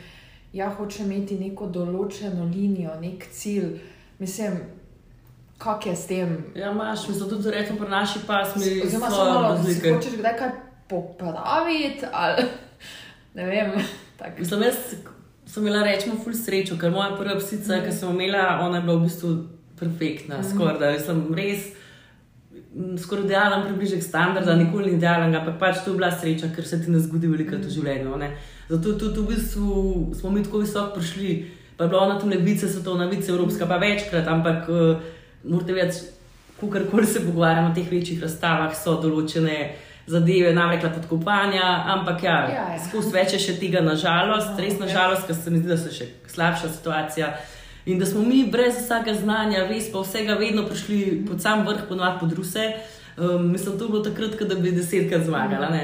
ja, 0.52 0.68
hoče 0.76 1.02
imeti 1.06 1.38
neko 1.40 1.68
določeno 1.72 2.46
linijo, 2.50 2.94
nek 3.00 3.24
cilj. 3.32 3.78
Mislim, 4.20 4.58
kak 5.62 5.86
je 5.88 5.94
s 5.96 6.08
tem? 6.10 6.34
Ja, 6.58 6.72
imaš, 6.74 7.06
mislim, 7.08 7.30
tudi 7.30 7.54
rečemo 7.54 7.80
pri 7.80 7.90
naši 7.90 8.24
pasmi. 8.26 8.74
Oziroma, 8.84 9.10
samo 9.10 9.30
malo, 9.30 9.54
si 9.64 9.78
hočeš 9.80 10.18
kdaj 10.20 10.36
kaj 10.38 10.52
popraviti, 10.90 12.10
ali 12.12 12.44
ne 13.34 13.46
vem. 13.46 13.74
Mislim, 14.38 14.62
jaz 14.62 14.94
sem 15.46 15.66
imela 15.66 15.82
rečemo 15.84 16.16
ful 16.24 16.34
srečo, 16.36 16.78
ker 16.80 16.92
moja 16.94 17.12
prva 17.18 17.36
psica, 17.40 17.76
mm. 17.76 17.84
ki 17.86 17.94
sem 17.96 18.10
imela, 18.14 18.58
ona 18.62 18.78
je 18.78 18.86
bila 18.86 18.98
v 18.98 19.06
bistvu 19.08 19.32
perfektna, 19.78 20.38
mm. 20.40 20.50
skoraj 20.52 20.78
da 20.80 20.92
sem 21.00 21.22
res. 21.36 21.70
Skoraj 23.02 23.26
idealen 23.26 23.66
približek 23.66 24.04
standarda, 24.04 24.54
nikoli 24.56 24.92
ni 24.92 24.96
idealen, 24.96 25.34
ampak 25.36 25.58
pač 25.60 25.82
to 25.84 25.92
je 25.92 25.98
bila 25.98 26.08
sreča, 26.12 26.48
ker 26.56 26.64
se 26.64 26.78
ti 26.80 26.92
ne 26.92 27.00
zgodi 27.02 27.28
veliko 27.28 27.58
v 27.60 27.72
življenju. 27.72 28.16
Ne? 28.20 28.30
Zato 28.70 28.94
tudi 29.00 29.20
v 29.20 29.34
bistvu 29.34 30.14
smo 30.16 30.32
mi 30.32 30.44
tako 30.44 30.62
visoko 30.62 30.94
prišli, 30.96 31.34
pa 31.76 31.84
je 31.84 31.92
bila 31.92 32.06
ona 32.06 32.20
tam 32.20 32.32
levica, 32.32 32.68
svetovna 32.68 33.10
vice, 33.10 33.32
evropska, 33.32 33.68
pa 33.68 33.76
večkrat, 33.82 34.28
ampak 34.28 34.70
uh, 34.72 35.04
morate 35.44 35.76
več, 35.76 36.00
kakorkoli 36.60 37.06
se 37.06 37.24
pogovarjamo 37.26 37.72
o 37.72 37.76
teh 37.76 37.90
večjih 37.90 38.22
razstavah, 38.22 38.72
so 38.78 38.96
določene 39.02 39.58
zadeve, 40.06 40.52
namreč 40.54 40.82
podkopanja, 40.94 41.66
ampak 41.94 42.22
ja, 42.22 42.36
ja, 42.50 42.66
ja. 42.74 42.78
skozi 42.88 43.12
več 43.14 43.36
je 43.36 43.40
še 43.46 43.56
tega, 43.60 43.82
nažalost, 43.86 44.54
no, 44.56 44.62
res 44.64 44.78
nažalost, 44.80 45.26
ker 45.28 45.38
se 45.38 45.50
mi 45.50 45.62
zdi, 45.62 45.70
da 45.70 45.78
so 45.78 45.92
še 45.94 46.08
slabša 46.32 46.70
situacija. 46.76 47.32
In 47.86 47.98
da 47.98 48.06
smo 48.06 48.22
mi 48.22 48.44
brez 48.50 48.78
vsega 48.78 49.14
znanja, 49.18 49.66
res 49.70 49.90
pa 49.92 50.02
vsega, 50.02 50.38
vedno 50.38 50.66
prišli 50.68 51.22
pod 51.26 51.42
sam 51.42 51.66
vrh, 51.66 51.86
ponovadi 51.88 52.22
pod 52.22 52.34
ruse. 52.38 52.68
Um, 53.16 53.50
mislim, 53.52 53.78
to 53.78 53.84
je 53.84 53.90
bilo 53.90 54.02
takrat, 54.02 54.38
da 54.48 54.54
bi 54.54 54.74
desetkrat 54.74 55.26
zmagala. 55.26 55.70
Ne? 55.70 55.82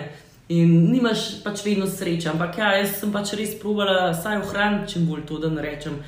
In 0.49 0.93
nimaš 0.93 1.43
pač 1.45 1.65
vedno 1.67 1.87
sreče, 1.87 2.31
ampak 2.33 2.57
ja, 2.59 2.71
jaz 2.79 2.95
sem 3.01 3.11
pač 3.13 3.35
res 3.37 3.53
provala 3.61 4.13
vsaj 4.15 4.41
ohraniti 4.47 4.95
čim 4.95 5.11
bolj 5.11 5.27
to, 5.29 5.43
da 5.43 5.51
ne 5.53 5.65
rečem. 5.65 5.99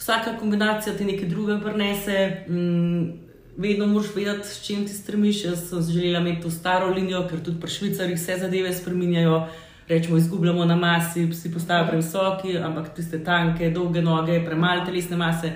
Vsaka 0.00 0.38
kombinacija 0.38 0.94
ti 0.96 1.04
nekaj 1.06 1.28
drugega 1.28 1.60
prenese, 1.62 2.22
mm, 2.48 3.21
vedno 3.56 3.86
moraš 3.86 4.14
vedeti, 4.14 4.48
s 4.48 4.66
čim 4.66 4.86
ti 4.86 4.92
stremiš. 4.92 5.44
Jaz 5.44 5.68
sem 5.68 5.82
želela 5.82 6.20
imeti 6.20 6.42
to 6.42 6.50
staro 6.50 6.94
linijo, 6.94 7.26
ker 7.30 7.40
tudi 7.44 7.60
pri 7.60 7.70
švicarjih 7.70 8.16
vse 8.16 8.38
zadeve 8.38 8.72
spreminjajo 8.72 9.46
rečemo, 9.88 10.16
izgubljamo 10.16 10.64
na 10.64 10.76
masi, 10.76 11.26
vsi 11.26 11.52
postajajo 11.52 11.88
previsoki, 11.88 12.58
ampak 12.58 12.94
tiste 12.94 13.24
tanke, 13.24 13.70
dolge 13.70 14.02
noge, 14.02 14.44
premalo 14.44 14.84
telesne 14.86 15.16
mase. 15.16 15.52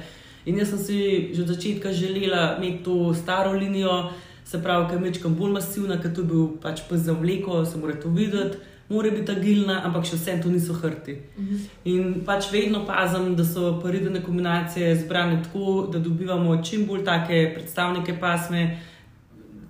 In 0.46 0.58
jaz 0.58 0.68
sem 0.68 0.78
si 0.78 0.98
že 1.34 1.42
od 1.42 1.48
začetka 1.48 1.92
želela 1.92 2.56
imeti 2.58 2.84
to 2.84 3.14
staro 3.14 3.52
linijo, 3.52 4.10
se 4.44 4.62
pravi, 4.62 4.88
ker 4.88 4.96
je 4.96 5.02
mečkam 5.02 5.34
bolj 5.34 5.52
masivna, 5.52 6.00
ker 6.02 6.14
to 6.14 6.20
je 6.20 6.26
bil 6.26 6.48
pač 6.62 6.82
za 6.90 7.12
vleko, 7.12 7.64
se 7.64 7.78
mora 7.78 8.00
to 8.00 8.08
videti. 8.08 8.58
Mora 8.88 9.10
biti 9.10 9.32
agilna, 9.32 9.80
ampak 9.84 10.04
še 10.06 10.16
vsem 10.16 10.42
to 10.42 10.48
niso 10.48 10.74
hrti. 10.74 11.16
Uh 11.36 11.42
mhm. 11.42 11.62
In 11.84 12.24
pač 12.26 12.50
vedno 12.52 12.84
pazim, 12.86 13.34
da 13.36 13.44
so 13.44 13.80
paridne 13.82 14.22
kombinacije 14.22 14.96
zbrane 14.96 15.42
tako, 15.42 15.88
da 15.92 15.98
dobivamo 15.98 16.62
čim 16.62 16.86
bolj 16.86 17.04
take 17.04 17.52
predstavnike 17.54 18.20
pasme, 18.20 18.78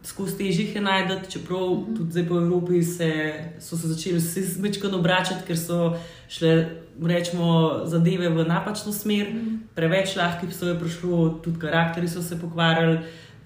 skozi 0.07 0.37
težjih 0.39 0.75
je 0.75 0.81
najdete, 0.83 1.31
čeprav 1.31 1.61
mm 1.61 1.85
-hmm. 1.85 1.97
tudi 1.97 2.11
zdaj 2.11 2.29
po 2.29 2.35
Evropi 2.39 2.83
se, 2.83 3.35
so 3.61 3.77
se 3.77 3.89
začeli 3.89 4.19
vsi 4.19 4.43
zmečkano 4.43 4.99
obračati, 4.99 5.47
ker 5.47 5.59
so 5.59 5.97
šle 6.29 6.69
rečemo, 7.03 7.81
zadeve 7.85 8.29
v 8.29 8.45
napačno 8.49 8.93
smer, 8.93 9.27
mm 9.33 9.39
-hmm. 9.39 9.59
preveč 9.75 10.17
lahkih 10.17 10.49
psov 10.49 10.69
je 10.69 10.79
prišlo, 10.81 11.29
tudi 11.45 11.59
karakteri 11.59 12.09
so 12.09 12.23
se 12.23 12.41
pokvarjali, 12.41 12.99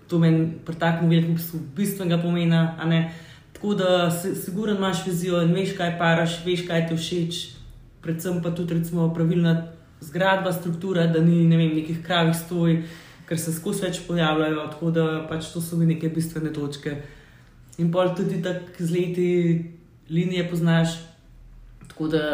to 0.08 0.18
meni 0.18 0.52
pri 0.64 0.74
takem 0.74 1.08
velikem 1.08 1.34
psu 1.36 1.58
bistvenega 1.76 2.22
pomena. 2.22 2.76
Tako 3.60 3.74
da 3.76 4.10
si 4.10 4.32
siguren 4.34 4.76
imaš 4.76 5.04
vizijo 5.06 5.42
in 5.44 5.52
veš, 5.52 5.74
kaj 5.76 5.98
paraš, 5.98 6.38
veš, 6.46 6.64
kaj 6.66 6.86
ti 6.88 6.96
všeč, 6.96 7.40
predvsem 8.00 8.40
pa 8.42 8.54
tudi 8.56 8.78
recimo, 8.78 9.10
pravilna 9.14 9.68
zgradba, 10.00 10.52
struktura, 10.52 11.06
da 11.06 11.20
ni 11.20 11.44
ne 11.44 11.58
vem, 11.60 11.74
nekih 11.76 12.00
kravih 12.06 12.36
stoj 12.36 12.78
ker 13.30 13.38
se 13.38 13.52
skozi 13.54 13.84
več 13.86 14.00
pojavljajo, 14.08 14.64
tako 14.72 14.88
da 14.90 15.04
pač 15.30 15.52
to 15.52 15.62
so 15.62 15.76
mi 15.78 15.86
neke 15.86 16.08
bistvene 16.10 16.50
točke. 16.54 16.96
In 17.78 17.92
pol 17.94 18.10
tudi 18.18 18.40
tako 18.42 18.82
z 18.82 18.90
leti 18.90 19.28
linije 20.10 20.48
poznaš, 20.50 20.96
tako 21.86 22.08
da 22.10 22.24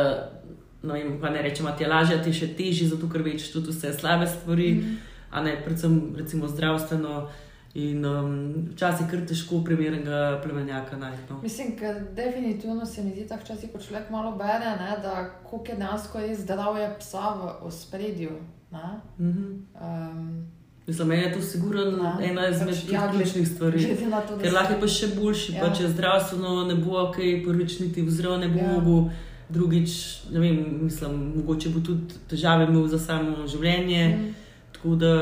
no, 0.81 0.95
vem, 0.97 1.19
ne 1.21 1.43
rečemo, 1.45 1.75
ti 1.77 1.85
je 1.85 1.91
lažje, 1.93 2.17
ti 2.25 2.33
je 2.33 2.39
še 2.39 2.49
težje, 2.57 2.89
zato 2.95 3.11
ker 3.13 3.27
veš 3.27 3.51
tudi 3.53 3.75
vse 3.75 3.93
slabe 3.93 4.25
stvari, 4.31 4.71
mm 4.73 4.81
-hmm. 4.81 4.97
a 5.31 5.43
ne 5.45 5.53
predvsem 5.65 6.01
recimo 6.17 6.49
zdravstveno. 6.49 7.29
In 7.77 8.05
um, 8.05 8.69
včasih 8.73 9.05
je 9.05 9.11
kar 9.11 9.25
težko 9.29 9.59
primernega 9.65 10.41
plemenjaka 10.43 10.97
najti. 10.97 11.23
No. 11.31 11.41
Mislim, 11.43 11.75
da 11.81 11.93
definitivno 12.23 12.87
se 12.87 13.03
mi 13.05 13.11
zdi, 13.11 13.27
da 13.29 13.37
včasih, 13.37 13.73
ko 13.73 13.79
človek 13.79 14.11
malo 14.11 14.31
bere, 14.39 14.71
ne, 14.81 14.95
da 15.03 15.31
koliko 15.45 15.73
je 15.73 15.77
dejansko 15.77 16.19
zdravje 16.35 16.95
psa 16.99 17.35
v 17.63 17.71
spredju. 17.71 18.31
Mm 18.73 18.79
-hmm. 19.19 19.61
um, 19.81 20.47
Mislim, 20.87 21.09
meni 21.09 21.23
je 21.23 21.33
to 21.33 21.41
sigurno 21.41 22.05
ja, 22.05 22.19
ena 22.31 22.49
izmed 22.49 22.75
pač, 22.75 22.93
ja, 22.93 23.13
ključnih 23.13 23.49
stvari. 23.49 23.97
To, 24.29 24.39
ker 24.39 24.53
lahko 24.53 24.73
je 24.73 24.81
pa 24.81 24.89
še 24.89 25.07
boljši, 25.17 25.53
ja. 25.53 25.65
pa 25.65 25.75
če 25.75 25.89
zdravstveno 25.89 26.65
ne 26.65 26.75
bo 26.75 27.01
ok, 27.03 27.17
prvič 27.45 27.81
niti 27.81 28.03
vzrok 28.03 28.41
ne 28.41 28.49
bo 28.49 28.59
ja. 28.59 28.73
mogel, 28.73 29.11
drugič, 29.49 29.91
ne 30.31 30.41
vem, 30.41 30.79
mislim, 30.83 31.33
mogoče 31.37 31.69
bo 31.69 31.81
tudi 31.81 32.15
težave 32.31 32.65
imel 32.65 32.87
za 32.87 32.99
samo 32.99 33.47
življenje. 33.47 34.09
Mm. 34.17 34.35
Tako 34.73 34.95
da 34.95 35.13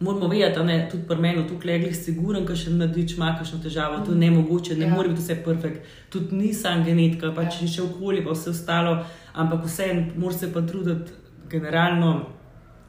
moramo 0.00 0.28
vedeti, 0.28 0.60
da 0.60 0.78
tudi 0.90 1.06
pri 1.08 1.16
meni 1.16 1.46
tukaj 1.48 1.70
legli 1.70 1.94
siguren, 1.94 2.46
ker 2.46 2.56
še 2.56 2.74
nadič 2.74 3.16
ima 3.16 3.34
kakšno 3.38 3.60
težavo, 3.62 3.98
mm. 3.98 4.04
to 4.04 4.12
je 4.12 4.16
mm. 4.16 4.20
ne 4.20 4.30
mogoče, 4.30 4.76
ne 4.76 4.86
ja. 4.86 4.94
more 4.94 5.08
biti 5.08 5.22
vse 5.22 5.40
perfekt. 5.44 5.90
Tudi 6.10 6.36
nisem 6.36 6.84
genetika, 6.84 7.32
pač 7.36 7.62
ja. 7.62 7.68
še 7.76 7.82
okolje, 7.88 8.24
pa 8.26 8.34
vse 8.36 8.50
ostalo, 8.50 8.96
ampak 9.34 9.68
vseeno, 9.68 10.08
moraš 10.16 10.44
se 10.44 10.52
pa 10.52 10.62
truditi 10.66 11.20
generalno 11.50 12.14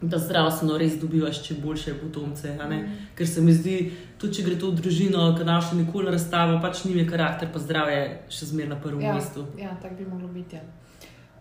da 0.02 0.18
zdravstveno 0.18 0.78
res 0.78 1.00
dobivaš 1.02 1.44
čim 1.44 1.58
boljše 1.64 1.94
potomce. 2.02 2.54
Mm. 2.54 2.82
Ker 3.16 3.28
se 3.28 3.42
mi 3.42 3.54
zdi, 3.54 3.92
tudi 4.18 4.38
če 4.38 4.44
gre 4.44 4.58
to 4.60 4.72
v 4.72 4.82
družino, 4.82 5.28
ki 5.38 5.46
imaš 5.46 5.72
nikoli 5.78 6.12
razstavo, 6.12 6.60
pač 6.62 6.84
ni 6.86 6.96
mi 6.96 7.06
karakter, 7.08 7.50
pa 7.54 7.62
zdravje 7.64 8.02
še 8.30 8.52
zmeraj 8.52 8.74
na 8.74 8.80
prvem 8.82 9.06
ja, 9.06 9.14
mestu. 9.16 9.46
Ja, 9.60 9.76
tako 9.82 10.02
bi 10.02 10.10
moglo 10.10 10.28
biti. 10.34 10.60
Ja. 10.60 10.66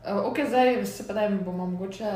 Uh, 0.04 0.28
ok, 0.30 0.44
zdaj 0.48 0.84
se 0.86 1.06
pa 1.08 1.16
da 1.16 1.26
jim 1.26 1.40
bomo 1.44 1.66
mogoče. 1.66 2.14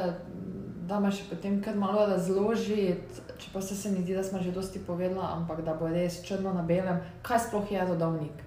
Da 0.88 1.00
me 1.00 1.10
še 1.12 1.26
potem 1.28 1.58
kar 1.60 1.76
malo 1.76 2.06
razloži, 2.08 2.94
čeprav 3.38 3.62
se 3.62 3.90
mi 3.92 4.02
zdi, 4.02 4.14
da 4.16 4.24
smo 4.24 4.40
že 4.42 4.54
dosti 4.56 4.80
povedali, 4.86 5.20
ampak 5.20 5.60
da 5.64 5.74
bo 5.76 5.88
res 5.92 6.22
črno 6.24 6.54
na 6.56 6.62
belem, 6.62 7.02
kaj 7.22 7.48
sploh 7.48 7.72
je 7.72 7.88
rodovnik. 7.90 8.44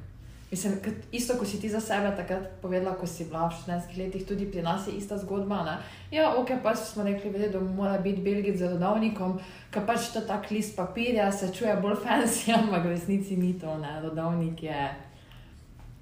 Mislim, 0.52 0.74
isto, 1.12 1.38
ko 1.40 1.46
si 1.46 1.62
ti 1.62 1.70
za 1.70 1.80
sebe 1.80 2.10
takrat 2.16 2.50
povedala, 2.62 2.98
ko 3.00 3.08
si 3.08 3.24
bila 3.30 3.48
v 3.48 3.56
14 3.56 3.94
letih, 3.98 4.26
tudi 4.28 4.50
pri 4.52 4.62
nas 4.62 4.88
je 4.88 4.98
ista 4.98 5.16
zgodba. 5.18 5.64
Ne? 5.64 5.78
Ja, 6.12 6.34
ok, 6.36 6.58
pa 6.64 6.76
smo 6.76 7.06
rekli, 7.08 7.30
vede, 7.30 7.48
da 7.54 7.60
mora 7.60 7.98
biti 7.98 8.22
Belgij 8.22 8.58
z 8.58 8.74
rodovnikom, 8.74 9.38
ker 9.72 9.86
pač 9.88 10.10
to 10.12 10.26
tak 10.28 10.52
list 10.52 10.76
papirja 10.76 11.32
se 11.32 11.54
čuje 11.56 11.78
bolj 11.80 12.02
fancy, 12.04 12.52
ampak 12.60 12.84
v 12.84 12.98
resnici 12.98 13.38
ni 13.38 13.54
to, 13.60 13.78
ne? 13.78 14.02
rodovnik 14.04 14.64
je 14.64 14.92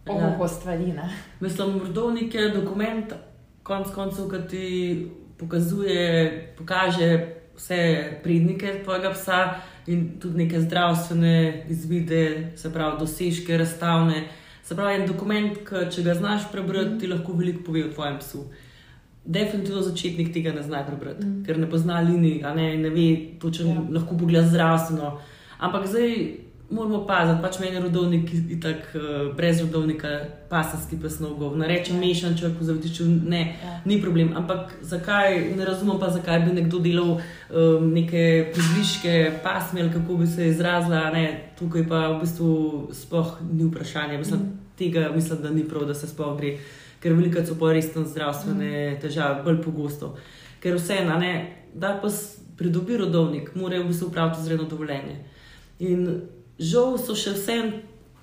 ohoho 0.09 0.43
ja. 0.43 0.47
stvari. 0.47 0.97
Ne? 0.97 1.11
Mislim, 1.39 1.77
rodovnik 1.85 2.33
je 2.33 2.49
dokument, 2.49 3.13
konc 3.63 3.93
koncev, 3.93 4.31
ki 4.33 4.47
ti 4.49 4.65
pokazuje, 5.39 6.53
pokaže 6.57 7.35
vse 7.55 7.79
pridnike 8.23 8.81
tvojega 8.83 9.11
psa 9.11 9.39
in 9.87 10.19
tudi 10.19 10.43
neke 10.43 10.61
zdravstvene 10.61 11.65
izvide, 11.69 12.51
se 12.55 12.73
pravi, 12.73 12.99
dosežke, 12.99 13.57
razstavne. 13.57 14.23
Se 14.63 14.75
pravi, 14.75 15.01
en 15.01 15.07
dokument, 15.07 15.55
ki 15.65 15.87
če 15.91 16.03
ga 16.05 16.13
znaš 16.13 16.49
prebrati, 16.51 16.99
ti 17.01 17.07
lahko 17.07 17.33
veliko 17.33 17.63
pove 17.65 17.85
o 17.87 17.93
tvojem 17.93 18.19
psu. 18.19 18.43
Definitivno 19.25 19.81
začetnik 19.81 20.33
tega 20.33 20.53
ne 20.53 20.61
zna 20.63 20.83
prebrati, 20.85 21.25
mm. 21.25 21.41
ker 21.45 21.57
ne 21.59 21.69
pozna 21.69 21.99
linij, 22.01 22.43
ne, 22.55 22.69
ne 22.77 22.91
ve, 22.93 23.07
točno 23.41 23.73
ja. 23.73 23.81
lahko 23.97 24.17
pogleda 24.17 24.47
zdravstveno. 24.47 25.17
Ampak 25.59 25.87
zdaj 25.87 26.13
moramo 26.69 27.05
paziti, 27.07 27.41
pač 27.41 27.59
meni 27.59 27.75
je 27.75 27.81
rodovnik 27.81 28.29
itak 28.49 28.91
uh, 28.93 29.35
brez 29.35 29.61
rodovnika, 29.61 30.07
pasanski 30.49 30.99
pesnogov. 31.01 31.57
Ne 31.57 31.67
rečem 31.67 31.97
ja. 31.97 32.01
mešan 32.01 32.37
človek 32.37 32.59
v 32.61 32.67
zavetišču, 32.67 33.07
ne, 33.25 33.41
ja. 33.57 33.73
ni 33.85 33.97
problem. 34.01 34.35
Ampak 34.37 34.75
zakaj, 34.81 35.39
ne 35.57 35.65
razumem 35.65 35.99
pa, 35.99 36.11
zakaj 36.13 36.43
bi 36.45 36.55
nekdo 36.61 36.81
delal 36.83 37.17
um, 37.17 37.89
neke 37.93 38.51
približke 38.53 39.41
pasme 39.43 39.81
ali 39.81 39.93
kako 39.93 40.21
bi 40.21 40.27
se 40.27 40.49
izrazila, 40.53 41.09
ne, 41.13 41.53
tukaj 41.59 41.87
pa 41.89 42.05
v 42.13 42.19
bistvu 42.23 42.51
sploh 42.93 43.37
ni 43.51 43.65
vprašanje. 43.69 44.17
Mislim, 44.17 44.39
mm. 44.39 44.57
Tega 44.79 45.09
mislim, 45.15 45.41
da 45.43 45.49
ni 45.51 45.65
prav, 45.67 45.83
da 45.89 45.93
se 45.93 46.07
sploh 46.07 46.37
gre, 46.37 46.53
ker 47.03 47.13
veliko 47.13 47.41
so 47.45 47.57
pa 47.59 47.73
resne 47.75 48.05
zdravstvene 48.05 48.69
mm. 48.69 48.99
težave, 49.01 49.41
bolj 49.43 49.63
pogosto. 49.65 50.15
Ker 50.63 50.77
vseeno, 50.77 51.17
da 51.73 51.97
pa 52.01 52.11
pridobi 52.59 52.97
rodovnik, 52.97 53.55
mora 53.55 53.79
v 53.79 53.87
bistvu 53.87 54.07
upraviti 54.07 54.43
zredno 54.43 54.67
dovoljenje. 54.67 55.17
In 55.79 56.07
žal 56.59 56.97
so 56.99 57.15
še 57.15 57.33
vsem 57.37 57.71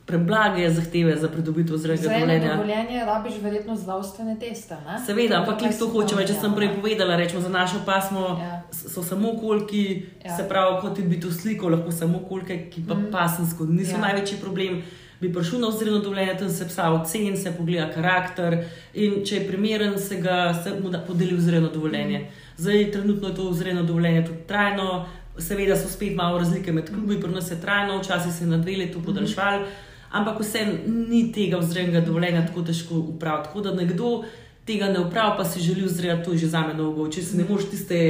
preblage 0.06 0.70
zahteve 0.70 1.16
za 1.16 1.28
pridobitev 1.28 1.76
zdravega 1.76 2.02
dovoljenja. 2.02 2.48
Za 2.48 2.54
dovoljenje 2.54 3.04
rabiš 3.04 3.34
verjetno 3.42 3.76
zdravstvene 3.76 4.36
teste. 4.38 4.76
Ne? 4.86 5.00
Seveda, 5.06 5.40
ampak 5.40 5.58
klik 5.58 5.78
to 5.78 5.88
hoče, 5.90 6.20
če 6.26 6.36
sem 6.40 6.54
prej 6.54 6.76
povedala, 6.76 7.16
rečemo 7.18 7.42
za 7.42 7.50
našo 7.50 7.80
pasmo, 7.86 8.28
ja. 8.40 8.60
so 8.70 9.02
samo 9.02 9.34
kolki, 9.40 10.06
ja. 10.24 10.36
se 10.36 10.46
pravi, 10.48 10.78
kot 10.80 11.00
bi 11.00 11.18
to 11.20 11.32
sliko, 11.32 11.72
lahko 11.74 11.90
samo 11.90 12.22
kolke, 12.28 12.68
ki 12.70 12.86
pa 12.86 12.94
mm. 12.94 13.10
pasensko 13.10 13.66
niso 13.66 13.98
ja. 13.98 14.04
največji 14.06 14.38
problem. 14.44 14.78
Bi 15.20 15.32
prišel 15.32 15.64
na 15.64 15.72
vzredno 15.72 15.98
dovoljenje, 16.04 16.38
tam 16.38 16.48
se 16.52 16.68
psa 16.68 16.90
oceni, 16.92 17.36
se 17.36 17.50
pogleda 17.56 17.88
karakter 17.90 18.60
in 18.94 19.22
če 19.24 19.40
je 19.40 19.46
primeren, 19.48 19.98
se 19.98 20.20
ga 20.20 20.52
se 20.54 20.74
mu 20.76 20.92
da 20.92 21.00
podeli 21.02 21.34
vzredno 21.34 21.72
dovoljenje. 21.72 22.18
Mm. 22.18 22.44
Zdaj, 22.56 22.90
trenutno 22.92 23.28
je 23.28 23.34
to 23.34 23.50
vzredno 23.50 23.82
dovoljenje 23.82 24.26
tudi 24.26 24.44
trajno, 24.46 25.06
Seveda 25.38 25.76
so 25.76 25.88
spet 25.88 26.14
malo 26.16 26.38
razlike 26.38 26.72
med 26.72 26.88
klubi, 26.88 27.20
pri 27.20 27.30
nas 27.32 27.50
je 27.50 27.60
trajno, 27.60 27.98
včasih 28.00 28.32
se 28.32 28.44
je 28.44 28.48
na 28.48 28.58
dve 28.58 28.76
leti 28.76 29.02
podaljšval, 29.04 29.66
ampak 30.10 30.40
vse 30.40 30.64
ni 30.86 31.32
tega 31.32 31.58
vzrejnega 31.60 32.00
dovoljenja 32.00 32.46
tako 32.46 32.62
težko 32.62 32.94
upraviti. 32.94 33.48
Tako 33.48 33.60
da 33.60 33.74
nekdo, 33.74 34.24
tega 34.66 34.88
ne 34.92 35.00
upravi, 35.00 35.36
pa 35.36 35.44
si 35.44 35.60
želi 35.60 35.84
vzrejati, 35.84 36.24
to 36.24 36.32
je 36.32 36.38
že 36.38 36.46
za 36.46 36.66
me 36.66 36.74
dolgo. 36.74 37.08
Če 37.08 37.22
si 37.22 37.36
ne 37.36 37.44
moreš 37.48 37.70
tiste 37.70 38.00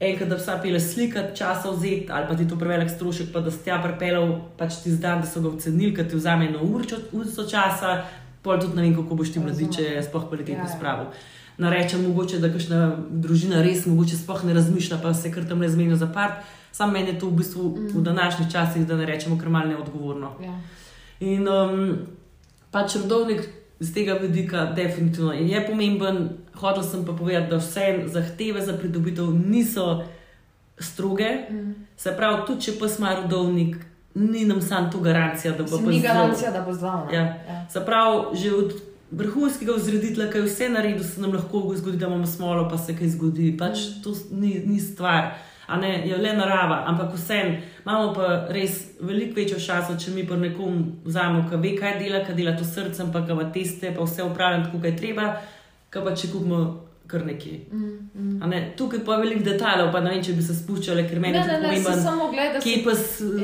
enkrat, 0.00 0.28
da 0.28 0.36
vsa 0.36 0.58
pele 0.62 0.80
slikati, 0.80 1.36
časa 1.36 1.70
vzeti, 1.70 2.06
ali 2.10 2.26
pa 2.28 2.36
ti 2.36 2.48
to 2.48 2.58
prevelik 2.58 2.90
strošek, 2.90 3.32
pa 3.32 3.40
da 3.40 3.50
si 3.50 3.64
tja 3.64 3.80
pripeljal, 3.82 4.36
pač 4.58 4.82
ti 4.84 4.92
zdan, 4.94 5.24
da 5.24 5.26
so 5.26 5.42
ga 5.42 5.50
ocenili, 5.50 5.94
ker 5.94 6.06
ti 6.08 6.16
vzame 6.16 6.46
eno 6.52 6.62
uro 6.62 6.84
časa, 7.50 8.04
pol 8.42 8.60
tudi 8.60 8.76
ne 8.76 8.86
vem, 8.86 8.94
kako 8.96 9.18
boš 9.18 9.32
ti 9.34 9.42
mladiče 9.42 9.98
sploh 10.06 10.28
kvalitetno 10.28 10.64
ja, 10.64 10.70
ja. 10.70 10.76
spravil. 10.76 11.10
Narečem 11.58 12.04
mogoče, 12.06 12.38
da 12.38 12.52
kakšna 12.52 12.82
družina 13.10 13.64
res 13.66 13.86
mogoče 13.90 14.20
sploh 14.20 14.44
ne 14.46 14.54
razmišlja, 14.54 15.00
pa 15.02 15.10
se 15.14 15.32
kar 15.34 15.48
tam 15.48 15.64
le 15.64 15.70
zmenijo 15.72 15.98
za 15.98 16.06
part. 16.14 16.46
Sam 16.72 16.92
meni 16.92 17.08
je 17.08 17.18
to 17.18 17.26
v 17.26 17.38
bistvu 17.40 17.68
mm. 17.68 17.88
v 17.94 18.02
današnjih 18.02 18.52
časih, 18.52 18.86
da 18.86 18.96
ne 18.96 19.06
rečemo, 19.06 19.38
kar 19.38 19.48
malo 19.48 19.68
neodgovorno. 19.68 20.32
Ja. 20.42 20.60
In 21.20 21.48
um, 21.48 21.98
pač 22.70 22.96
rodovnik 22.96 23.48
z 23.80 23.94
tega 23.94 24.14
vidika 24.14 24.64
definitivno 24.76 25.32
je 25.32 25.66
pomemben. 25.66 26.28
Hotel 26.54 26.82
sem 26.82 27.04
pa 27.06 27.12
povedati, 27.12 27.50
da 27.50 27.56
vse 27.56 28.04
zahteve 28.06 28.64
za 28.66 28.72
pridobitev 28.72 29.30
niso 29.30 30.04
stroge. 30.78 31.30
Mm. 31.50 31.74
Se 31.96 32.16
pravi, 32.16 32.42
tudi 32.46 32.60
če 32.60 32.72
pa 32.80 32.88
smo 32.88 33.14
rodovnik, 33.22 33.76
ni 34.14 34.44
nam 34.44 34.60
sam 34.62 34.90
tu 34.90 35.00
garancija, 35.00 35.52
da 35.52 35.62
bo 35.62 35.68
zdravljen. 35.68 35.90
Ni 35.90 36.02
garancija, 36.02 36.50
da 36.50 36.62
bo 36.62 36.74
zdravljen. 36.74 37.14
Ja. 37.14 37.24
Ja. 37.48 37.66
Se 37.70 37.84
pravi, 37.86 38.36
že 38.36 38.54
od 38.54 38.74
vrhunskega 39.10 39.72
vzreditla, 39.76 40.26
ki 40.30 40.38
je 40.38 40.44
vse 40.44 40.68
naredil, 40.68 41.04
se 41.04 41.20
nam 41.20 41.32
lahko 41.32 41.62
zgodi, 41.76 41.96
da 41.96 42.06
imamo 42.06 42.26
smolo, 42.26 42.68
pa 42.68 42.78
se 42.78 42.96
kaj 42.96 43.14
zgodi. 43.14 43.56
Pač 43.58 43.78
mm. 43.78 44.02
to 44.02 44.14
ni, 44.30 44.58
ni 44.66 44.80
stvar 44.80 45.38
ne 45.76 46.08
je 46.08 46.16
le 46.16 46.32
narava, 46.32 46.84
ampak 46.86 47.12
vseeno 47.14 47.58
imamo 47.84 48.12
pa 48.14 48.28
res 48.48 48.80
veliko 49.00 49.40
večjo 49.40 49.58
šanso, 49.60 49.98
če 50.00 50.10
mi 50.10 50.26
pa 50.26 50.36
nekom 50.36 50.80
vzamemo, 51.04 51.44
ki 51.50 51.60
ve, 51.60 51.76
kaj 51.76 51.98
dela, 52.00 52.24
kaj 52.24 52.34
dela 52.34 52.56
to 52.56 52.64
srcem, 52.64 53.12
pa 53.12 53.20
ga 53.20 53.50
teste, 53.52 53.92
pa 53.96 54.04
vse 54.04 54.24
upravljam 54.24 54.70
kot 54.72 54.84
je 54.84 54.96
treba, 54.96 55.32
kaj 55.90 56.04
pa 56.04 56.14
če 56.16 56.32
kupimo. 56.32 56.87
Kar 57.08 57.22
nekje. 57.26 57.58
Mm, 57.72 58.10
mm. 58.14 58.48
Ne, 58.50 58.58
tukaj 58.76 59.00
pa 59.04 59.14
je 59.16 59.22
veliko 59.22 59.44
detajlov, 59.44 59.88
pa 59.92 60.02
ne 60.04 60.10
vem, 60.12 60.20
če 60.24 60.34
bi 60.36 60.42
se 60.44 60.52
spuščali, 60.54 61.06
ker 61.08 61.22
meni 61.24 61.38
je 61.38 61.44
to 61.46 61.54
pomembno. 61.62 62.26
Kje 62.64 62.74
pa 62.84 62.92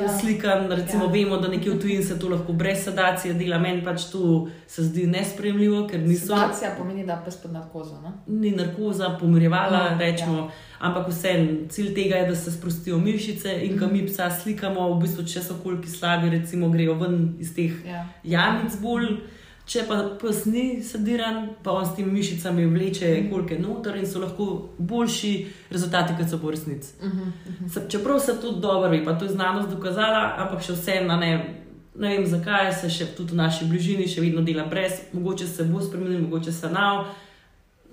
ja. 0.03 0.11
slikam, 0.19 0.67
recimo, 0.69 1.07
ja. 1.09 1.12
vemo, 1.15 1.39
da 1.41 1.49
nekje 1.49 1.73
v 1.73 1.79
tujini 1.81 2.05
se 2.05 2.19
to 2.21 2.29
lahko 2.29 2.53
brez 2.53 2.85
sedacije 2.85 3.33
dela, 3.41 3.59
meni 3.62 3.81
pač 3.85 4.11
to 4.12 4.45
se 4.69 4.85
zdi 4.85 5.07
nespremljivo. 5.09 5.87
Sedacija 5.89 6.75
pomeni, 6.77 7.07
da 7.09 7.17
pa 7.25 7.33
spod 7.33 7.57
narkoza. 7.57 8.03
Ne? 8.05 8.12
Ni 8.27 8.53
narkoza, 8.53 9.17
pomirjevala, 9.21 9.83
no, 9.95 9.99
rečemo. 9.99 10.39
Ja 10.45 10.75
ampak 10.85 11.09
vseeno, 11.09 11.69
cilj 11.69 11.95
tega 11.95 12.17
je, 12.17 12.27
da 12.29 12.37
se 12.37 12.53
sprostijo 12.53 12.99
mišice 12.99 13.55
in 13.67 13.79
ko 13.79 13.87
mi 13.87 14.07
psa 14.07 14.31
slikamo, 14.31 14.89
v 14.95 15.01
bistvu, 15.05 15.25
če 15.25 15.43
so 15.43 15.57
koliki 15.62 15.91
slabi, 15.91 16.31
recimo, 16.35 16.69
grejo 16.73 16.99
ven 17.01 17.35
iz 17.41 17.55
teh 17.57 17.73
ja. 17.87 18.05
jamic 18.25 18.77
bolj. 18.83 19.17
Če 19.65 19.87
pa 19.89 19.97
pes 20.21 20.43
ni 20.45 20.83
sediran, 20.85 21.55
pa 21.65 21.73
on 21.73 21.87
s 21.89 21.95
temi 21.97 22.12
mišicami 22.12 22.67
vleče 22.69 23.09
mhm. 23.09 23.31
kolike 23.33 23.59
noter 23.59 23.97
in 23.97 24.07
so 24.07 24.21
lahko 24.21 24.69
boljši 24.79 25.33
rezultati, 25.71 26.17
kot 26.19 26.31
so 26.31 26.39
po 26.39 26.51
resnici. 26.51 26.95
Uh 27.01 27.09
-huh, 27.09 27.33
uh 27.49 27.67
-huh. 27.71 27.91
Čeprav 27.91 28.21
se 28.21 28.41
to 28.41 28.53
dobro 28.53 28.91
ve, 28.91 29.05
pa 29.05 29.19
to 29.19 29.25
je 29.25 29.31
znanost 29.31 29.69
dokazala, 29.71 30.35
ampak 30.39 30.62
še 30.62 30.73
vseeno 30.73 31.17
ne, 31.17 31.55
ne 31.95 32.09
vem, 32.09 32.27
zakaj 32.27 32.73
se 32.73 32.91
še 32.91 33.07
tudi 33.07 33.33
v 33.33 33.37
naši 33.37 33.65
bližini 33.65 34.09
še 34.09 34.21
vedno 34.21 34.43
dela 34.43 34.65
brez, 34.65 34.93
mogoče 35.12 35.47
se 35.47 35.65
bo 35.65 35.81
spremenil, 35.81 36.21
mogoče 36.21 36.53
se 36.53 36.71
nav 36.71 37.05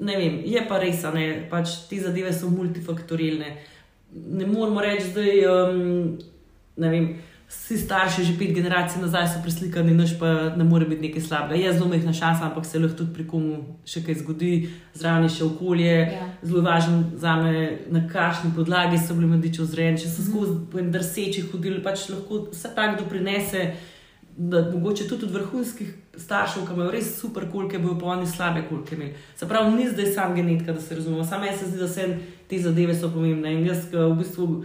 ne 0.01 0.17
vem, 0.17 0.39
je 0.45 0.61
pa 0.67 0.79
res, 0.81 1.03
da 1.05 1.11
pač 1.49 1.85
te 1.89 1.99
zadeve 2.01 2.33
so 2.33 2.49
multifaktorilne. 2.49 3.51
Ne 4.11 4.47
moramo 4.49 4.81
reči, 4.81 5.11
da 5.13 5.21
je, 5.21 5.51
um, 5.51 6.17
ne 6.81 6.89
vem. 6.89 7.11
Vsi 7.51 7.77
starši, 7.77 8.23
že 8.23 8.37
pet 8.39 8.53
generacij 8.55 9.01
nazaj, 9.01 9.27
so 9.27 9.41
preslikani, 9.43 9.91
noč 9.91 10.13
pa 10.19 10.53
ne 10.55 10.63
more 10.63 10.85
biti 10.87 11.03
nekaj 11.07 11.25
slabega. 11.25 11.59
Je 11.59 11.73
zelo 11.73 11.89
majhna 11.91 12.13
šansa, 12.15 12.47
ampak 12.47 12.65
se 12.65 12.79
lahko 12.79 13.01
tudi 13.01 13.13
pri 13.13 13.25
komu 13.27 13.57
še 13.83 14.05
kaj 14.05 14.21
zgodi, 14.23 14.51
zraven 14.95 15.27
je 15.27 15.35
še 15.35 15.43
okolje. 15.49 15.97
Ja. 16.15 16.27
Zelo 16.47 16.63
važno 16.63 17.03
za 17.19 17.35
me, 17.43 17.53
na 17.91 18.05
kakšni 18.07 18.53
podlagi 18.55 18.99
so 18.99 19.17
bili 19.19 19.33
mladiči 19.33 19.65
vzrejeni, 19.65 19.99
če 19.99 20.09
so 20.09 20.21
mhm. 20.21 20.29
skozi 20.31 20.51
mm 20.51 20.67
-hmm. 20.73 20.91
drseči 20.95 21.47
hodili, 21.51 21.83
pač 21.83 22.09
lahko 22.09 22.45
vse 22.51 22.75
tako 22.75 23.03
doprinese 23.03 23.73
da 24.37 24.71
mogoče 24.71 25.07
tudi 25.07 25.25
od 25.25 25.31
vrhunskih 25.31 25.93
staršev, 26.17 26.65
ki 26.67 26.73
imajo 26.73 26.91
res 26.91 27.09
super 27.19 27.49
kulke, 27.51 27.79
bojo 27.79 27.97
pa 27.99 28.05
oni 28.15 28.27
slabe 28.27 28.63
kulke 28.69 28.95
imeli. 28.95 29.13
Se 29.35 29.47
pravi, 29.47 29.75
ni 29.75 29.89
zdaj 29.89 30.13
sam 30.13 30.35
genetika, 30.35 30.73
da 30.73 30.81
se 30.81 30.95
razumemo, 30.95 31.23
samo 31.23 31.45
jaz 31.45 31.59
se 31.59 31.65
zdi, 31.65 31.77
da 31.77 31.87
se 31.87 32.17
te 32.49 32.59
zadeve 32.59 32.95
so 32.95 33.11
pomembne. 33.11 33.53
In 33.53 33.65
jaz 33.67 33.85
v 33.93 34.15
bistvu 34.17 34.63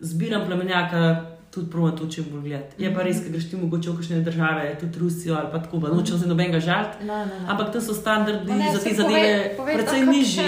zbiram 0.00 0.46
plemenjaka. 0.46 1.31
Tudi 1.52 1.68
prvo 1.70 1.90
to, 1.92 2.06
če 2.08 2.22
bolj 2.24 2.46
gledati. 2.46 2.78
Je 2.80 2.90
pa 2.94 3.02
res, 3.04 3.18
da 3.20 3.28
greš 3.28 3.50
ti 3.50 3.58
mogoče 3.60 3.90
v 3.90 3.96
kakšne 3.98 4.20
države, 4.24 4.70
tudi 4.80 5.02
Rusijo 5.02 5.34
ali 5.36 5.50
pa 5.52 5.58
tako, 5.60 5.82
da 5.82 5.90
nočem 5.92 6.18
se 6.18 6.28
nobenega 6.30 6.60
žaliti. 6.64 7.08
Ampak 7.44 7.74
tam 7.74 7.82
so 7.84 7.94
standardi 7.94 8.56
za 8.72 8.80
te 8.80 8.94
zadeve 8.96 9.56
precej 9.58 10.06
nižji. 10.06 10.46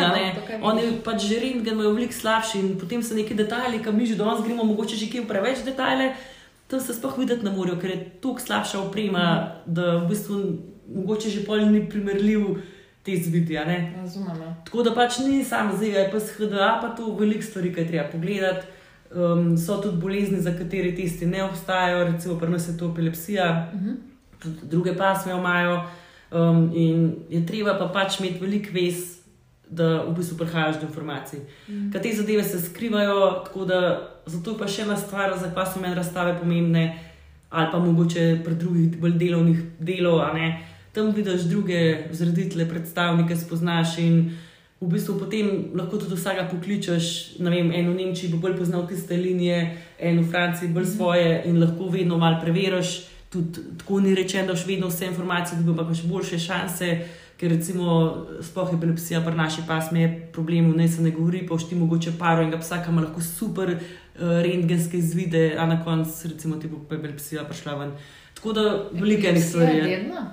Oni 0.63 0.87
pač 1.05 1.29
že 1.29 1.43
rentgen 1.43 1.77
imajo 1.77 1.93
veliko 1.93 2.17
slabši 2.17 2.63
in 2.63 2.71
potem 2.81 3.05
so 3.05 3.19
neki 3.19 3.37
detajli, 3.37 3.83
kam 3.85 4.01
mi 4.01 4.09
že 4.09 4.17
danes 4.17 4.41
gremo, 4.47 4.65
mogoče 4.65 4.97
že 4.97 5.11
kje 5.13 5.27
v 5.27 5.29
preveč 5.29 5.61
detajle 5.67 6.15
tam 6.67 6.81
se 6.81 6.95
sploh 6.95 7.19
videti 7.19 7.45
ne 7.45 7.51
morejo, 7.51 7.79
ker 7.81 7.91
je 7.91 7.99
tako 8.23 8.41
slabša 8.41 8.81
oprema, 8.81 9.25
mm. 9.67 9.75
da 9.75 9.97
v 9.97 10.09
bistvu 10.09 10.41
mogoče 10.95 11.31
že 11.31 11.45
pol 11.47 11.67
ni 11.71 11.85
primerljiv 11.89 12.47
te 13.05 13.17
zvidi. 13.17 13.57
Razumem. 13.57 14.41
Ja. 14.41 14.55
Tako 14.65 14.83
da 14.83 14.95
pač 14.95 15.19
ni 15.19 15.45
samo 15.45 15.77
zdaj, 15.77 16.09
pa 16.13 16.21
se 16.21 16.33
HDA, 16.39 16.79
pa 16.83 16.95
tu 16.97 17.13
veliko 17.17 17.43
stvari, 17.43 17.75
ki 17.75 17.87
treba 17.89 18.09
pogledati. 18.13 18.67
Um, 19.15 19.57
so 19.59 19.77
tudi 19.83 20.01
bolezni, 20.03 20.41
za 20.41 20.51
katere 20.59 20.95
testi 20.95 21.27
ne 21.27 21.45
obstajajo, 21.45 22.05
recimo 22.05 22.39
pri 22.39 22.51
nas 22.51 22.69
je 22.69 22.79
to 22.79 22.91
epilepsija, 22.91 23.71
uh 23.75 23.81
mhm. 23.81 23.91
-huh. 23.91 23.97
tudi 24.43 24.57
druge 24.71 24.97
pasme 24.97 25.33
imajo. 25.33 25.83
Um, 26.31 26.71
in 26.75 27.15
je 27.31 27.47
treba 27.47 27.79
pa 27.79 27.89
pač 27.89 28.21
imeti 28.21 28.41
veliko 28.41 28.69
vez, 28.73 29.15
da 29.71 30.03
v 30.03 30.15
bistvu 30.17 30.37
prihajaš 30.37 30.81
do 30.81 30.87
informacij. 30.87 31.41
Mm. 31.69 31.91
Ker 31.93 32.03
te 32.03 32.13
zadeve 32.13 32.45
se 32.45 32.61
skrivajo, 32.61 33.43
tako 33.45 33.65
da 33.65 33.81
zato 34.27 34.51
je 34.51 34.59
pa 34.59 34.69
še 34.69 34.83
ena 34.83 34.97
stvar, 34.97 35.35
zakaj 35.41 35.67
so 35.73 35.81
meni 35.81 35.95
razstave 35.95 36.37
pomembne, 36.39 36.85
ali 37.51 37.69
pa 37.73 37.79
mogoče 37.79 38.41
pri 38.45 38.55
drugih 38.55 38.97
bolj 39.01 39.19
delovnih 39.19 39.63
delov. 39.79 40.23
Tam 40.93 41.11
vidiš 41.11 41.49
druge 41.51 42.09
zreditele, 42.13 42.69
predstavnike, 42.69 43.37
spoznaš 43.37 43.99
in 43.99 44.19
v 44.85 44.93
bistvu 44.93 45.17
potem 45.19 45.51
lahko 45.75 45.99
tudi 45.99 46.19
vsega 46.19 46.47
pokličeš. 46.51 47.39
Vem, 47.41 47.73
en 47.73 47.91
v 47.91 47.97
Nemčiji 47.97 48.31
bo 48.33 48.43
bolj 48.45 48.59
poznal 48.59 48.87
tiste 48.89 49.17
linije, 49.17 49.59
en 49.99 50.21
v 50.21 50.29
Franciji 50.31 50.69
bolj 50.69 50.89
mhm. 50.89 50.95
svoje 50.97 51.43
in 51.49 51.61
lahko 51.61 51.89
vedno 51.89 52.19
malo 52.19 52.41
preveriš. 52.43 52.95
Tudi 53.33 53.65
tako 53.79 54.01
ni 54.01 54.15
rečeno, 54.15 54.47
da 54.47 54.53
boš 54.53 54.67
vedno 54.67 54.89
vse 54.89 55.07
informacije, 55.07 55.61
da 55.61 55.83
boš 55.83 56.03
boljše 56.07 56.39
šanse 56.39 56.91
ker 57.37 57.51
recimo 57.51 58.27
spoh 58.43 58.71
epilepsija 58.77 59.21
pri 59.25 59.35
naši 59.37 59.63
pasmi 59.67 60.01
je 60.03 60.11
problem, 60.33 60.71
ne 60.77 60.89
se 60.89 61.03
ne 61.03 61.11
govori, 61.11 61.47
pa 61.47 61.59
všti 61.59 61.75
mogoče 61.75 62.13
paro 62.19 62.43
in 62.43 62.51
ga 62.51 62.61
psa, 62.63 62.79
ki 62.83 62.93
ima 62.93 63.03
lahko 63.03 63.21
super 63.21 63.75
uh, 63.75 63.81
rentgenske 64.47 64.99
izvide, 64.99 65.57
a 65.59 65.67
na 65.67 65.81
koncu 65.85 66.29
recimo 66.29 66.57
ti 66.57 66.69
bo 66.69 66.81
epilepsija 66.87 67.45
prišla 67.45 67.75
ven. 67.81 67.93
Tako 68.35 68.53
da 68.53 68.63
velike 68.93 69.35
stvari. 69.41 69.77
Je 69.77 69.97
dedna? 69.97 70.25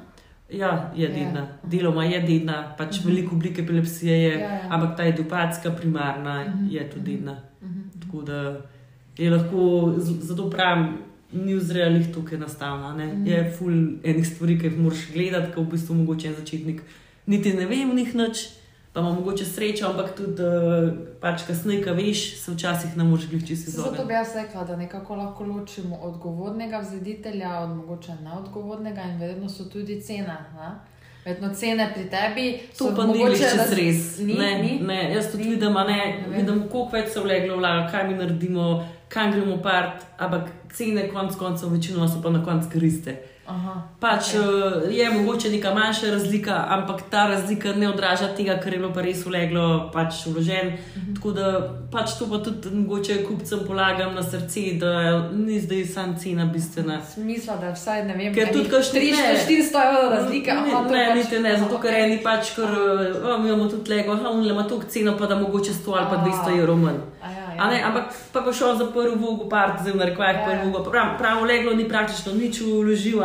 Ja, 0.51 0.91
je 0.95 1.07
ja. 1.09 1.15
dedna. 1.15 1.47
Deloma 1.63 2.05
je 2.05 2.21
dedna, 2.21 2.75
pač 2.77 2.87
uh 2.87 2.99
mhm. 2.99 3.03
-huh. 3.03 3.15
veliko 3.15 3.35
oblike 3.35 3.61
epilepsije 3.61 4.17
je, 4.23 4.39
ja, 4.39 4.49
ja. 4.49 4.67
ampak 4.69 4.97
ta 4.97 5.03
edupatska 5.03 5.71
primarna 5.71 6.41
uh 6.41 6.55
mhm. 6.55 6.65
-huh. 6.65 6.73
je 6.73 6.89
tudi 6.89 7.11
dedna. 7.11 7.31
Uh 7.61 7.69
mhm. 7.69 7.79
-huh. 7.79 8.01
Tako 8.01 8.21
da 8.21 8.61
je 9.17 9.29
lahko, 9.29 9.93
zato 9.97 10.49
pravim, 10.49 10.97
ni 11.31 11.55
vzrejalih 11.55 12.13
tukaj 12.13 12.35
enostavno. 12.35 12.93
Mm. 12.97 13.27
Je 13.27 13.53
ful 13.57 13.71
enih 14.03 14.27
stvari, 14.27 14.59
ki 14.59 14.67
jih 14.67 14.79
moraš 14.79 15.05
gledati, 15.13 15.53
kot 15.53 15.67
v 15.67 15.71
bistvu 15.71 15.95
mogoče 15.95 16.27
en 16.27 16.35
začetnik. 16.35 16.81
Niti 17.25 17.53
ne 17.53 17.65
vem, 17.65 17.95
njih 17.95 18.15
noč, 18.15 18.47
pa 18.93 18.99
ima 18.99 19.13
mogoče 19.13 19.45
srečo, 19.45 19.87
ampak 19.87 20.15
tudi 20.17 20.43
pač 21.19 21.45
kasneje, 21.47 21.83
kaj 21.83 21.93
veš, 21.93 22.21
se 22.43 22.51
včasih 22.51 22.97
ne 22.97 23.03
moreš 23.03 23.29
gledati 23.29 23.47
čisto 23.47 23.69
izogniti. 23.69 23.95
Zato 23.97 24.07
bi 24.07 24.13
jaz 24.13 24.35
rekla, 24.35 24.63
da 24.63 24.75
nekako 24.75 25.15
lahko 25.15 25.43
ločimo 25.43 25.95
odgovornega 25.95 26.79
vzeditelja 26.79 27.59
od 27.59 27.69
mogoče 27.69 28.15
neodgovornega 28.23 29.01
in 29.01 29.19
vedno 29.19 29.49
so 29.49 29.65
tudi 29.65 30.01
cena. 30.01 30.37
Ne? 30.55 30.71
Vedno 31.25 31.53
cene 31.53 31.91
pri 31.93 32.09
tebi. 32.09 32.59
To 32.77 32.91
pa 32.95 33.05
ni 33.05 33.23
več 33.23 33.39
res. 33.77 34.19
Ni, 34.19 34.33
ne, 34.33 34.55
ni? 34.61 34.79
ne, 34.87 35.13
jaz 35.13 35.31
tudi 35.31 35.49
vidim, 35.49 35.73
ne, 35.73 35.99
ne 36.27 36.37
vidim, 36.37 36.63
koliko 36.69 36.97
več 36.97 37.13
se 37.13 37.21
vleglo, 37.21 37.59
vlaga, 37.61 37.87
kaj 37.91 38.07
mi 38.07 38.17
naredimo, 38.17 38.71
kam 39.07 39.31
gremo 39.31 39.61
part, 39.61 40.03
ampak 40.17 40.49
cene 40.73 41.07
konc 41.13 41.37
koncev 41.37 41.71
večino 41.71 42.07
so 42.09 42.23
pa 42.23 42.33
na 42.33 42.43
koncu 42.43 42.73
kriste. 42.73 43.15
Pač 43.99 44.35
okay. 44.35 44.89
Eh, 44.89 44.93
je 44.93 45.09
mogoče 45.09 45.49
neka 45.49 45.73
manjša 45.73 46.11
razlika, 46.11 46.65
ampak 46.69 47.01
ta 47.09 47.27
razlika 47.27 47.73
ne 47.73 47.89
odraža 47.89 48.35
tega, 48.37 48.59
kar 48.59 48.73
je 48.73 48.79
bilo 48.79 48.93
pa 48.93 49.01
res 49.01 49.25
uleglo, 49.25 49.89
pač 49.93 50.25
vložen. 50.25 50.67
Uh 50.67 50.73
mhm. 50.73 51.11
-huh. 51.11 51.15
Tako 51.15 51.31
da 51.31 51.73
pač 51.91 52.13
to 52.19 52.29
pa 52.29 52.37
tudi 52.43 52.69
mogoče 52.69 53.23
kupcem 53.25 53.59
polagam 53.67 54.15
na 54.15 54.23
srce, 54.23 54.61
da 54.79 55.29
ni 55.33 55.59
zdaj 55.59 55.85
sam 55.85 56.17
cena 56.19 56.45
bistvena. 56.45 57.01
Smisla, 57.13 57.57
da 57.57 57.71
vsaj 57.71 58.05
ne 58.05 58.13
vem, 58.17 58.33
ker 58.33 58.53
tudi 58.53 58.69
kaj 58.69 58.81
400 58.81 59.87
evrov 59.87 60.11
razlika. 60.11 60.53
Ne, 60.53 60.73
aha, 60.73 60.81
ne, 60.81 60.89
pač, 60.89 61.15
niti 61.15 61.39
ne, 61.39 61.57
zato 61.57 61.77
ker 61.77 61.93
eni 61.93 62.17
pač, 62.23 62.55
ker 62.55 62.69
oh, 63.23 63.45
imamo 63.45 63.69
tudi 63.69 63.89
lego, 63.89 64.13
ah, 64.13 64.31
imamo 64.45 64.63
toliko 64.63 64.87
ceno, 64.87 65.17
pa 65.17 65.25
da 65.25 65.35
mogoče 65.35 65.71
100 65.71 65.97
ali 65.97 66.07
pa 66.09 66.17
200 66.25 66.59
evrov 66.59 66.77
manj. 66.77 66.99
Ja, 67.57 67.67
ne, 67.69 67.81
ampak 67.83 68.13
pa 68.33 68.41
pa 68.41 68.53
šel 68.53 68.75
za 68.77 68.87
prvi 68.93 69.15
vlogo, 69.15 69.49
part, 69.49 69.81
zdaj 69.81 69.93
v 69.93 70.07
rekvajih 70.11 70.39
ja. 70.39 70.45
prvi 70.45 70.71
vlogo. 70.71 70.91
Prav, 70.91 71.17
pravo 71.17 71.45
leglo 71.45 71.73
ni 71.73 71.89
praktično 71.89 72.33
nič 72.33 72.61
vložil, 72.61 73.21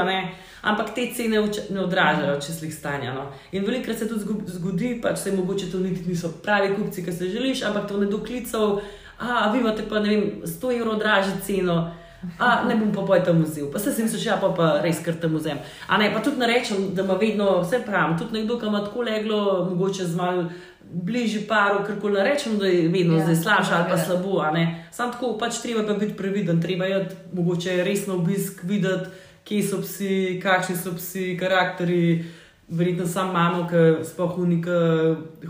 ampak 0.62 0.94
te 0.94 1.06
cene 1.14 1.42
ne 1.70 1.80
odražajo 1.80 2.40
čistih 2.40 2.74
stanja. 2.74 3.14
No. 3.14 3.30
In 3.52 3.64
velikokrat 3.64 3.98
se 3.98 4.08
tudi 4.08 4.24
zgodi, 4.46 4.96
pač 5.02 5.18
se 5.18 5.32
mogoče 5.32 5.70
to 5.72 5.78
niti 5.78 6.08
niso 6.08 6.32
pravi 6.42 6.74
kupci, 6.74 7.04
ki 7.04 7.12
se 7.12 7.28
želiš, 7.28 7.62
ampak 7.62 7.88
to 7.88 8.00
ne 8.00 8.06
doklical, 8.06 8.80
a 9.18 9.52
vi 9.52 9.60
imate 9.60 9.86
pa 9.88 10.00
ne 10.00 10.08
vem, 10.08 10.24
100 10.44 10.74
evrov 10.80 10.98
dražji 10.98 11.40
ceno. 11.46 11.94
A, 12.38 12.64
ne 12.68 12.76
bom 12.76 12.92
pa 12.92 13.00
boj 13.02 13.24
tam 13.24 13.42
vzel, 13.44 13.68
pa 13.72 13.78
se 13.78 13.92
si 13.92 14.02
misliš, 14.02 14.26
ja, 14.26 14.36
pa, 14.40 14.48
pa 14.48 14.80
res 14.82 14.98
kar 15.04 15.14
tam 15.14 15.34
vzem. 15.36 15.58
A 15.88 15.98
ne, 15.98 16.12
pa 16.14 16.20
tudi 16.20 16.36
ne 16.36 16.46
rečem, 16.46 16.94
da 16.94 17.02
ima 17.02 17.14
vedno 17.14 17.60
vse 17.62 17.82
pravim. 17.86 18.18
Tudi 18.18 18.38
nekdo, 18.40 18.58
ki 18.58 18.66
ima 18.66 18.84
tako 18.84 19.02
leglo, 19.02 19.40
mogoče 19.70 20.04
z 20.04 20.16
malo 20.16 20.48
bližji 20.92 21.40
paru, 21.48 21.84
ker 21.86 22.00
koli 22.00 22.14
ne 22.14 22.24
rečem, 22.24 22.58
da 22.58 22.66
je 22.66 22.88
vedno 22.88 23.16
Ja, 23.16 23.24
zdaj 23.24 23.36
slabše 23.36 23.74
ali 23.74 23.84
pa 23.90 23.96
seveda. 23.98 24.22
slabo. 24.22 24.40
a 24.40 24.50
ne. 24.50 24.84
Sam 24.92 25.12
tako 25.12 25.38
pač 25.38 25.58
treba 25.62 25.86
pa 25.86 25.94
biti 25.94 26.16
previden, 26.16 26.62
treba 26.62 26.84
je 26.84 27.08
mogoče 27.32 27.84
resno 27.84 28.14
obisk 28.14 28.60
videti, 28.62 29.10
kje 29.44 29.62
so 29.62 29.82
psi, 29.82 30.40
kakšni 30.42 30.76
so 30.76 30.92
psi, 30.92 31.36
karakteri. 31.40 32.24
Verjetno 32.68 33.06
sam 33.06 33.30
imamo, 33.30 33.68
ki 33.70 34.04
sploh 34.04 34.38
unika 34.38 34.72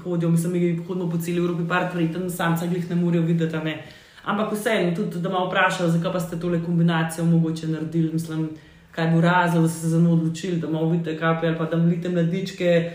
hodijo, 0.05 0.29
mislim, 0.31 0.53
mi 0.53 0.77
hodimo 0.89 1.11
po 1.11 1.19
celi 1.19 1.39
Evropi, 1.39 1.69
par 1.69 1.93
preten, 1.93 2.31
samca 2.31 2.65
jih 2.65 2.91
ne 2.91 2.97
morejo 2.97 3.23
videti. 3.23 3.57
a 3.57 3.63
Ne. 3.65 3.85
Ampak 4.27 4.53
vseeno, 4.53 4.95
tudi 4.97 5.21
da 5.23 5.29
me 5.31 5.45
vprašajo, 5.47 5.91
zakaj 5.91 6.13
pa 6.13 6.21
ste 6.21 6.37
tole 6.41 6.59
kombinacijo 6.65 7.25
mogoče 7.25 7.69
naredili, 7.69 8.13
mislim, 8.13 8.49
kaj 8.91 9.11
bo 9.15 9.21
razlog, 9.21 9.63
da 9.63 9.69
ste 9.69 9.81
se 9.81 9.89
za 9.89 10.01
njo 10.01 10.13
odločili, 10.13 10.57
da 10.61 10.71
malo 10.71 10.89
vidite 10.91 11.19
kape 11.19 11.47
ali 11.47 11.59
pa 11.59 11.65
da 11.65 11.77
mlite 11.77 12.09
mladičke, 12.09 12.93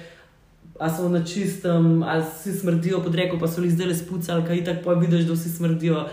a 0.80 0.90
so 0.90 1.10
na 1.10 1.24
čistem, 1.26 2.04
ali 2.04 2.24
si 2.42 2.54
smrdijo 2.54 3.00
pod 3.04 3.16
reko, 3.16 3.40
pa 3.40 3.48
so 3.48 3.62
jih 3.62 3.72
zdaj 3.72 3.88
le 3.88 3.96
spucali, 3.96 4.46
kaj 4.48 4.64
tako 4.66 4.84
pa 4.84 4.94
vidiš, 4.94 5.26
da 5.30 5.34
vsi 5.34 5.50
smrdijo. 5.50 6.06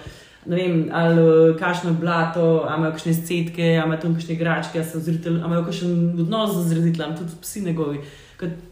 Ne 0.47 0.57
vem, 0.57 0.89
ali 0.93 1.23
eh, 1.23 1.59
kakšno 1.59 1.91
je 1.91 1.97
blato, 2.01 2.45
ali 2.69 2.79
imajo 2.79 2.93
kakšne 2.93 3.15
scetke, 3.15 3.65
ali 3.65 3.87
imajo 3.87 4.01
tam 4.01 4.15
kakšne 4.15 4.35
igračke, 4.35 4.85
ali 4.95 5.39
imajo 5.45 5.65
kakšen 5.65 6.21
odnos 6.21 6.57
z 6.57 6.69
zrediteljem, 6.69 7.17
tudi 7.17 7.43
psi 7.43 7.61
njegovi. 7.61 8.01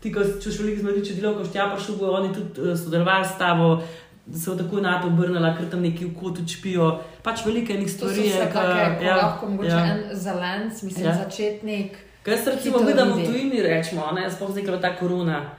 Ti, 0.01 0.13
ko 0.13 0.23
češ 0.43 0.61
veliko 0.61 0.81
zmediče 0.81 1.15
delo, 1.15 1.35
ko 1.35 1.45
štja 1.45 1.73
prišel, 1.75 1.97
bojo 1.99 2.13
oni 2.21 2.35
tudi 2.35 2.71
eh, 2.71 2.77
sodelovali 2.77 3.25
s 3.25 3.39
tabo, 3.39 3.81
so 4.35 4.57
tako 4.59 4.81
na 4.81 5.01
to 5.03 5.07
obrnili, 5.09 5.51
ker 5.59 5.71
tam 5.71 5.81
neki 5.83 6.05
v 6.05 6.15
kotu 6.15 6.43
čpijo. 6.47 7.01
Pač 7.23 7.45
veliko 7.47 7.73
enih 7.73 7.91
stvari 7.91 8.27
je, 8.27 8.33
take, 8.53 8.99
ko 8.99 9.05
ja, 9.05 9.17
lahko 9.17 9.47
mogoče 9.47 9.71
ja. 9.71 9.87
en 9.87 10.17
zelenc, 10.17 10.83
mislim, 10.83 11.07
Ja. 11.07 11.15
začetnik. 11.25 11.97
Kaj 12.23 12.37
se 12.37 12.51
recimo 12.51 12.79
vidimo 12.79 13.15
v 13.15 13.25
tujini, 13.25 13.63
rečemo, 13.63 14.11
ne, 14.13 14.31
sploh 14.31 14.51
zdaj, 14.51 14.65
ko 14.67 14.73
je 14.73 14.81
ta 14.81 14.97
korona. 14.99 15.51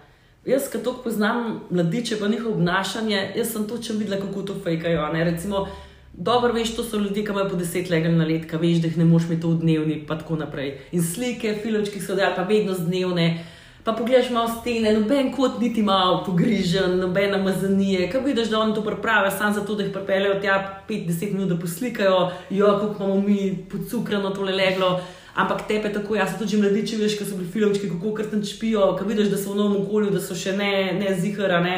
Jaz, 0.46 0.68
ki 0.72 0.78
to 0.84 0.94
poznam, 1.04 1.62
mladiče 1.70 2.20
pa 2.20 2.28
njihovo 2.28 2.56
obnašanje, 2.56 3.32
jaz 3.36 3.52
sem 3.52 3.68
točno 3.68 3.96
videla, 3.96 4.20
kako 4.22 4.42
to 4.42 4.56
fejkajo. 4.64 5.08
ne. 5.14 5.24
Recimo, 5.24 5.68
dobro 6.14 6.54
veš, 6.54 6.76
to 6.76 6.84
so 6.84 6.98
ljudje, 6.98 7.24
ki 7.26 7.32
imajo 7.32 7.50
po 7.50 7.56
deset 7.56 7.90
legel 7.90 8.16
na 8.16 8.26
let, 8.26 8.50
ki 8.50 8.58
veš, 8.58 8.78
da 8.82 8.88
jih 8.88 8.98
ne 8.98 9.06
moš 9.06 9.24
imeti 9.28 9.48
v 9.48 9.60
dnevni, 9.60 10.06
pa 10.08 10.16
tako 10.18 10.36
naprej. 10.36 10.78
In 10.92 11.04
slike, 11.04 11.56
filmčki 11.64 12.00
so 12.02 12.16
dali 12.16 12.36
pa 12.36 12.44
vedno 12.44 12.74
z 12.74 12.84
dnevne. 12.88 13.46
Pa 13.88 13.94
pogledaš 13.94 14.30
malo 14.30 14.50
stene, 14.52 14.92
noben 14.94 15.30
kot 15.32 15.62
niti 15.62 15.82
malo 15.82 16.24
pogrižen, 16.26 16.98
nobena 17.00 17.38
mazanije. 17.38 18.10
Kaj 18.12 18.22
vidiš, 18.22 18.50
da 18.52 18.60
oni 18.60 18.74
to 18.76 18.82
pripravijo, 18.84 19.32
samo 19.32 19.54
zato, 19.54 19.76
da 19.76 19.84
jih 19.84 19.94
pripeljejo 19.94 20.40
tja 20.42 20.82
5-10 20.90 21.34
minut, 21.34 21.50
da 21.50 21.60
poslikajo, 21.60 22.32
jo, 22.50 22.66
kako 22.82 23.04
imamo 23.04 23.22
mi 23.22 23.68
podcukrano 23.72 24.30
tole 24.30 24.52
leglo. 24.52 25.00
Ampak 25.36 25.62
tepe 25.68 25.94
tako, 25.94 26.16
jaz 26.16 26.34
tudi 26.40 26.58
mladiči, 26.58 26.98
veš, 27.00 27.16
ki 27.18 27.26
so 27.26 27.38
bili 27.38 27.48
filmčki, 27.52 27.88
kako 27.90 28.12
kar 28.18 28.28
tam 28.28 28.42
špijo, 28.44 28.90
ki 28.98 29.08
vidiš, 29.08 29.30
da 29.32 29.40
so 29.40 29.54
v 29.54 29.56
novem 29.62 29.78
okolju, 29.86 30.12
da 30.12 30.20
so 30.20 30.36
še 30.36 30.58
ne, 30.58 30.72
ne 30.98 31.14
zihara, 31.16 31.62
ne. 31.64 31.78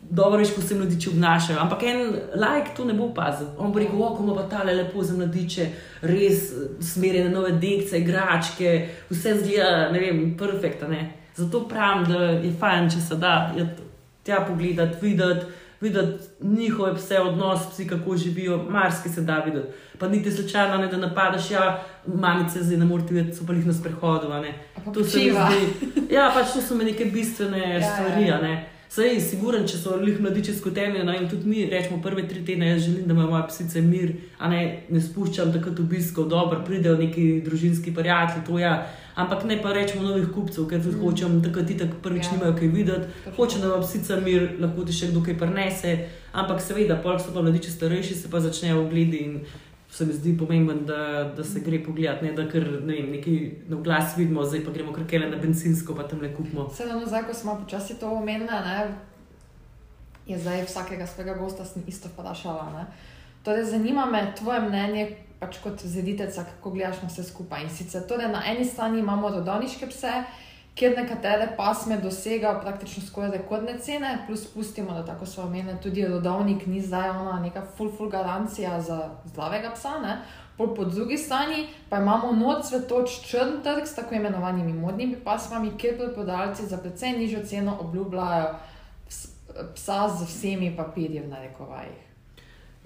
Dobro 0.00 0.40
veš, 0.40 0.50
ko 0.56 0.64
se 0.66 0.74
mladiči 0.74 1.12
obnašajo. 1.12 1.60
Ampak 1.62 1.84
en 1.86 2.02
like 2.34 2.74
to 2.76 2.88
ne 2.88 2.96
bo 2.96 3.06
opazil. 3.12 3.52
On 3.58 3.70
bo 3.70 3.78
rekel, 3.78 4.02
oko 4.02 4.24
ima 4.24 4.34
pa 4.34 4.48
tale 4.56 4.74
lepo 4.74 5.04
za 5.06 5.14
mladiče, 5.14 5.68
res 6.10 6.50
smerjene 6.90 7.30
nove 7.30 7.54
dekce, 7.62 8.02
igračke, 8.02 8.74
vse 9.12 9.36
zgleda, 9.44 9.92
ne 9.94 10.02
vem, 10.02 10.24
perfekta. 10.42 10.90
Zato 11.36 11.68
pravim, 11.68 12.04
da 12.04 12.18
je 12.24 12.52
fajn, 12.60 12.90
če 12.90 13.00
se 13.00 13.16
da 13.16 13.52
tja 14.22 14.40
pogledati, 14.48 14.96
videti, 15.02 15.46
videti 15.80 16.24
njihove 16.40 16.94
pse, 16.94 17.20
odnos, 17.20 17.60
psi, 17.70 17.86
kako 17.88 18.16
živijo, 18.16 18.56
marsikaj 18.70 19.12
se 19.12 19.22
da 19.22 19.38
videti. 19.38 19.68
Pa 19.98 20.08
niti 20.08 20.32
slučajno 20.32 20.76
ne 20.76 20.88
da 20.88 20.96
napadaš, 20.96 21.50
ja, 21.50 21.82
mamice 22.06 22.62
zdaj 22.62 22.78
ne 22.78 22.84
morete 22.84 23.14
videti, 23.14 23.36
so 23.36 23.46
pa 23.46 23.52
jih 23.52 23.66
na 23.66 23.74
prehodu. 23.82 24.32
a 24.32 24.40
ne. 24.40 24.54
A 24.76 24.80
pa 24.84 24.92
To 24.92 25.04
se 25.04 25.18
mi 25.18 25.30
zdi. 25.30 25.90
Ja, 26.10 26.30
pač 26.34 26.52
to 26.54 26.62
so 26.62 26.74
mi 26.74 26.84
neke 26.84 27.04
bistvene 27.04 27.58
Ja, 27.58 27.78
ja, 28.18 28.48
ja. 28.48 28.75
Sej, 28.88 29.18
siguren, 29.20 29.64
če 29.66 29.80
so 29.80 29.96
lih 29.98 30.20
mladiči 30.22 30.54
skoteni, 30.54 31.02
no 31.04 31.12
in 31.12 31.26
tudi 31.28 31.48
mi 31.50 31.64
rečemo 31.70 31.98
prve 32.02 32.22
tri 32.28 32.44
tedne, 32.46 32.68
jaz 32.70 32.84
želim, 32.86 33.08
da 33.08 33.16
imajo 33.16 33.30
moje 33.32 33.48
psice 33.48 33.82
mir, 33.82 34.12
a 34.38 34.48
ne, 34.48 34.60
ne 34.88 35.00
spuščam 35.02 35.50
takrat 35.52 35.80
obiskov, 35.82 36.28
dobro, 36.30 36.60
pridejo 36.64 36.94
neki 37.00 37.42
družinski 37.44 37.94
prijatelji, 37.94 38.46
to 38.46 38.58
ja. 38.62 38.76
Ampak 39.16 39.44
ne 39.48 39.56
pa 39.62 39.72
rečemo 39.72 40.04
novih 40.04 40.28
kupcev, 40.34 40.66
ker 40.68 40.80
tudi 40.84 40.96
mm. 40.96 41.02
hočem, 41.02 41.36
takrat 41.42 41.66
ti 41.66 41.76
tako 41.80 41.98
prvič 42.04 42.26
Ja. 42.28 42.32
nimajo 42.36 42.54
kaj 42.58 42.68
videti, 42.68 43.06
Točno. 43.24 43.36
hoče, 43.36 43.58
da 43.58 43.66
ima 43.66 43.80
psica 43.82 44.20
mir, 44.20 44.48
lahko 44.60 44.84
ti 44.84 44.92
še 44.92 45.10
kdo 45.10 45.22
kaj 45.24 45.38
prenese, 45.40 45.94
ampak 46.32 46.60
seveda, 46.60 46.98
pol 47.02 47.18
so 47.18 47.32
pa 47.34 47.42
mladiči 47.42 47.70
starejši, 47.72 48.14
se 48.14 48.30
pa 48.30 48.40
začnejo 48.44 48.82
ogledi 48.84 49.22
in 49.24 49.38
se 49.96 50.04
mi 50.06 50.12
zdi 50.12 50.36
pomemben, 50.38 50.84
da, 50.86 51.24
da 51.36 51.44
se 51.44 51.60
gre 51.60 51.78
pogledat, 51.84 52.22
ne 52.22 52.32
da 52.36 52.44
kar 52.48 52.64
ne 52.84 52.98
vem, 52.98 53.10
neki 53.16 53.36
na 53.68 53.78
glas 53.80 54.16
vidimo, 54.16 54.44
zdaj 54.44 54.64
pa 54.64 54.72
gremo 54.74 54.92
krkele 54.92 55.30
na 55.30 55.38
benzinsko, 55.40 55.94
pa 55.96 56.04
tam 56.08 56.20
le 56.20 56.34
kupimo. 56.36 56.68
Sedaj, 56.68 56.98
no, 57.00 57.06
zdaj, 57.08 57.24
ko 57.24 57.34
smo 57.34 57.54
počasi 57.62 57.96
to 58.00 58.10
omenili, 58.12 58.92
je 60.26 60.38
zdaj 60.38 60.66
vsakega 60.66 61.06
svojega 61.06 61.38
gosta 61.40 61.64
isto 61.86 62.08
vprašala. 62.12 62.84
Torej, 63.44 63.64
zanima 63.64 64.04
me 64.06 64.34
tvoje 64.36 64.60
mnenje, 64.68 65.06
pač 65.40 65.62
kot 65.64 65.80
zediteljica, 65.80 66.44
kako 66.44 66.74
gledaš 66.76 67.00
na 67.02 67.08
vse 67.08 67.24
skupaj. 67.24 67.64
In 67.64 67.70
sicer, 67.70 68.04
torej, 68.08 68.28
na 68.28 68.42
eni 68.52 68.64
strani 68.64 69.00
imamo 69.00 69.30
rodovniške 69.38 69.88
pse, 69.88 70.12
kjer 70.76 70.96
nekatere 70.96 71.48
pasme 71.56 71.96
dosegajo 71.96 72.60
praktično 72.60 73.02
skoraj 73.06 73.30
rekordne 73.30 73.78
cene, 73.78 74.18
plus 74.26 74.46
pustimo, 74.54 74.92
da 74.92 75.04
tako 75.06 75.26
so 75.26 75.42
omenjene, 75.42 75.78
tudi 75.82 76.06
rodovnik 76.06 76.66
ni 76.66 76.80
zdaj 76.80 77.10
ona 77.10 77.40
neka 77.40 77.62
full, 77.76 77.92
full 77.96 78.10
garancija 78.10 78.80
za 78.80 78.98
zdravega 79.24 79.70
psa. 79.74 79.98
Ne. 80.02 80.18
Pol 80.56 80.74
po 80.74 80.84
drugi 80.84 81.18
strani 81.18 81.66
pa 81.88 81.98
imamo 81.98 82.32
noč 82.32 82.64
svetoč 82.64 83.20
črn 83.28 83.60
trg 83.64 83.86
s 83.86 83.94
tako 83.94 84.14
imenovanimi 84.14 84.72
modnimi 84.72 85.16
pasmami, 85.24 85.76
kjer 85.78 85.96
preprodajalci 85.96 86.66
za 86.66 86.76
precej 86.76 87.12
nižjo 87.18 87.44
ceno 87.44 87.76
obljubljajo 87.80 88.54
ps- 89.08 89.28
psa 89.74 90.08
z 90.08 90.24
vsemi 90.24 90.76
papirji 90.76 91.20
v 91.20 91.28
narekovajih. 91.28 92.05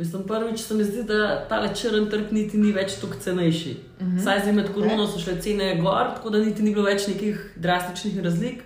Mislim, 0.00 0.22
prvič 0.22 0.60
se 0.60 0.74
mi 0.74 0.84
zdi, 0.84 1.02
da 1.02 1.48
ta 1.48 1.74
črn 1.74 2.06
trg 2.10 2.30
niti 2.32 2.58
ni 2.58 2.70
več 2.72 2.94
tako 3.00 3.18
cenejši. 3.20 3.70
Uh 4.00 4.06
-huh. 4.06 4.22
Saj 4.24 4.38
zdaj 4.40 4.52
med 4.52 4.72
korono 4.74 5.06
so 5.06 5.18
šle 5.20 5.34
cene 5.42 5.74
gor, 5.82 6.06
tako 6.14 6.30
da 6.30 6.38
niti 6.38 6.62
ni 6.62 6.70
bilo 6.74 6.84
več 6.84 7.06
nekih 7.06 7.52
drastičnih 7.56 8.18
razlik. 8.18 8.62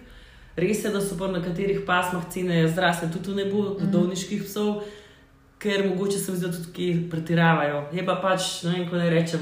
Res 0.57 0.85
je, 0.85 0.91
da 0.91 1.01
so 1.01 1.19
pa 1.19 1.27
na 1.27 1.39
nekaterih 1.39 1.81
pasmah 1.87 2.29
cene 2.31 2.69
zrasle 2.69 3.09
tudi 3.13 3.33
v 3.33 3.35
nebo, 3.35 3.59
uh 3.59 3.67
-huh. 3.67 3.91
dovniških 3.91 4.43
psov, 4.43 4.83
ker 5.59 5.89
mogoče 5.89 6.19
se 6.19 6.33
mi 6.33 6.39
zdi, 6.39 6.47
da 6.47 6.53
tudi 6.53 6.73
ki 6.73 7.11
pretiravajo. 7.11 7.85
Je 7.93 8.07
pa 8.07 8.15
pač, 8.15 8.63
ne 8.63 8.71
vem, 8.71 8.89
ko 8.91 8.97
ne 8.97 9.11
rečem. 9.11 9.41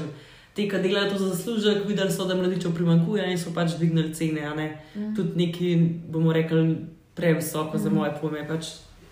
Te, 0.53 0.69
ki 0.69 0.77
delajo 0.77 1.09
to 1.11 1.17
za 1.17 1.29
zaslužek, 1.29 1.87
videli 1.87 2.11
so, 2.11 2.25
da 2.25 2.35
mladičev 2.35 2.75
primankuje 2.75 3.31
in 3.31 3.37
so 3.37 3.53
pač 3.53 3.71
dvignili 3.77 4.13
cene. 4.13 4.55
ne. 4.55 4.81
Mhm. 4.95 5.15
Tudi 5.15 5.31
neki, 5.35 5.89
bomo 6.09 6.33
rekli, 6.33 6.77
previsoko 7.15 7.77
za 7.77 7.89
moje 7.89 8.11
pojme. 8.21 8.47
Pač. 8.47 8.65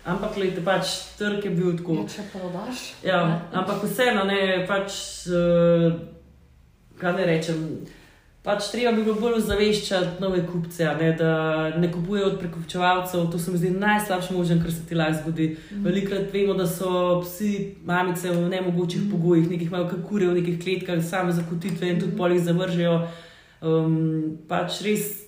Ampak, 0.04 0.34
gledajte, 0.34 0.64
pač 0.66 0.92
trg 1.18 1.44
je 1.46 1.50
bil 1.54 1.76
tako. 1.78 2.00
Ja, 2.00 2.08
če 2.10 2.22
prodaš. 2.32 2.86
Ja, 3.06 3.18
ne. 3.28 3.34
ampak 3.54 3.84
vseeno, 3.86 4.24
ne, 4.26 4.64
pač, 4.66 4.96
uh, 5.30 5.92
kaj 6.98 7.18
ne 7.20 7.26
rečem. 7.28 7.60
Pač 8.42 8.72
treba 8.72 8.90
bi 8.96 9.04
bilo 9.06 9.14
bolj 9.22 9.36
ozaveščati 9.38 10.18
nove 10.18 10.40
kupce, 10.48 10.88
ne, 10.98 11.12
da 11.14 11.30
ne 11.78 11.86
kupujejo 11.92 12.32
od 12.32 12.40
prekupčevalcev. 12.40 13.28
To 13.30 13.38
se 13.38 13.54
mi 13.54 13.60
zdi 13.62 13.70
najslabše 13.70 14.34
možen, 14.34 14.58
kar 14.64 14.74
se 14.74 14.82
ti 14.88 14.98
lahko 14.98 15.20
zgodi. 15.20 15.52
Mm. 15.70 15.84
Velikrat 15.86 16.34
vemo, 16.34 16.56
da 16.58 16.66
so 16.66 17.20
psi, 17.22 17.52
mamice 17.86 18.34
v 18.34 18.48
nemogočih 18.50 19.04
mm. 19.04 19.12
pogojih, 19.14 19.46
nekih 19.46 19.70
imajo 19.70 19.86
kakure 19.92 20.32
v 20.32 20.40
nekih 20.40 20.58
kletkah, 20.58 20.98
same 21.06 21.30
zakotitve 21.38 21.94
in 21.94 22.02
tudi 22.02 22.18
polih 22.18 22.42
zavržejo. 22.42 22.96
Um, 23.62 23.94
pač 24.50 24.82
res, 24.82 25.21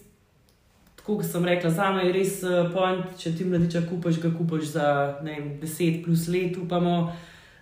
tako 1.05 1.18
kot 1.20 1.26
sem 1.28 1.44
rekla, 1.44 1.70
za 1.70 1.90
me 1.92 2.07
je 2.07 2.12
res 2.12 2.38
uh, 2.42 2.72
point, 2.72 3.11
če 3.20 3.34
ti 3.36 3.44
mladiča 3.44 3.82
kupaš, 3.90 4.22
ga 4.22 4.30
kupaš 4.32 4.62
za 4.72 4.86
vem, 5.20 5.59
10 5.61 5.98
plus 6.05 6.28
let, 6.32 6.57
upamo 6.57 7.12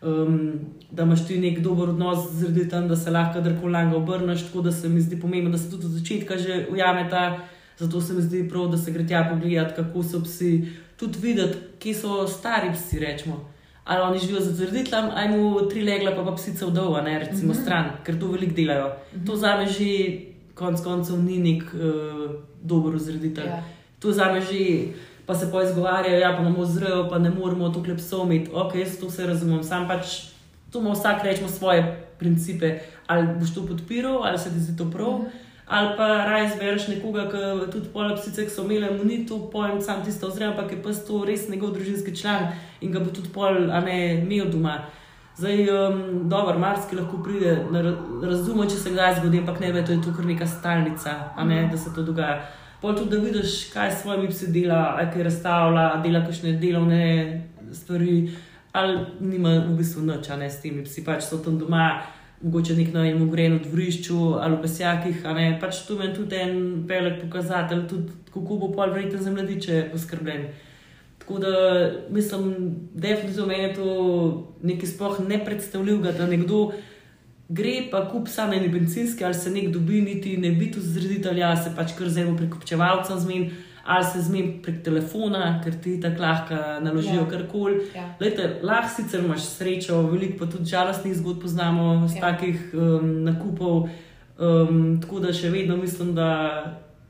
um, 0.02 0.60
da 0.90 1.02
imaš 1.02 1.26
ti 1.26 1.38
nek 1.40 1.58
dober 1.60 1.88
odnos 1.88 2.30
z 2.30 2.44
reditem, 2.46 2.88
da 2.88 2.96
se 2.96 3.10
lahko 3.10 3.40
kadarkoli 3.40 3.72
langa 3.72 3.96
obrneš. 3.96 4.46
Tako 4.46 4.62
da 4.62 4.72
se 4.72 4.88
mi 4.88 5.00
zdi 5.00 5.20
pomembno, 5.20 5.50
da 5.50 5.58
se 5.58 5.70
tudi 5.70 5.86
od 5.86 5.92
začetka 5.92 6.38
že 6.38 6.66
ujameta. 6.70 7.38
Zato 7.78 8.00
se 8.00 8.14
mi 8.14 8.22
zdi 8.22 8.48
prav, 8.48 8.68
da 8.68 8.78
se 8.78 8.92
gre 8.92 9.06
tja 9.06 9.26
pogledati, 9.30 9.74
kako 9.74 10.02
so 10.02 10.22
psi, 10.22 10.68
tudi 10.96 11.18
videti, 11.18 11.58
kje 11.78 11.94
so 11.94 12.28
stari 12.28 12.70
psi. 12.72 12.98
Rečemo. 12.98 13.48
Ali 13.84 14.02
oni 14.02 14.18
živijo 14.18 14.40
za 14.40 14.52
zreditlem, 14.52 15.10
ali 15.14 15.36
mu 15.36 15.68
tri 15.68 15.82
legla, 15.82 16.14
pa 16.16 16.24
pa 16.24 16.34
psice 16.36 16.66
vdova, 16.66 17.00
ne 17.02 17.18
recimo 17.18 17.52
mm 17.52 17.56
-hmm. 17.56 17.62
stran, 17.62 17.90
ker 18.04 18.20
to 18.20 18.26
veliko 18.26 18.54
delajo. 18.54 18.86
Mm 18.86 19.20
-hmm. 19.20 19.26
To 19.26 19.36
za 19.36 19.56
me 19.56 19.66
že 19.66 20.31
konec 20.54 20.82
koncev 20.82 21.22
ni 21.24 21.38
nek 21.38 21.62
uh, 21.74 22.30
dober 22.62 22.98
zreditelj. 22.98 23.46
Ja. 23.46 23.62
To 23.98 24.12
za 24.12 24.32
me 24.32 24.40
že 24.40 24.92
pa 25.26 25.34
se 25.34 25.52
pa 25.52 25.62
izgovarjajo, 25.62 26.18
ja, 26.18 26.32
pa 26.36 26.42
imamo 26.42 26.64
zrejo, 26.64 27.08
pa 27.10 27.18
ne 27.18 27.30
moremo 27.30 27.68
to 27.68 27.82
kljub 27.82 27.98
psov 27.98 28.26
imeti. 28.26 28.50
Ok, 28.54 28.74
jaz 28.74 28.98
to 29.00 29.06
vse 29.06 29.26
razumem, 29.26 29.62
sam 29.62 29.88
pač 29.88 30.32
tu 30.72 30.80
ima 30.80 30.92
vsak 30.92 31.24
rečemo 31.24 31.48
svoje 31.48 32.06
principe. 32.18 32.78
Ali 33.06 33.38
boš 33.38 33.54
to 33.54 33.66
podpiral, 33.66 34.24
ali 34.24 34.38
se 34.38 34.50
ti 34.50 34.60
zdi 34.60 34.76
to 34.76 34.90
prav. 34.90 35.12
Mm 35.12 35.24
-hmm. 35.24 35.52
Ali 35.66 35.96
pa 35.96 36.06
raje 36.06 36.50
zbereš 36.56 36.88
nekoga, 36.88 37.30
ki 37.30 37.70
tudi 37.72 37.88
pole 37.92 38.16
psice, 38.16 38.44
ki 38.44 38.50
so 38.50 38.64
imeli 38.66 38.90
imunito, 38.92 39.38
pojem 39.50 39.80
sam 39.80 40.04
tisto 40.04 40.26
ozrem, 40.26 40.50
ampak 40.50 40.72
je 40.72 40.82
pa 40.82 40.90
to 40.92 41.24
res 41.24 41.48
njegov 41.48 41.70
družinski 41.72 42.16
član 42.16 42.50
in 42.80 42.92
ga 42.92 43.00
bo 43.00 43.10
tudi 43.10 43.28
pol, 43.32 43.70
a 43.70 43.80
ne 43.80 43.96
imel 44.20 44.50
doma. 44.50 44.82
Zdaj, 45.36 45.68
um, 45.70 46.28
dobro, 46.28 46.58
marsikaj 46.58 46.98
lahko 46.98 47.22
pride, 47.24 47.54
razumem, 48.22 48.68
če 48.68 48.76
se 48.76 48.90
kdaj 48.92 49.14
zgodi, 49.20 49.38
ampak 49.40 49.60
ne 49.64 49.70
ve, 49.72 49.84
to 49.86 49.94
je 49.94 50.02
tu 50.04 50.12
kar 50.12 50.26
neka 50.28 50.46
stalnica, 50.46 51.14
a 51.36 51.44
ne 51.48 51.62
da 51.72 51.78
se 51.80 51.92
to 51.94 52.04
dogaja. 52.04 52.42
Pol 52.82 52.96
tudi, 52.98 53.16
da 53.16 53.22
vidiš, 53.22 53.54
kaj 53.72 53.90
s 53.90 54.02
svojimi 54.02 54.28
psi 54.28 54.50
dela, 54.52 54.82
kaj 55.12 55.24
razstavlja, 55.24 55.86
dela 56.04 56.20
kakšne 56.26 56.52
delovne 56.60 57.04
stvari, 57.72 58.16
ali 58.72 58.98
nima 59.20 59.54
v 59.68 59.76
bistvu 59.78 60.04
noč, 60.04 60.28
a 60.28 60.36
ne 60.36 60.50
s 60.50 60.60
temi 60.60 60.84
psi, 60.84 61.04
pač 61.06 61.24
so 61.24 61.40
tam 61.44 61.56
doma 61.60 61.86
mogoče 62.42 62.74
nek 62.76 62.92
na 62.92 63.06
enem 63.06 63.30
grenu 63.30 63.60
dvorišču 63.62 64.18
ali 64.42 64.56
v 64.56 64.62
besjakih. 64.66 65.22
Pač 65.60 65.84
tu 65.86 65.96
je 66.02 66.10
tudi 66.14 66.36
en 66.36 66.84
velik 66.88 67.20
pokazatelj, 67.22 67.86
tudi 67.88 68.12
kako 68.34 68.58
bo 68.58 68.72
pol 68.74 68.92
vreten 68.92 69.22
za 69.22 69.30
mladiče 69.30 69.88
poskrbljen. 69.92 70.46
Tako 71.22 71.38
da 71.38 71.50
mislim, 72.10 72.54
definitivno 72.94 73.46
meni 73.46 73.62
je 73.62 73.74
to 73.74 74.56
nekaj 74.62 74.88
sploh 74.88 75.20
nepredstavljivega, 75.28 76.12
da 76.12 76.26
nekdo 76.26 76.72
gre 77.48 77.74
pa 77.90 78.08
kup 78.10 78.28
samo 78.28 78.54
eni 78.54 78.68
benzinski 78.68 79.24
ali 79.24 79.34
se 79.34 79.50
nek 79.50 79.68
dobi, 79.70 80.00
niti 80.02 80.36
ne 80.36 80.50
bi 80.50 80.72
tu 80.72 80.80
zreditelja, 80.80 81.56
se 81.56 81.70
pač 81.76 81.94
kar 81.98 82.08
zelo 82.08 82.36
prekupčevalcem 82.36 83.18
zmeni 83.18 83.50
ali 83.84 84.04
se 84.04 84.20
zmem 84.22 84.50
prek 84.62 84.82
telefona, 84.84 85.60
ker 85.64 85.74
ti 85.82 85.96
tako 86.00 86.22
lahko 86.22 86.58
naložijo 86.84 87.24
ja. 87.24 87.28
karkoli. 87.30 87.80
Ja. 87.94 88.14
Lahko 88.62 88.94
sicer 88.94 89.24
imaš 89.24 89.46
srečo, 89.56 90.02
veliko 90.10 90.38
pa 90.38 90.50
tudi 90.50 90.70
žalostnih 90.70 91.16
zgodb 91.18 91.42
poznamo 91.42 92.08
z 92.08 92.16
ja. 92.16 92.20
takih 92.20 92.70
um, 92.74 93.22
nakupov. 93.26 93.88
Um, 94.38 95.00
tako 95.02 95.18
da 95.20 95.32
še 95.34 95.50
vedno 95.50 95.76
mislim, 95.76 96.14
da 96.14 96.30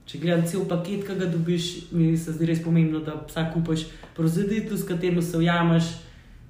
če 0.07 0.19
gledam 0.19 0.47
cel 0.47 0.65
paket, 0.69 1.05
ki 1.07 1.19
ga 1.19 1.29
dobiš, 1.31 1.69
mi 1.93 2.17
se 2.17 2.35
zdi 2.35 2.49
res 2.49 2.63
pomembno, 2.65 3.01
da 3.05 3.19
vsak 3.27 3.53
kupaš 3.55 3.87
proziditev, 4.17 4.77
s 4.77 4.89
katerim 4.89 5.23
se 5.23 5.39
ujameš 5.39 5.93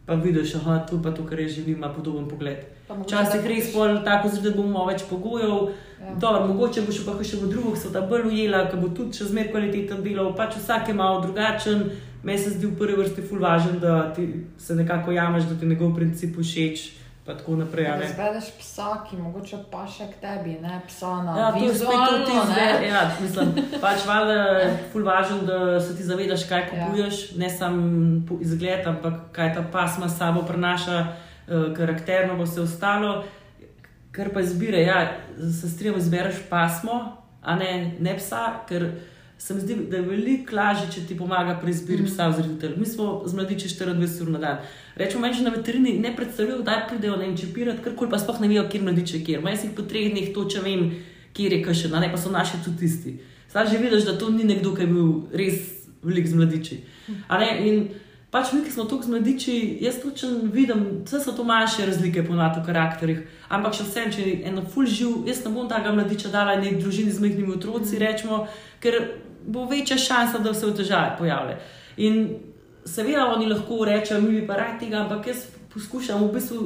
pa 0.07 0.15
vidiš, 0.15 0.53
da 0.53 0.75
je 0.75 0.87
to, 0.91 1.03
pa 1.03 1.11
to, 1.11 1.27
kar 1.27 1.41
je 1.41 1.49
živim, 1.49 1.77
ima 1.77 1.89
podoben 1.89 2.29
pogled. 2.29 2.57
Včasih 2.89 3.47
res 3.47 3.73
pol 3.73 4.01
tako 4.05 4.29
zdi, 4.29 4.49
da 4.49 4.57
bomo 4.57 4.87
več 4.87 5.05
pogojev. 5.11 5.71
Ja. 6.01 6.15
Dobro, 6.21 6.47
mogoče 6.47 6.83
boš 6.83 7.05
pa 7.07 7.15
še 7.25 7.39
v 7.39 7.51
drugih 7.53 7.79
se 7.79 7.93
ta 7.95 8.03
bolj 8.07 8.27
ujela, 8.33 8.65
ker 8.71 8.81
bo 8.83 8.91
tudi 8.91 9.17
še 9.17 9.31
zmer 9.31 9.53
kvaliteten 9.53 10.03
delal. 10.03 10.33
Pač 10.37 10.59
vsak 10.59 10.91
je 10.91 10.97
malo 10.99 11.23
drugačen. 11.23 11.87
Meni 12.23 12.39
se 12.39 12.51
zdi 12.55 12.67
v 12.67 12.77
prvi 12.79 12.99
vrsti 12.99 13.23
fulvažen, 13.27 13.79
da 13.83 14.13
ti 14.15 14.27
se 14.59 14.75
nekako 14.75 15.15
jameš, 15.15 15.47
da 15.51 15.57
ti 15.59 15.67
njegov 15.67 15.95
princip 15.97 16.37
všeč 16.39 17.02
pa 17.27 17.35
tako 17.39 17.57
naprej. 17.57 17.85
Da 17.85 18.07
zvedeš 18.15 18.51
psa, 18.59 19.05
ki 19.11 19.17
mogoče 19.17 19.59
pa 19.71 19.85
še 19.87 20.09
k 20.11 20.19
tebi, 20.23 20.57
ne 20.63 20.81
psa 20.89 21.13
na 21.23 21.37
ja, 21.39 21.51
vizualno. 21.55 22.27
To 22.27 22.35
je 22.35 22.47
spet 22.51 22.87
ja, 22.89 23.03
mislim, 23.21 23.53
pač 23.81 24.07
valjda 24.07 24.33
je 24.35 24.73
ful 24.93 25.07
važen, 25.07 25.45
da 25.47 25.81
se 25.81 25.95
ti 25.97 26.07
zavedaš, 26.07 26.49
kaj 26.51 26.65
ja. 26.65 26.71
kupuješ, 26.71 27.21
ja. 27.31 27.39
ne 27.45 27.51
samo 27.51 28.41
izgled, 28.41 28.87
ampak 28.87 29.31
kaj 29.37 29.55
ta 29.55 29.63
pasma 29.73 30.09
s 30.09 30.19
sabo 30.19 30.43
prenaša, 30.49 30.99
uh, 31.07 31.71
karakterno 31.77 32.37
bo 32.37 32.47
se 32.47 32.61
ostalo. 32.61 33.23
Ker 34.13 34.29
pa 34.35 34.43
izbire, 34.45 34.83
ja, 34.83 35.07
se 35.39 35.71
strinjam, 35.71 36.03
izbereš 36.03 36.43
pasmo, 36.51 36.99
a 37.43 37.55
ne, 37.57 37.95
ne 38.01 38.17
psa, 38.19 38.49
ker 38.69 38.91
se 39.43 39.55
mi 39.55 39.61
zdi, 39.61 39.75
da 39.91 39.97
je 39.97 40.03
veliko 40.03 40.55
lažje, 40.57 40.87
če 40.95 41.01
ti 41.07 41.17
pomaga 41.19 41.57
pri 41.59 41.73
izbiri 41.75 42.05
mm. 42.05 42.11
psa 42.13 42.29
vzreditelj. 42.31 42.77
Mi 42.79 42.87
smo 42.87 43.23
z 43.27 43.35
mladiči 43.35 43.69
24 43.69 44.23
ur 44.23 44.29
na 44.31 44.39
dan. 44.39 44.61
Rečemo, 44.95 45.23
meni 45.23 45.35
že 45.35 45.43
na 45.43 45.51
veterini 45.51 45.97
ne 45.99 46.13
predstavljajo, 46.17 46.63
da 46.63 46.77
pridejo 46.89 47.17
na 47.19 47.27
enčipirati, 47.27 47.83
ker 47.83 47.97
koli 47.99 48.11
pa 48.11 48.21
sploh 48.23 48.39
ne 48.41 48.51
vejo, 48.53 48.69
kje 48.71 48.83
mladiče 48.83 49.17
je 49.17 49.25
kjer. 49.27 49.43
Meni 49.43 49.59
si 49.59 49.73
po 49.75 49.83
treh 49.83 50.13
dneh 50.13 50.31
to, 50.37 50.45
če 50.47 50.63
vem, 50.63 50.85
kje 51.35 51.51
je 51.57 51.59
kašen, 51.65 51.99
ne 52.05 52.11
pa 52.13 52.21
so 52.23 52.31
naši 52.31 52.61
tudi 52.63 52.85
tisti. 52.85 53.17
Zdaj 53.51 53.67
že 53.73 53.81
vidiš, 53.83 54.07
da 54.07 54.15
to 54.19 54.31
ni 54.31 54.47
nekdo, 54.47 54.77
ki 54.77 54.87
je 54.87 54.93
bil 54.93 55.11
res 55.35 55.59
velik 56.07 56.31
z 56.31 56.39
mladiči. 56.39 56.79
In 57.67 57.83
pač 58.31 58.55
mi, 58.55 58.63
ki 58.63 58.71
smo 58.71 58.87
tukaj 58.87 59.11
z 59.11 59.17
mladiči, 59.17 59.57
jaz 59.83 59.99
točno 60.05 60.53
vidim, 60.55 61.03
vse 61.03 61.19
so 61.19 61.35
to 61.35 61.43
manjše 61.43 61.89
razlike 61.91 62.23
po 62.29 62.39
NATO 62.39 62.63
karakterih. 62.63 63.27
Ampak 63.51 63.75
še 63.75 63.91
vsem, 63.91 64.15
če 64.15 64.23
je 64.23 64.39
eno 64.53 64.63
full 64.63 64.87
živ, 64.87 65.27
jaz 65.27 65.43
ne 65.43 65.51
bom 65.51 65.67
tega 65.67 65.91
mladiča 65.99 66.31
dala 66.31 66.55
neki 66.63 66.79
družini 66.79 67.11
z 67.11 67.27
majhnimi 67.27 67.59
otroci, 67.59 67.99
rečemo, 67.99 68.47
ker 68.79 69.03
bo 69.47 69.67
večja 69.71 69.97
šansa, 69.97 70.39
da 70.39 70.55
se 70.55 70.67
v 70.67 70.77
težave 70.77 71.17
pojavlja. 71.19 71.59
In 71.97 72.39
seveda 72.85 73.27
oni 73.27 73.47
lahko 73.47 73.85
rečejo, 73.85 74.21
mi 74.21 74.47
pa 74.47 74.57
raj 74.57 74.79
tega, 74.81 75.05
ampak 75.05 75.27
jaz 75.27 75.47
poskušam 75.75 76.25
v 76.25 76.33
bistvu 76.35 76.63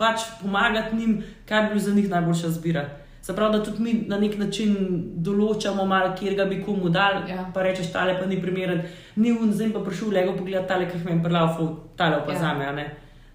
pač 0.00 0.24
pomagati 0.42 0.96
njim, 0.96 1.22
kaj 1.48 1.62
bi 1.62 1.68
bilo 1.68 1.80
za 1.80 1.94
njih 1.94 2.10
najboljša 2.10 2.50
zbira. 2.50 2.88
Se 3.22 3.36
pravi, 3.36 3.58
da 3.58 3.64
tudi 3.64 3.82
mi 3.82 3.92
na 4.08 4.16
nek 4.18 4.38
način 4.38 4.76
določamo, 5.16 5.84
malo, 5.86 6.14
kjer 6.16 6.38
ga 6.38 6.46
bi 6.48 6.62
komu 6.64 6.88
dal, 6.88 7.26
ja. 7.28 7.44
pa 7.54 7.62
rečeš, 7.62 7.92
tale 7.92 8.16
pa 8.16 8.26
ni 8.26 8.40
primeren, 8.40 8.80
ni 9.16 9.32
un, 9.32 9.52
zdaj 9.52 9.74
pa 9.74 9.84
prišel 9.84 10.14
lego 10.16 10.32
pogled, 10.38 10.64
tale, 10.68 10.88
ki 10.88 10.96
jih 10.96 11.04
imam 11.04 11.20
prelavo, 11.26 11.68
tale 12.00 12.22
pa 12.26 12.32
ja. 12.32 12.40
za 12.40 12.54
me. 12.56 12.86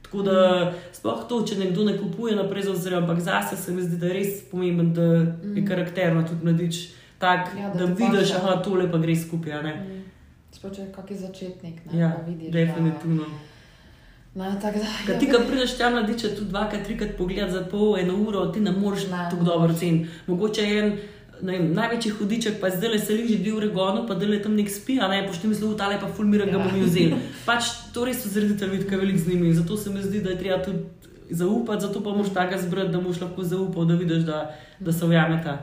Tako 0.05 0.25
da, 0.25 0.39
sploh 0.93 1.21
to, 1.29 1.43
če 1.45 1.59
nekdo 1.59 1.86
ne 1.86 1.95
kupuje 1.99 2.33
naprej 2.36 2.65
za 2.65 2.73
oziroma, 2.73 3.05
ampak 3.05 3.21
zase 3.21 3.57
se 3.61 3.73
mi 3.73 3.86
zdi, 3.86 3.99
da 4.01 4.09
je 4.09 4.17
res 4.17 4.41
pomemben, 4.49 4.91
da 4.93 5.05
je 5.53 5.65
karakterno 5.67 6.25
tudi 6.25 6.45
mladič 6.45 6.81
tak, 7.20 7.49
ja, 7.59 7.70
da, 7.70 7.86
da 7.86 7.86
vidiš, 7.86 8.30
da 8.30 8.61
tole 8.63 8.91
pa 8.91 8.97
gre 8.97 9.16
skupaj. 9.16 9.63
Mm. 9.63 10.03
Spoče, 10.51 10.88
kak 10.95 11.11
je 11.11 11.18
začetnik. 11.18 11.82
Ne, 11.91 11.99
ja, 11.99 12.11
vidiš, 12.28 12.51
definitivno. 12.51 13.26
Na, 14.36 14.59
tak, 14.59 14.76
da, 14.76 15.13
ja, 15.13 15.20
ti, 15.20 15.30
ki 15.32 15.43
prideš 15.47 15.78
tam 15.78 15.93
mladiče, 15.95 16.34
tu 16.36 16.45
dvakrat, 16.45 16.84
trikrat 16.84 17.18
pogled 17.18 17.51
za 17.51 17.61
pol, 17.72 17.95
eno 17.99 18.18
uro, 18.28 18.45
ti 18.51 18.59
ne 18.59 18.72
moreš 18.72 19.05
tako 19.11 19.43
dobro 19.43 19.74
ceniti. 19.74 20.09
Mogoče 20.28 20.63
je 20.63 20.82
en 20.84 20.97
vem, 21.41 21.70
največji 21.74 22.11
hudiček, 22.18 22.59
pa 22.61 22.70
zdaj 22.70 22.91
le 22.91 22.99
se 22.99 23.13
liži 23.13 23.38
dve 23.38 23.53
ure 23.53 23.70
gonu, 23.76 24.05
pa 24.07 24.16
da 24.16 24.28
le 24.28 24.41
tam 24.43 24.55
nek 24.55 24.70
spi, 24.72 24.97
a 24.99 25.07
ne 25.11 25.24
pošti 25.28 25.47
misli, 25.47 25.72
da 25.78 25.91
je 25.91 25.99
pa 26.01 26.07
fulmira, 26.07 26.45
ga 26.45 26.57
ja. 26.57 26.63
bomo 26.63 26.84
vzeli. 26.84 27.20
Pač 27.47 27.72
to 27.93 28.05
res 28.05 28.24
so 28.24 28.32
zreditelji, 28.32 28.84
ki 28.89 28.99
velik 29.01 29.20
z 29.20 29.34
njimi. 29.34 29.53
Zato 29.53 29.78
se 29.78 29.89
mi 29.89 30.03
zdi, 30.03 30.22
da 30.22 30.34
je 30.34 30.39
treba 30.39 30.61
tudi 30.63 30.84
zaupati, 31.30 31.82
zato 31.88 32.03
pa 32.03 32.16
moš 32.16 32.34
tako 32.34 32.59
zbrati, 32.61 32.91
da 32.91 33.01
moš 33.01 33.22
lahko 33.22 33.43
zaupati, 33.43 33.88
da 33.88 33.95
vidiš, 33.95 34.28
da, 34.28 34.41
da 34.80 34.91
se 34.91 35.05
ujameta. 35.05 35.57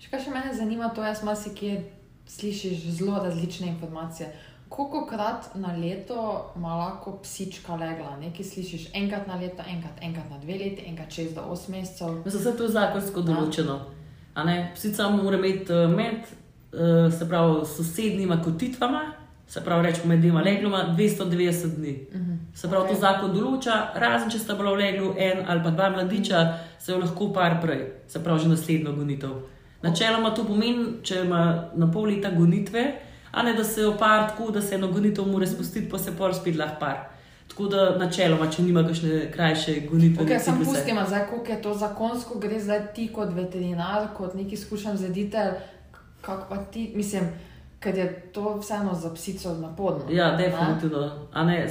Še 0.00 0.08
kaj 0.08 0.22
še 0.24 0.30
mene 0.32 0.52
zanima, 0.56 0.88
to 0.96 1.04
jaz 1.04 1.20
masi, 1.26 1.52
ki 1.52 1.74
slišiš 2.30 2.86
zelo 2.96 3.20
različne 3.20 3.68
informacije. 3.68 4.30
Koliko 4.70 5.02
krat 5.06 5.50
na 5.54 5.74
leto 5.76 6.52
ima 6.56 6.76
lahko 6.76 7.18
psička 7.22 7.74
legla? 7.76 8.14
Nekaj 8.20 8.46
slišiš 8.46 8.86
enkrat 8.94 9.26
na 9.26 9.36
leto, 9.36 9.64
enkrat, 9.68 9.98
enkrat 10.00 10.30
na 10.30 10.38
dve 10.38 10.56
leti, 10.62 10.86
enkrat 10.86 11.10
čez 11.10 11.34
do 11.34 11.42
osem 11.42 11.74
mesecev. 11.74 12.22
Mislim, 12.24 12.44
da 12.44 12.50
je 12.50 12.56
to 12.56 12.68
zakonsko 12.68 13.24
določeno. 13.26 13.80
Psica 14.74 15.10
mora 15.10 15.36
imeti 15.36 15.74
eh, 15.74 15.88
med, 15.90 16.32
eh, 16.72 17.10
se 17.18 17.28
pravi, 17.28 17.66
sosednjima 17.66 18.40
kotitvama, 18.44 19.04
se 19.50 19.60
pravi, 19.66 19.88
rečemo 19.90 20.14
med 20.14 20.22
dvema 20.22 20.46
legloma, 20.46 20.84
290 20.96 21.76
dni. 21.76 21.94
Uh 22.08 22.16
mhm. 22.16 22.30
-huh. 22.30 22.60
Se 22.60 22.68
pravi, 22.68 22.84
okay. 22.84 22.94
to 22.94 23.00
zakon 23.00 23.34
določa, 23.34 23.92
razen 23.94 24.30
če 24.30 24.38
sta 24.38 24.54
bila 24.54 24.70
v 24.70 24.76
leglu 24.76 25.14
en 25.18 25.44
ali 25.48 25.62
pa 25.62 25.70
dva 25.70 25.90
mladiča, 25.90 26.58
se 26.78 26.92
jo 26.92 26.98
lahko 26.98 27.32
par 27.32 27.60
prej, 27.60 27.88
se 28.06 28.24
pravi, 28.24 28.40
že 28.40 28.48
naslednjo 28.48 28.92
gonitev. 28.92 29.59
Načeloma 29.82 30.34
to 30.34 30.44
pomeni, 30.44 30.86
če 31.02 31.22
ima 31.24 31.70
na 31.74 31.88
pol 31.92 32.10
leta 32.10 32.30
gonitve, 32.34 32.84
a 33.32 33.42
ne 33.42 33.54
da 33.54 33.64
se 33.64 33.86
opar 33.86 34.28
tako, 34.28 34.50
da 34.50 34.62
se 34.62 34.74
eno 34.74 34.90
gonitev 34.92 35.28
mora 35.28 35.46
spustiti, 35.46 35.88
pa 35.90 35.98
se 35.98 36.12
pol 36.16 36.34
spet 36.36 36.56
lahko 36.56 36.80
par. 36.80 36.98
Tako 37.50 37.66
da 37.72 37.84
načeloma, 37.98 38.46
če 38.52 38.62
nima 38.62 38.84
kakšne 38.86 39.20
krajše 39.32 39.80
gonitve. 39.90 40.24
Okay, 40.26 40.38
sam 40.38 40.60
pustim, 40.64 41.00
zdaj, 41.06 41.26
koliko 41.30 41.52
je 41.52 41.62
to 41.62 41.74
zakonsko, 41.74 42.38
gre 42.38 42.60
zdaj 42.60 42.82
ti 42.94 43.08
kot 43.14 43.32
veterinar, 43.34 44.10
kot 44.16 44.34
neki 44.38 44.56
skušam 44.56 44.96
zeditelj, 44.96 45.56
kako 46.20 46.46
pa 46.50 46.64
ti, 46.64 46.92
mislim. 46.94 47.32
Ker 47.80 47.96
je 47.96 48.06
to 48.32 48.58
vseeno 48.60 48.94
za 48.94 49.14
psico 49.14 49.54
napodno. 49.54 50.04
Ja, 50.10 50.36
definitivno. 50.36 51.10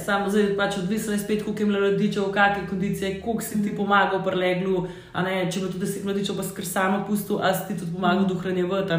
Samo 0.04 0.30
zdaj 0.30 0.56
pač 0.56 0.78
odvisno 0.78 1.12
je 1.12 1.18
spet, 1.18 1.44
koliko 1.44 1.62
je 1.62 1.66
mladičev, 1.66 2.24
v 2.28 2.32
kakšni 2.32 2.66
kondiciji, 2.68 3.20
koliko 3.24 3.42
si 3.42 3.62
ti 3.62 3.76
pomagal 3.76 4.24
pri 4.24 4.36
leglu. 4.36 4.88
Če 5.14 5.60
bo 5.60 5.66
tudi 5.66 5.84
deset 5.84 6.04
mladičev, 6.04 6.36
pa 6.36 6.42
skr 6.42 6.66
samo 6.66 7.04
pusto, 7.06 7.38
a 7.38 7.54
si 7.54 7.68
ti 7.68 7.78
tudi 7.78 7.94
pomagal 7.94 8.24
mm. 8.24 8.28
dohranjevati. 8.28 8.98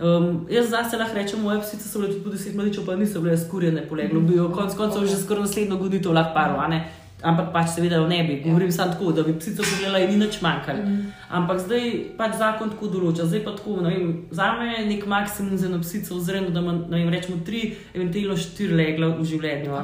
Um, 0.00 0.46
jaz 0.48 0.70
zase 0.72 0.96
lahko 0.96 1.18
rečem, 1.20 1.42
moje 1.44 1.60
psice 1.60 1.88
so 1.88 2.00
bile 2.00 2.14
tudi 2.14 2.38
deset 2.38 2.56
mladičev, 2.56 2.86
pa 2.86 2.96
niso 2.96 3.20
bile 3.20 3.36
skurjene 3.36 3.84
po 3.88 4.00
leglu. 4.00 4.20
Mm. 4.20 4.48
Konc 4.56 4.74
koncev 4.74 5.04
okay. 5.04 5.12
že 5.12 5.20
skoraj 5.20 5.44
naslednjo 5.44 5.76
goditev 5.76 6.16
lahko 6.16 6.34
paro. 6.34 6.56
Mm 6.56 6.99
ampak 7.22 7.52
pač 7.52 7.74
seveda 7.74 8.00
ne 8.08 8.20
bi. 8.24 8.40
Govorim 8.44 8.68
ja. 8.68 8.72
samo 8.72 8.92
tako, 8.92 9.12
da 9.12 9.22
bi 9.22 9.38
psico 9.38 9.62
pogledala 9.62 9.98
in 9.98 10.10
ni 10.10 10.16
nič 10.24 10.40
manjkalo. 10.42 10.84
Mm. 10.84 11.12
Ampak 11.28 11.60
zdaj 11.64 11.90
pač 12.18 12.38
zakon 12.40 12.72
tako 12.74 12.88
določa. 12.94 13.26
Zdaj 13.28 13.44
pa 13.44 13.54
tako, 13.56 13.76
vem, 13.84 14.06
za 14.30 14.52
me 14.58 14.70
je 14.72 14.86
nek 14.88 15.06
maksimum 15.06 15.58
za 15.58 15.68
eno 15.68 15.80
psico, 15.84 16.16
oziroma 16.16 16.50
da 16.88 16.98
ima 16.98 17.12
rečemo 17.12 17.42
tri, 17.46 17.76
eventualno 17.94 18.38
štiri 18.40 18.80
legla 18.80 19.12
v 19.18 19.28
življenju. 19.32 19.76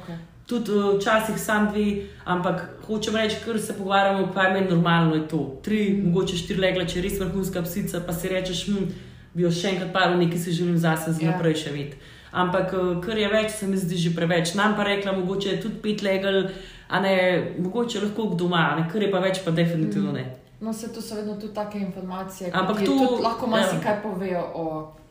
Okay. 0.00 0.18
Tudi 0.50 0.74
eh, 0.74 0.88
včasih 0.98 1.38
sam 1.38 1.70
dve, 1.70 1.86
ampak 2.26 2.64
hočem 2.88 3.16
reči, 3.16 3.38
ker 3.44 3.60
se 3.62 3.76
pogovarjamo, 3.78 4.32
kaj 4.34 4.52
meni 4.56 4.72
normalno 4.72 5.20
je 5.20 5.28
to. 5.30 5.44
Tri, 5.64 5.84
mm. 5.90 6.10
mogoče 6.10 6.40
štiri 6.42 6.66
legla, 6.66 6.88
če 6.90 6.98
je 6.98 7.06
res 7.06 7.20
vrhunska 7.22 7.62
psica, 7.68 8.02
pa 8.06 8.16
si 8.16 8.32
rečeš, 8.32 8.66
hm, 8.70 8.88
bi 9.36 9.46
jo 9.46 9.52
še 9.54 9.76
enkrat 9.76 9.94
paro, 9.94 10.18
nekaj 10.18 10.42
si 10.42 10.56
želim 10.58 10.78
zase 10.80 11.14
za 11.14 11.22
ja. 11.22 11.30
naprej 11.30 11.54
yeah. 11.54 11.62
še 11.62 11.76
videti. 11.76 12.16
Ampak 12.30 12.74
eh, 12.74 12.90
kar 13.04 13.18
je 13.18 13.30
več, 13.30 13.54
se 13.58 13.66
mi 13.66 13.78
zdi 13.78 13.98
že 13.98 14.14
preveč. 14.14 14.54
Nam 14.58 14.76
pa 14.78 14.86
rekla, 14.86 15.16
mogoče 15.18 15.58
tudi 15.62 15.80
pet 15.82 16.02
legal 16.06 16.50
a 16.90 17.00
ne 17.00 17.14
mogoče 17.58 18.00
lahko 18.00 18.34
doma, 18.34 18.76
ne, 18.76 18.88
kar 18.90 19.02
je 19.02 19.10
pa 19.10 19.18
več, 19.18 19.40
pa 19.44 19.50
definitivno 19.52 20.12
ne. 20.12 20.24
No, 20.60 20.72
se 20.72 20.88
to 20.88 21.00
so 21.00 21.14
vedno 21.14 21.34
tudi 21.36 21.54
take 21.54 21.78
informacije, 21.78 22.50
Ampak 22.52 22.78
ki 22.78 22.84
tudi 22.84 23.22
lahko 23.22 23.46
marsikaj 23.46 23.94
ja. 23.94 24.00
povejo 24.02 24.42
o. 24.54 24.64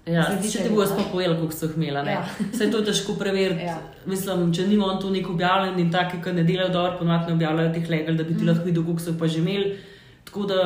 Ja, 0.05 0.23
če 0.43 0.63
ti 0.63 0.69
bojo 0.69 0.85
ne? 0.85 0.87
sploh 0.87 1.07
povedali, 1.11 1.35
koliko 1.37 1.53
so 1.53 1.65
jih 1.65 1.75
imeli. 1.75 2.11
Ja. 2.11 2.21
Vse 2.51 2.63
je 2.63 2.71
to 2.71 2.81
težko 2.81 3.13
preveriti. 3.13 3.63
Ja. 3.63 3.77
Mislim, 4.05 4.53
če 4.53 4.67
nima 4.67 4.85
on 4.85 4.99
to 4.99 5.09
nek 5.09 5.29
objavljen 5.29 5.79
in 5.79 5.91
taki, 5.91 6.17
ki 6.19 6.33
ne 6.33 6.43
delajo 6.43 6.69
dobro, 6.69 6.97
ponovadi 6.97 7.27
ne 7.27 7.33
objavljajo 7.33 7.73
teh 7.73 7.89
legal, 7.89 8.15
da 8.15 8.23
bi 8.23 8.29
ti 8.29 8.39
Mhm. 8.39 8.47
lahko 8.47 8.65
videl, 8.65 8.83
koliko 8.83 8.99
so 8.99 9.09
jih 9.09 9.19
pa 9.19 9.27
že 9.27 9.39
imeli. 9.39 9.77
Tako 10.25 10.45
da 10.45 10.59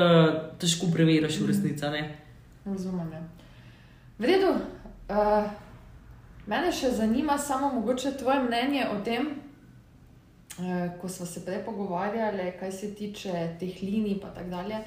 težko 0.59 0.87
preveriš 0.93 1.39
v 1.39 1.47
resnici. 1.47 1.85
a 1.85 1.89
ne. 1.89 2.03
Razumem. 2.65 3.11
Ja. 3.11 3.21
V 4.19 4.23
redu. 4.23 4.51
Uh, 5.09 5.43
mene 6.45 6.71
še 6.71 6.91
zanima 6.91 7.37
samo 7.37 7.71
mogoče 7.71 8.11
tvoje 8.13 8.39
mnenje 8.41 8.87
o 8.87 9.03
tem, 9.03 9.27
ko 11.01 11.09
smo 11.09 11.25
se 11.25 11.45
prej 11.45 11.63
pogovarjali, 11.65 12.51
kaj 12.59 12.71
se 12.71 12.93
tiče 12.95 13.55
teh 13.59 13.81
linij 13.81 14.11
in 14.11 14.19
tako 14.19 14.49
dalje. 14.49 14.83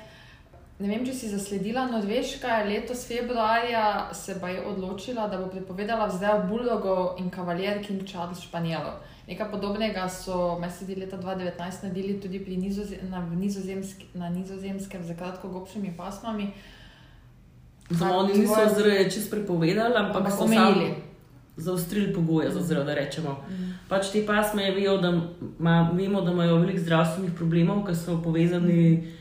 Ne 0.78 0.88
vem, 0.88 1.06
če 1.06 1.14
si 1.16 1.28
zasledila 1.32 1.86
Norveška, 1.88 2.58
je 2.58 2.64
letos 2.68 3.06
februarja 3.08 4.10
se 4.14 4.34
pa 4.40 4.50
je 4.52 4.60
odločila, 4.60 5.24
da 5.28 5.38
bo 5.40 5.46
prepovedala 5.48 6.06
vzrejo 6.10 6.42
buldogov 6.50 7.16
in 7.18 7.30
kavaljerk 7.30 7.88
in 7.90 8.02
Charles 8.06 8.42
Španjelov. 8.44 8.98
Nekaj 9.26 9.50
podobnega 9.50 10.04
so 10.08 10.58
meseci 10.60 10.94
leta 10.94 11.16
2019 11.16 11.82
naredili 11.82 12.20
tudi 12.20 12.44
pri 12.44 12.56
nizoze, 12.56 13.00
na, 13.10 13.24
nizozemsk, 13.24 14.04
na 14.14 14.28
nizozemskem 14.28 15.04
z 15.04 15.16
kratko 15.16 15.48
gobšimi 15.48 15.94
pasmami. 15.96 16.52
Samo 17.98 18.18
oni 18.18 18.38
niso 18.38 18.68
zreje 18.76 19.10
čist 19.10 19.30
prepovedali, 19.30 19.94
ampak, 19.96 20.16
Ampak 20.16 20.32
so 20.32 20.44
omejili. 20.44 20.92
samo 20.92 21.15
zaostrili 21.56 22.12
pogoje 22.14 22.50
za 22.50 22.62
zrejo, 22.62 22.84
da 22.84 22.94
rečemo. 22.94 23.38
Mm. 23.48 23.70
Pač 23.88 24.10
te 24.12 24.26
pasme 24.26 24.70
vejo, 24.70 24.98
da, 24.98 25.12
ma, 25.58 25.90
vemo, 25.94 26.20
da 26.20 26.32
imajo 26.32 26.58
veliko 26.60 26.84
zdravstvenih 26.84 27.32
problemov, 27.36 27.84
ki 27.86 27.94
so 27.96 28.18
povezani 28.24 29.12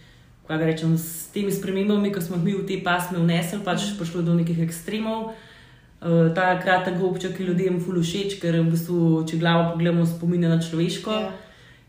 da 0.48 0.58
rečem, 0.58 0.98
s 0.98 1.28
temi 1.34 1.52
spremembami, 1.52 2.14
ki 2.14 2.22
smo 2.22 2.38
jih 2.38 2.46
mi 2.46 2.54
v 2.54 2.66
te 2.68 2.78
pasme 2.84 3.20
vnesli, 3.20 3.60
pač 3.66 3.96
prišlo 3.98 4.22
je 4.22 4.26
do 4.30 4.34
nekih 4.38 4.60
ekstremov. 4.62 5.34
Uh, 6.06 6.30
ta 6.36 6.54
kratek 6.62 7.00
gobček 7.02 7.40
je 7.40 7.48
ljudem 7.48 7.80
ful 7.82 7.98
všeč, 7.98 8.38
ker 8.42 8.60
v 8.62 8.70
bistvu, 8.70 9.24
če 9.26 9.40
glavo 9.42 9.72
pogledamo, 9.74 10.06
spominja 10.06 10.52
na 10.52 10.60
človeško. 10.62 11.12
Ja. 11.12 11.32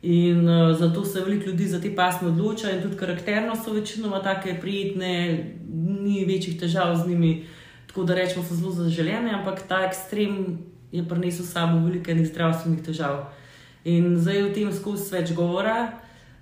In 0.06 0.48
uh, 0.48 0.72
zato 0.78 1.04
se 1.04 1.20
veliko 1.20 1.50
ljudi 1.50 1.68
za 1.68 1.80
te 1.80 1.92
pasme 1.92 2.30
odloča, 2.32 2.72
in 2.72 2.80
tudi 2.80 2.96
karakterno 2.96 3.56
so 3.56 3.74
večinoma 3.76 4.22
tako 4.24 4.56
prijetne, 4.60 5.12
ni 6.00 6.24
večjih 6.24 6.56
težav 6.60 6.96
z 6.96 7.10
njimi, 7.10 7.44
tako 7.96 8.04
da 8.06 8.14
rečemo, 8.14 8.44
so 8.44 8.54
zelo 8.54 8.72
zaželene, 8.72 9.30
ampak 9.32 9.62
ta 9.68 9.78
ekstrem 9.88 10.58
je 10.92 11.00
prinesel 11.08 11.46
s 11.46 11.52
sabo 11.52 11.78
veliko 11.80 12.10
enih 12.10 12.26
zdravstvenih 12.28 12.82
težav. 12.84 13.30
In 13.88 14.18
zdaj 14.20 14.42
o 14.42 14.50
tem 14.52 14.72
skozi 14.72 15.14
več 15.14 15.30
govora. 15.32 15.94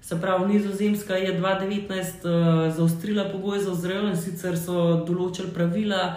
Se 0.03 0.19
pravi, 0.21 0.49
Nizozemska 0.51 1.15
je 1.15 1.37
2019 1.39 2.27
uh, 2.27 2.75
zaostrila 2.75 3.29
pogoje 3.31 3.61
za 3.63 3.71
ozrejo 3.71 4.09
in 4.11 4.17
sicer 4.19 4.59
so 4.59 5.05
določili 5.07 5.53
pravila, 5.55 6.17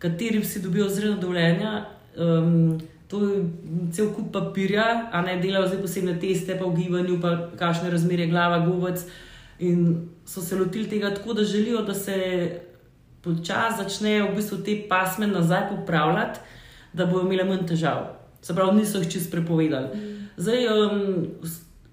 kateri 0.00 0.40
vsi 0.40 0.62
dobijo 0.64 0.86
ozrejno 0.88 1.18
dovoljenje. 1.20 1.72
Um, 2.16 2.78
to 3.12 3.20
je 3.26 3.42
cel 3.92 4.08
kup 4.16 4.32
papirja, 4.32 5.10
a 5.12 5.20
ne 5.26 5.36
delajo 5.42 5.66
zdaj 5.68 5.82
posebne 5.84 6.14
teste, 6.16 6.56
pa 6.56 6.64
v 6.64 6.80
gibanju, 6.80 7.18
pa 7.20 7.34
kakšne 7.60 7.92
razmere 7.92 8.30
glava, 8.32 8.62
gobec. 8.64 9.04
In 9.60 10.08
so 10.24 10.40
se 10.40 10.56
lotili 10.56 10.88
tega 10.88 11.12
tako, 11.12 11.36
da 11.36 11.44
želijo, 11.44 11.84
da 11.84 11.94
se 11.94 12.16
počasi 13.28 13.82
začnejo 13.82 14.30
v 14.30 14.36
bistvu 14.40 14.58
te 14.64 14.74
pasme 14.88 15.28
nazaj 15.28 15.68
popravljati, 15.68 16.40
da 16.92 17.06
bodo 17.06 17.26
imeli 17.26 17.44
manj 17.48 17.66
težav. 17.68 18.06
Se 18.42 18.54
pravi, 18.54 18.80
niso 18.80 18.98
jih 18.98 19.10
čist 19.12 19.30
prepovedali. 19.30 20.04
Zdaj, 20.36 20.66
um, 20.72 21.28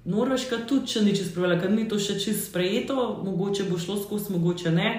Norveška 0.05 0.63
tudi 0.69 0.93
še 0.93 1.01
ni 1.03 1.15
čist 1.17 1.33
prepovedala, 1.33 1.61
ker 1.61 1.71
ni 1.73 1.88
to 1.89 1.99
še 1.99 2.17
čist 2.21 2.49
sprejeto, 2.51 2.95
mogoče 3.25 3.67
bo 3.69 3.79
šlo 3.81 3.97
skozi, 4.01 4.33
mogoče 4.38 4.71
ne. 4.71 4.89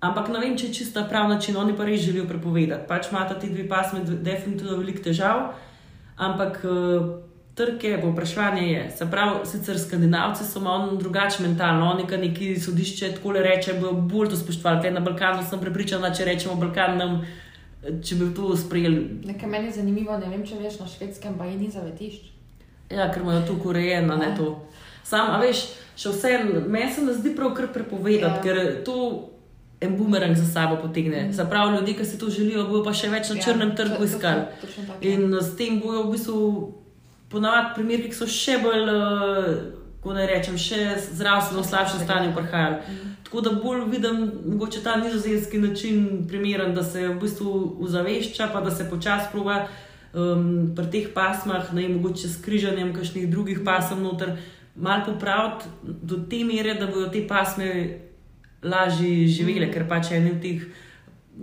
Ampak 0.00 0.30
ne 0.32 0.40
vem, 0.40 0.54
če 0.56 0.70
je 0.70 0.76
čista 0.80 1.04
prav 1.10 1.28
način, 1.28 1.58
oni 1.60 1.74
pa 1.76 1.84
res 1.84 2.00
želijo 2.00 2.24
prepovedati. 2.30 2.86
Pač 2.88 3.10
imata 3.10 3.36
ti 3.36 3.50
dve 3.52 3.66
pasme 3.68 4.00
definitivno 4.06 4.78
veliko 4.78 5.02
težav, 5.04 5.50
ampak 6.16 6.62
uh, 6.64 7.10
trke, 7.54 7.98
povpraševanje 8.00 8.62
je. 8.64 8.90
Se 8.90 9.06
pravi, 9.06 9.46
sicer 9.46 9.78
skandinavci 9.78 10.44
so 10.44 10.60
malo 10.60 10.96
drugače 10.96 11.42
mentalno, 11.42 11.86
oni, 11.86 12.06
ki 12.06 12.16
neki 12.18 12.60
sodišče 12.60 13.12
tako 13.12 13.32
reče, 13.34 13.74
bodo 13.74 13.92
bolj 13.92 14.28
to 14.28 14.36
spoštovali. 14.36 14.80
Tle 14.80 14.90
na 14.90 15.00
Balkanu 15.00 15.42
sem 15.42 15.60
prepričana, 15.60 16.10
če 16.10 16.24
rečemo 16.24 16.54
Balkan, 16.54 16.96
nam, 16.96 17.20
če 18.00 18.14
bi 18.14 18.34
to 18.34 18.56
sprejeli. 18.56 19.20
Nekaj 19.24 19.48
meni 19.48 19.66
je 19.66 19.72
zanimivo, 19.72 20.18
ne 20.18 20.28
vem, 20.28 20.46
če 20.46 20.54
veš, 20.56 20.78
na 20.80 20.86
švedskem 20.88 21.34
pa 21.34 21.44
je 21.44 21.56
ni 21.56 21.70
zavetišč. 21.70 22.30
Ja, 22.90 23.10
ker 23.10 23.22
imajo 23.22 23.46
to 23.46 23.58
urejeno, 23.64 24.16
ne 24.16 24.26
Ja. 24.26 24.36
to. 24.36 24.66
Sam, 25.04 25.30
a 25.30 25.38
veš, 25.38 25.64
še 25.96 26.08
vse, 26.10 26.30
meni 26.68 26.92
se 26.92 27.02
ne 27.02 27.12
zdi 27.12 27.34
prav 27.36 27.54
kar 27.54 27.68
prepovedati, 27.68 28.38
Ja. 28.38 28.42
ker 28.44 28.84
to 28.84 28.96
en 29.80 29.96
bumerang 29.96 30.36
za 30.36 30.44
sabo 30.46 30.76
potegne. 30.76 31.22
Mm. 31.22 31.32
Zaprav 31.32 31.70
ljudje, 31.72 31.94
ki 31.94 32.04
si 32.04 32.18
to 32.18 32.28
želijo, 32.28 32.66
bojo 32.66 32.84
pa 32.84 32.92
še 32.92 33.08
več 33.08 33.30
na 33.30 33.36
ja, 33.36 33.42
črnem 33.42 33.76
trgu 33.76 34.04
iskali. 34.04 34.40
ja. 34.40 34.94
In 35.02 35.32
s 35.34 35.56
tem 35.56 35.80
bojo 35.80 36.02
v 36.02 36.10
bistvu 36.10 36.74
ponavadi 37.30 37.74
primeri, 37.74 38.08
ki 38.10 38.16
so 38.16 38.26
še 38.26 38.58
bolj, 38.62 38.88
uh, 38.90 39.52
ko 40.02 40.14
ne 40.16 40.26
rečem, 40.26 40.56
še 40.58 40.96
zdravstveno 41.12 41.62
v 41.62 41.68
slabšem 41.68 42.02
stanju 42.04 42.34
prihajali. 42.36 42.80
Mhm. 42.88 43.06
Tako 43.24 43.40
da 43.46 43.50
bolj 43.62 43.84
vidim, 43.92 44.24
mogoče 44.46 44.80
ta 44.82 44.96
nizozemski 44.96 45.58
način 45.58 46.24
primeren, 46.28 46.74
da 46.74 46.82
se 46.82 47.08
v 47.08 47.18
bistvu 47.20 47.76
ozavešča, 47.86 48.48
pa 48.52 48.60
da 48.60 48.70
se 48.70 48.88
počasi 48.90 49.28
proba 49.32 49.68
um, 50.12 50.72
pri 50.76 50.86
teh 50.90 51.08
pasmah, 51.14 51.72
ne 51.72 51.88
mogoče 51.88 52.28
s 52.28 52.40
križanjem 52.42 52.94
kakšnih 52.96 53.28
drugih 53.30 53.60
pasem 53.64 54.02
noter, 54.02 54.34
malo 54.74 55.04
popraviti 55.12 55.68
do 55.84 56.16
te 56.30 56.42
mere, 56.44 56.74
da 56.74 56.86
bodo 56.86 57.06
te 57.12 57.22
pasme 57.28 57.68
lažje 58.62 59.28
živele, 59.28 59.66
Mhm. 59.66 59.72
ker 59.72 59.88
pač 59.88 60.10
ene 60.12 60.32
od 60.32 60.42
teh 60.42 60.66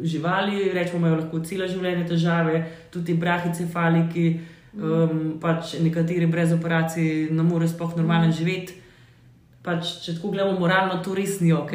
živali, 0.04 0.70
rečemo, 0.74 0.98
imajo 0.98 1.22
lahko 1.22 1.40
celo 1.40 1.68
življenje 1.68 2.08
težave, 2.08 2.66
tudi 2.92 3.14
brahicefaliki, 3.14 4.40
um, 4.78 5.38
pač 5.42 5.74
nekateri 5.82 6.28
brez 6.28 6.54
operacij 6.54 7.30
ne 7.32 7.44
morejo 7.44 7.74
sploh 7.74 7.96
normalno 7.98 8.32
živeti. 8.32 8.78
Pač, 9.64 9.98
če 10.06 10.18
tako 10.18 10.32
gledamo 10.32 10.60
moralno, 10.60 11.02
to 11.04 11.16
res 11.18 11.40
ni 11.42 11.52
ok. 11.54 11.74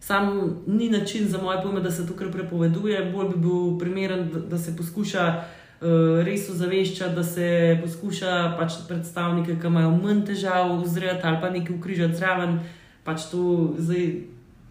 Sam 0.00 0.28
ni 0.66 0.88
način 0.90 1.28
za 1.28 1.40
moje 1.42 1.58
pojme, 1.62 1.80
da 1.80 1.90
se 1.90 2.06
to 2.06 2.14
kar 2.16 2.30
prepoveduje, 2.32 3.02
bolj 3.12 3.34
bi 3.34 3.40
bil 3.40 3.78
primeren, 3.78 4.28
da, 4.32 4.40
da 4.54 4.58
se 4.58 4.76
poskuša 4.76 5.26
uh, 5.36 6.22
res 6.24 6.48
ozaveščati, 6.50 7.14
da 7.16 7.24
se 7.24 7.48
poskuša 7.82 8.54
pač 8.58 8.80
predstavnike, 8.88 9.58
ki 9.60 9.68
imajo 9.68 9.90
manj 9.98 10.24
težav, 10.30 10.76
vzreti 10.84 11.26
ali 11.26 11.42
pa 11.42 11.50
nekaj 11.50 11.76
ukrižati 11.76 12.20
zraven. 12.20 12.60
Pač 13.04 13.30
to 13.32 13.74
zdaj 13.78 14.10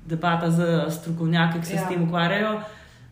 debata 0.09 0.49
za 0.51 0.89
strokovnjake, 0.89 1.59
ki 1.59 1.65
se 1.65 1.75
ja. 1.75 1.85
S 1.85 1.89
tem 1.89 2.07
ukvarjajo. 2.07 2.59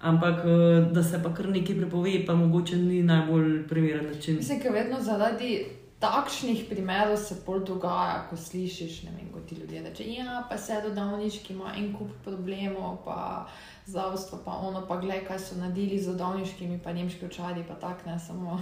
Ampak 0.02 0.46
uh, 0.46 0.92
da 0.94 1.04
se 1.04 1.24
pa 1.24 1.34
kar 1.34 1.50
nekaj 1.50 1.76
prepove, 1.76 2.26
pa 2.26 2.36
mogoče 2.36 2.78
ni 2.78 3.04
najbolj 3.04 3.68
primeren 3.68 4.06
način. 4.06 4.36
Mislim, 4.36 4.60
da 4.64 4.70
vedno 4.70 5.02
zaradi 5.02 5.66
takšnih 6.00 6.66
primerov 6.70 7.18
se 7.18 7.36
pol 7.46 7.64
dogaja, 7.66 8.28
ko 8.30 8.38
slišiš, 8.38 9.04
ne 9.04 9.12
vem, 9.18 9.32
kot 9.34 9.48
ti 9.50 9.56
ljudje 9.56 9.82
reče, 9.82 10.06
ja, 10.14 10.44
pa 10.50 10.58
se 10.58 10.82
rodovniški 10.84 11.54
ima 11.54 11.74
en 11.78 11.94
kup 11.94 12.12
problemov, 12.24 13.00
pa 13.06 13.48
zdravstvo, 13.86 14.40
pa 14.46 14.52
ono, 14.52 14.86
pa 14.88 15.00
gled, 15.02 15.26
kaj 15.28 15.40
so 15.40 15.58
naredili 15.58 15.98
z 16.00 16.14
rodovniškimi, 16.14 16.80
pa 16.84 16.94
nemški 16.94 17.26
očadi, 17.26 17.66
pa 17.68 17.80
tak 17.82 18.06
ne, 18.06 18.20
samo, 18.20 18.62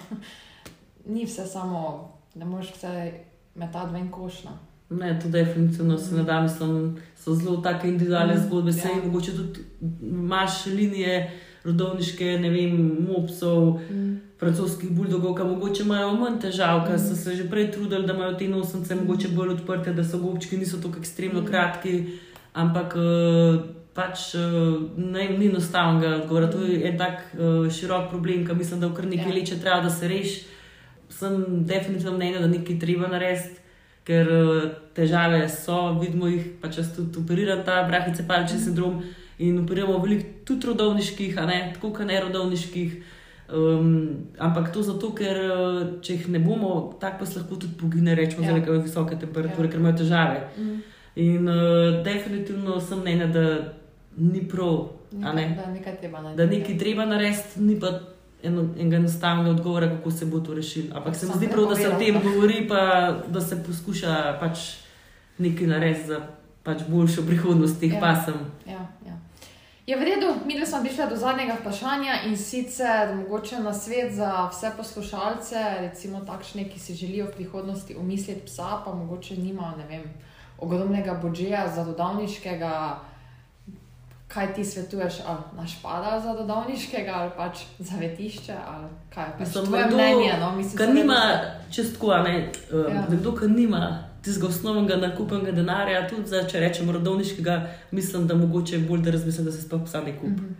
ni 1.13 1.25
vse 1.25 1.47
samo, 1.47 1.81
ne 2.35 2.45
moreš 2.45 2.71
vse 2.77 2.95
metati 3.55 3.93
ven 3.93 4.11
košna. 4.11 4.55
Ne, 4.89 5.19
to 5.19 5.29
definitivno 5.29 5.97
se 5.97 6.15
ne 6.15 6.23
da, 6.23 6.41
mislim, 6.41 6.95
so 7.15 7.33
zelo 7.33 7.57
take 7.57 7.87
individualne 7.87 8.33
Mm, 8.35 8.37
zgodbe. 8.39 8.73
Sej, 8.73 8.91
ja. 8.91 9.03
mogoče 9.05 9.31
tudi 9.31 9.59
imaš 10.03 10.65
linije 10.67 11.31
rodovniške, 11.63 12.25
ne 12.39 12.49
vem, 12.49 12.75
mopsov, 13.07 13.79
Mm. 13.81 14.15
francoskih 14.39 14.91
buldogov, 14.91 15.35
ki 15.35 15.43
mogoče 15.43 15.83
imajo 15.83 16.13
manj 16.13 16.39
težav, 16.39 16.85
ker 16.87 16.99
so 16.99 17.15
se 17.15 17.35
že 17.35 17.49
prej 17.49 17.71
trudili, 17.71 18.05
da 18.05 18.13
imajo 18.13 18.33
te 18.33 18.47
nosence 18.47 18.95
mogoče 18.95 19.27
bolj 19.29 19.49
odprte, 19.51 19.93
da 19.93 20.03
so 20.03 20.17
gobčki 20.19 20.57
niso 20.57 20.77
tako 20.77 20.99
ekstremno 20.99 21.41
Mm. 21.41 21.45
kratki, 21.45 22.03
ampak 22.55 22.93
eh, 22.95 23.59
pač 23.93 24.35
eh, 24.35 24.39
ne, 24.97 25.29
ni 25.29 25.45
enostavnega 25.47 26.15
odgovora. 26.15 26.47
To 26.47 26.57
je 26.59 26.83
en 26.83 26.97
tak 26.97 27.13
eh, 27.33 27.39
širok 27.71 28.09
problem, 28.09 28.45
ki 28.45 28.53
mislim, 28.53 28.79
da 28.79 28.87
v 28.87 28.93
kar 28.93 29.05
nekaj 29.07 29.27
Ja. 29.27 29.35
leče 29.35 29.55
treba, 29.57 29.81
da 29.81 29.89
se 29.89 30.07
reši. 30.07 30.45
Sem 31.09 31.33
definitivno 31.65 32.11
mnenja, 32.13 32.39
da 32.39 32.47
nekaj 32.47 32.79
treba 32.79 33.07
narediti. 33.07 33.59
Ker 34.05 34.27
eh, 34.29 34.65
težave 34.93 35.49
so, 35.49 35.97
vidimo 35.99 36.27
jih, 36.29 36.45
pa 36.61 36.69
če 36.69 36.83
tudi 36.95 37.19
operira 37.19 37.63
ta 37.63 37.83
brahicepalčni 37.83 38.59
sindrom 38.59 38.99
in 39.39 39.59
operiramo 39.59 39.97
veliko 39.99 40.45
tudi 40.45 40.67
rodovniških, 40.67 41.37
a 41.37 41.45
ne 41.45 41.71
tako, 41.73 41.89
kot 41.91 42.05
ne 42.05 42.19
rodovniških. 42.21 42.95
Um, 43.47 43.89
ampak 44.39 44.71
to 44.73 44.81
zato, 44.81 45.11
ker 45.13 45.37
eh, 45.37 45.51
če 46.01 46.13
jih 46.13 46.29
ne 46.29 46.39
bomo, 46.39 46.71
tako 46.99 47.19
pa 47.19 47.25
se 47.25 47.39
lahko 47.39 47.55
tudi 47.55 47.73
pogine, 47.77 48.15
rečemo, 48.15 48.43
Ja. 48.43 48.49
ja. 48.49 48.61
zaradi 48.61 48.81
visoke 48.81 49.17
temperature, 49.17 49.59
Ja. 49.59 49.65
ja. 49.65 49.71
ker 49.71 49.79
imajo 49.79 49.97
težave. 49.97 50.39
Mm. 50.57 50.79
In 51.17 51.47
uh, 51.47 52.03
definitivno 52.03 52.79
sem 52.79 52.99
mnenja, 52.99 53.27
da 53.27 53.43
ni 54.17 54.41
prav, 54.47 54.89
Nekaj, 55.11 55.35
ne. 55.35 55.45
da 55.55 55.71
nekaj 55.71 55.97
treba 55.97 56.21
narediti. 56.21 56.37
da 56.37 56.57
nekaj 56.57 56.77
treba 56.77 57.05
narediti, 57.05 57.61
ni 57.61 57.79
pa 57.79 57.91
eno, 58.45 58.67
enega 58.79 58.95
enostavnega 58.95 59.49
odgovora, 59.49 59.89
kako 59.89 60.11
se 60.11 60.25
bo 60.25 60.39
to 60.39 60.53
rešilo. 60.53 60.95
Ampak 60.97 61.15
se 61.15 61.25
mi 61.25 61.33
zdi 61.35 61.47
prav, 61.47 61.65
da 61.65 61.75
se 61.75 61.89
o 61.89 61.99
tem 61.99 62.21
govori, 62.23 62.67
pa 62.67 63.11
da 63.27 63.41
se 63.41 63.63
poskuša 63.63 64.37
pač 64.39 64.59
nekaj 65.37 65.67
narediti 65.67 66.07
za 66.07 66.21
pač 66.63 66.81
boljšo 66.87 67.21
prihodnost 67.25 67.79
teh 67.79 67.93
Ja. 67.93 67.99
pasem. 67.99 68.33
Ja, 68.65 68.87
ja. 69.05 69.17
Je 69.87 69.95
v 69.97 70.01
redu, 70.03 70.33
mi 70.45 70.65
smo 70.65 70.81
prišli 70.81 71.05
do 71.09 71.15
zadnjega 71.15 71.57
vprašanja 71.59 72.13
in 72.25 72.37
sicer 72.37 73.15
mogoče 73.15 73.59
na 73.59 73.73
svet 73.73 74.13
za 74.13 74.49
vse 74.49 74.71
poslušalce, 74.77 75.55
recimo 75.79 76.19
takšne, 76.25 76.69
ki 76.69 76.79
si 76.79 76.95
želijo 76.95 77.25
v 77.25 77.35
prihodnosti 77.35 77.95
umisliti 77.95 78.45
psa, 78.45 78.81
pa 78.85 78.93
mogoče 78.93 79.37
nimajo, 79.37 79.77
ne 79.77 79.85
vem, 79.87 80.03
ogromnega 80.57 81.13
budžeta 81.21 81.67
za 81.75 81.83
dodavniškega. 81.83 82.99
Kaj 84.35 84.53
ti 84.53 84.65
svetuješ, 84.65 85.13
ali 85.27 85.43
naš 85.57 85.77
pada 85.83 86.19
za 86.19 86.33
dodavniškega, 86.35 87.11
ali 87.15 87.31
pač 87.37 87.61
zavetišče, 87.79 88.55
ali 88.67 88.89
kaj 89.13 89.29
pač 89.37 89.47
Mislim, 89.47 89.65
tvoje 89.65 89.83
nekdo, 89.83 89.97
mnenje? 89.97 90.33
No? 90.39 90.51
Mislim, 90.55 90.77
seveda 90.77 90.93
nima 90.93 91.19
čestko, 91.71 92.11
a 92.11 92.23
ne, 92.23 92.51
um, 92.71 92.95
Ja. 92.95 93.05
nekdo, 93.09 93.31
ki 93.35 93.47
nima 93.47 94.03
tistega 94.23 94.47
osnovnega 94.47 94.95
nakupenega 94.95 95.51
denarja, 95.51 96.07
tudi 96.09 96.27
za, 96.27 96.43
če 96.43 96.59
rečemo, 96.59 96.91
rodovniškega, 96.91 97.67
mislim, 97.91 98.27
da 98.27 98.35
mogoče 98.35 98.79
bolj 98.89 99.01
da 99.01 99.11
razmislim, 99.11 99.45
da 99.45 99.51
se 99.51 99.61
sploh 99.61 99.83
psa 99.85 100.01
ne 100.01 100.17
kupi. 100.19 100.41
Mhm. 100.41 100.53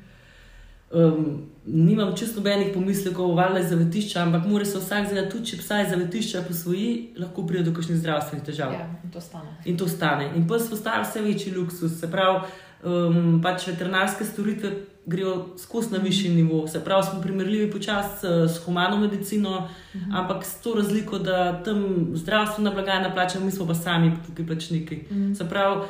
Um, 0.91 1.41
nimam 1.65 2.15
čisto 2.15 2.39
nobenih 2.39 2.67
pomislekov, 2.73 3.35
valjda 3.35 3.59
je 3.59 3.67
zavetišča, 3.67 4.21
ampak 4.21 4.45
mora 4.47 4.65
se 4.65 4.77
vsak 4.77 5.07
zavedati, 5.09 5.31
tudi 5.31 5.45
če 5.45 5.57
psa 5.57 5.81
iz 5.81 5.89
zavetišča 5.89 6.43
posvoji, 6.47 6.91
lahko 7.19 7.43
pride 7.47 7.63
do 7.63 7.73
kakšnih 7.75 7.97
zdravstvenih 7.97 8.45
težav. 8.45 8.71
Ja, 8.73 8.85
in 9.03 9.11
to 9.11 9.21
stane. 9.21 9.55
In 9.65 9.77
to 9.77 9.87
stane. 9.87 10.29
In 10.37 10.47
pes 10.47 10.69
postaja 10.69 11.01
vse 11.01 11.21
večji 11.25 11.55
luksus. 11.57 11.99
Se 11.99 12.11
pravi, 12.11 12.47
um, 12.85 13.39
pač 13.43 13.67
veterinarske 13.67 14.25
storitve 14.25 14.71
grejo 15.05 15.57
skozi 15.57 15.93
na 15.93 15.97
višji 15.97 16.29
nivo. 16.29 16.67
Se 16.67 16.83
pravi, 16.83 17.03
smo 17.03 17.21
primerljivi 17.21 17.71
počasi 17.71 18.27
uh, 18.27 18.51
s 18.51 18.65
humano 18.65 18.97
medicino, 18.97 19.69
mhm. 19.95 20.15
ampak 20.15 20.45
s 20.45 20.61
to 20.61 20.73
razliko, 20.73 21.19
da 21.19 21.63
tam 21.63 22.07
zdravstvena 22.13 22.71
blagajna 22.71 23.13
plača, 23.13 23.39
mi 23.39 23.51
smo 23.51 23.67
pa 23.67 23.75
sami 23.75 24.11
tukaj 24.27 24.47
plačniki. 24.47 24.95
Mhm. 25.11 25.33
Se 25.33 25.49
pravi, 25.49 25.85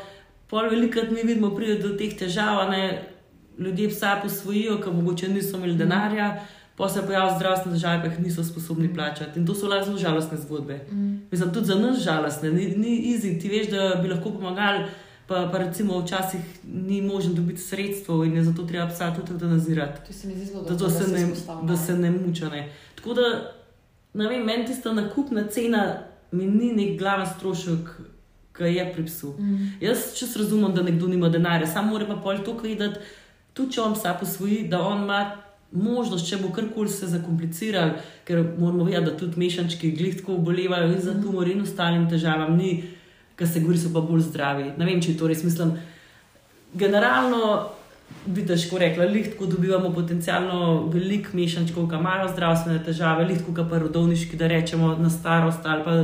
pol 0.49 0.69
velikrat 0.69 1.11
mi 1.11 1.23
vidimo, 1.23 1.55
pride 1.55 1.79
do 1.87 1.95
teh 1.97 2.17
težav, 2.17 2.69
ne 2.71 3.15
ljudje 3.59 3.89
psa 3.89 4.19
posvojijo, 4.23 4.81
ker 4.81 4.93
mogoče 4.93 5.29
niso 5.29 5.57
imeli 5.57 5.75
denarja. 5.75 6.35
Pa 6.77 6.89
se 6.89 7.01
pojavijo 7.05 7.37
zdravstvene 7.37 7.77
težave, 7.77 8.01
pa 8.01 8.09
jih 8.09 8.19
niso 8.19 8.43
sposobni 8.43 8.93
plačati. 8.93 9.39
In 9.39 9.45
to 9.47 9.53
so 9.55 9.69
zelo 9.83 9.97
žalostne 9.97 10.37
zgodbe. 10.37 10.79
Mm. 10.91 11.21
Mislim, 11.31 11.53
tudi 11.53 11.65
za 11.65 11.75
nas 11.75 12.03
žalostne, 12.03 12.51
ni, 12.51 12.65
ni 12.77 13.13
easy. 13.13 13.41
Ti 13.41 13.49
veš, 13.49 13.69
da 13.71 14.01
bi 14.01 14.09
lahko 14.09 14.29
pomagali, 14.29 14.83
pa, 15.27 15.49
pa 15.51 15.57
recimo 15.57 15.99
včasih 15.99 16.41
ni 16.63 17.01
možno 17.01 17.33
dobiti 17.33 17.61
sredstev 17.61 18.23
in 18.25 18.35
je 18.35 18.43
zato 18.43 18.63
treba 18.63 18.87
psa 18.87 19.13
tudi 19.15 19.33
eutanazirati. 19.33 20.07
To 20.07 20.13
se 20.13 20.27
mi 20.27 20.35
zdi 20.35 20.45
zelo 20.45 20.61
Da, 20.61 20.75
dobro, 20.75 20.85
to 20.85 21.03
se 21.03 21.11
ne, 21.11 21.27
da 21.63 21.77
se 21.77 21.97
ne 21.97 22.11
muča. 22.11 22.49
Ne. 22.49 22.73
Tako 22.95 23.13
da, 23.13 23.51
ne 24.13 24.27
vem, 24.27 24.45
meni 24.45 24.65
tista 24.65 24.93
nakupna 24.93 25.47
cena 25.47 25.97
mi 26.31 26.45
ni 26.45 26.73
nek 26.73 26.99
glaven 26.99 27.27
strošek, 27.35 27.89
ki 28.57 28.63
je 28.63 28.93
pri 28.93 29.05
psu. 29.05 29.35
Mm. 29.39 29.71
Jaz 29.81 30.13
čas 30.19 30.35
razumem, 30.35 30.73
da 30.73 30.83
nekdo 30.83 31.07
nima 31.07 31.29
denarja, 31.29 31.67
samo 31.67 31.91
mora 31.91 32.05
pa 32.07 32.15
pol 32.15 32.37
to 32.45 32.53
vedeti, 32.63 32.99
tudi 33.53 33.75
če 33.75 33.81
on 33.81 33.93
psa 33.93 34.13
posvoji, 34.19 34.67
da 34.71 34.81
on 34.81 35.03
ima 35.03 35.19
možnost, 35.71 36.29
če 36.29 36.39
bo 36.39 36.51
karkoli 36.55 36.89
se 36.89 37.07
zakompliciral, 37.11 37.97
ker 38.27 38.43
moramo 38.57 38.85
vedeti, 38.87 39.05
da 39.09 39.17
tudi 39.17 39.39
mešančki 39.39 39.91
glitko 39.91 40.37
obolevajo 40.39 40.93
in 40.93 41.01
za 41.01 41.15
tumor 41.21 41.49
in 41.51 41.65
ostalim 41.65 42.07
težavam, 42.09 42.55
ni, 42.57 42.77
ker 43.35 43.47
se 43.47 43.59
govori, 43.59 43.79
so 43.79 43.91
pa 43.93 44.01
bolj 44.01 44.27
zdravi. 44.29 44.71
Ne 44.77 44.85
vem, 44.85 45.01
če 45.01 45.13
je 45.13 45.17
to 45.19 45.27
res 45.27 45.43
mislim. 45.43 45.75
Generalno 46.75 47.69
bi 48.25 48.45
težko 48.45 48.77
rekla, 48.81 49.05
lihtko 49.09 49.45
dobivamo 49.49 49.91
potencialno 49.93 50.87
veliko 50.93 51.35
mešančkov, 51.37 51.89
ki 51.89 51.99
imajo 51.99 52.29
zdravstvene 52.33 52.83
težave, 52.85 53.25
lihtko 53.29 53.53
pa 53.69 53.79
rodovniški, 53.81 54.37
da 54.37 54.49
rečemo 54.51 54.95
na 54.99 55.09
starost 55.09 55.65
ali 55.65 55.83
pa 55.85 55.95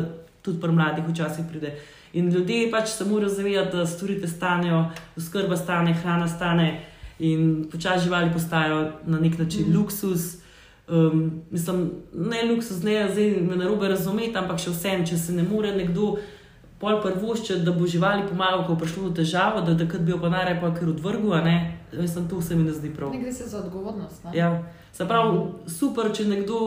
tudi 0.42 0.62
pri 0.62 0.72
mladih 0.72 1.08
včasih 1.08 1.46
pride. 1.50 1.76
In 2.14 2.30
ljudje 2.30 2.72
pač 2.72 2.90
se 2.90 3.06
morajo 3.06 3.30
zavedati, 3.30 3.78
da 3.78 3.88
storitve 3.88 4.28
stanejo, 4.28 4.86
oskrba 5.18 5.58
stane, 5.58 5.94
hrana 5.94 6.28
stane 6.28 6.82
in 7.20 7.68
počasi 7.72 8.04
živali 8.04 8.34
postajajo 8.34 8.92
na 9.06 9.20
nek 9.20 9.38
način 9.38 9.70
mm. 9.70 9.78
luksus. 9.78 10.38
Um, 10.88 11.42
mislim, 11.52 11.92
ne 12.14 12.44
luksus, 12.52 12.84
ne 12.84 13.08
zdaj 13.14 13.30
me 13.42 13.56
narobe 13.56 13.88
razumeti, 13.88 14.36
ampak 14.36 14.60
še 14.60 14.74
vsem, 14.74 15.06
če 15.08 15.18
se 15.18 15.34
ne 15.34 15.46
more 15.48 15.72
nekdo 15.76 16.18
pol 16.82 16.98
prvoščiti, 17.02 17.62
da 17.62 17.72
bo 17.72 17.88
živali 17.88 18.28
pomagal, 18.28 18.66
ko 18.66 18.74
bo 18.74 18.80
prišlo 18.80 19.10
do 19.10 19.16
težav, 19.16 19.62
da 19.66 19.78
takrat 19.78 20.02
bi 20.02 20.12
jo 20.12 20.18
pa 20.18 20.30
najraje 20.30 20.60
pa 20.62 20.74
kar 20.74 20.90
odvrgel, 20.90 21.34
a 21.34 21.42
ne, 21.42 21.56
mislim, 21.94 22.28
to 22.28 22.42
se 22.42 22.56
mi 22.56 22.64
ne 22.64 22.72
zdi 22.74 22.90
prav. 22.90 23.12
Ne 23.12 23.20
gre 23.20 23.34
se 23.34 23.48
za 23.48 23.60
odgovornost. 23.60 24.24
Ne? 24.24 24.32
Ja. 24.34 24.64
Se 24.92 25.06
pravi, 25.08 25.38
super, 25.70 26.10
če 26.14 26.26
nekdo 26.26 26.58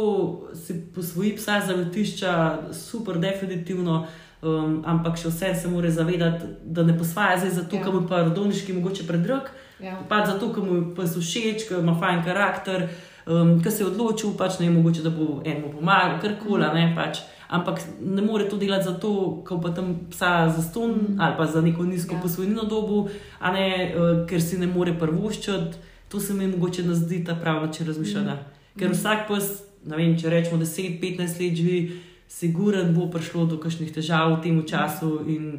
si 0.55 0.79
posvoji 0.95 1.35
psa 1.37 1.61
za 1.61 1.75
vetišča, 1.75 2.33
super, 2.73 3.19
definitivno. 3.19 4.07
Um, 4.45 4.83
ampak 4.85 5.17
še 5.17 5.31
vse 5.31 5.55
se 5.57 5.69
mora 5.69 5.89
zavedati, 5.91 6.45
da 6.65 6.83
ne 6.83 6.93
posvaja 6.99 7.39
zdaj 7.39 7.51
zato, 7.51 7.77
Ja. 7.77 7.83
ker 7.83 7.93
mu 7.93 8.03
je 8.03 8.09
pa 8.09 8.19
rodovniški 8.23 8.73
mogoče 8.73 9.07
predrog, 9.09 9.47
Ja. 9.81 9.95
pač 10.09 10.27
zato, 10.29 10.51
ker 10.53 10.63
mu 10.63 10.75
je 10.75 10.83
pa 10.95 11.03
všeč, 11.05 11.65
ker 11.69 11.79
ima 11.81 11.95
fajn 11.97 12.21
karakter, 12.25 12.89
um, 13.27 13.55
ker 13.63 13.73
se 13.73 13.83
je 13.83 13.87
odločil, 13.87 14.35
pač 14.37 14.59
ne 14.61 14.69
mogoče, 14.71 15.03
da 15.03 15.11
bo 15.11 15.41
enemu 15.45 15.73
pomagal, 15.73 16.21
kar 16.21 16.37
koli, 16.43 16.69
ne 16.75 16.93
pač. 16.97 17.23
Ampak 17.49 17.81
ne 18.01 18.23
more 18.23 18.49
to 18.49 18.57
delati 18.57 18.85
zato, 18.85 19.43
ker 19.49 19.59
pa 19.63 19.71
tam 19.71 19.95
psa 20.11 20.49
za 20.57 20.63
ston 20.63 20.91
mm. 20.91 21.21
ali 21.21 21.35
pa 21.37 21.47
za 21.47 21.61
neko 21.61 21.85
nizko 21.85 22.15
Ja. 22.15 22.21
posvojilno 22.23 22.65
dobu, 22.65 23.09
a 23.41 23.53
ne 23.53 23.95
uh, 23.97 24.27
ker 24.27 24.43
si 24.43 24.59
ne 24.59 24.67
more 24.67 24.95
prvoščiti. 24.99 25.77
To 26.09 26.21
se 26.21 26.35
mi 26.35 26.47
mogoče 26.47 26.83
ne 26.83 26.95
zdi 26.95 27.25
ta 27.25 27.35
pravi 27.35 27.67
način 27.67 27.87
razmišljanja. 27.87 28.35
Mm. 28.35 28.79
Ker 28.79 28.91
vsak 28.91 29.29
pes, 29.29 29.63
ne 29.87 29.97
vem, 29.97 30.19
če 30.19 30.31
rečemo 30.31 30.57
10-15 30.63 31.21
let 31.21 31.55
živi, 31.57 32.01
siguren 32.29 32.95
bo 32.95 33.11
prišlo 33.11 33.47
do 33.47 33.59
kakšnih 33.59 33.93
težav 33.95 34.39
v 34.39 34.43
tem 34.43 34.63
času. 34.67 35.21
In 35.29 35.59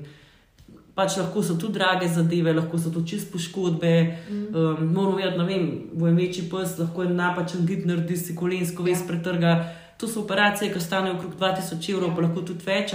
pač 0.95 1.17
lahko 1.17 1.43
so 1.43 1.55
tudi 1.59 1.73
drage 1.73 2.07
zadeve, 2.07 2.53
lahko 2.53 2.77
so 2.79 2.89
tudi 2.89 3.07
čist 3.13 3.31
poškodbe. 3.31 3.93
Mm. 4.31 4.55
Um, 4.55 4.93
moramo 4.93 5.15
vedeti, 5.17 5.37
ne 5.37 5.45
vem, 5.45 5.65
bo 5.93 6.05
večji 6.05 6.49
pes, 6.51 6.77
lahko 6.79 7.03
je 7.03 7.09
napačen 7.09 7.65
gib 7.65 7.85
naredi, 7.85 8.17
si 8.17 8.35
kolensko 8.35 8.83
ves 8.83 9.01
Ja. 9.03 9.07
pretrga. 9.07 9.55
To 9.97 10.07
so 10.07 10.21
operacije, 10.21 10.73
ki 10.73 10.79
stanejo 10.79 11.15
okrog 11.15 11.35
2000 11.35 11.91
evrov, 11.91 12.09
Ja. 12.09 12.15
pa 12.15 12.21
lahko 12.21 12.41
tudi 12.41 12.65
več. 12.65 12.93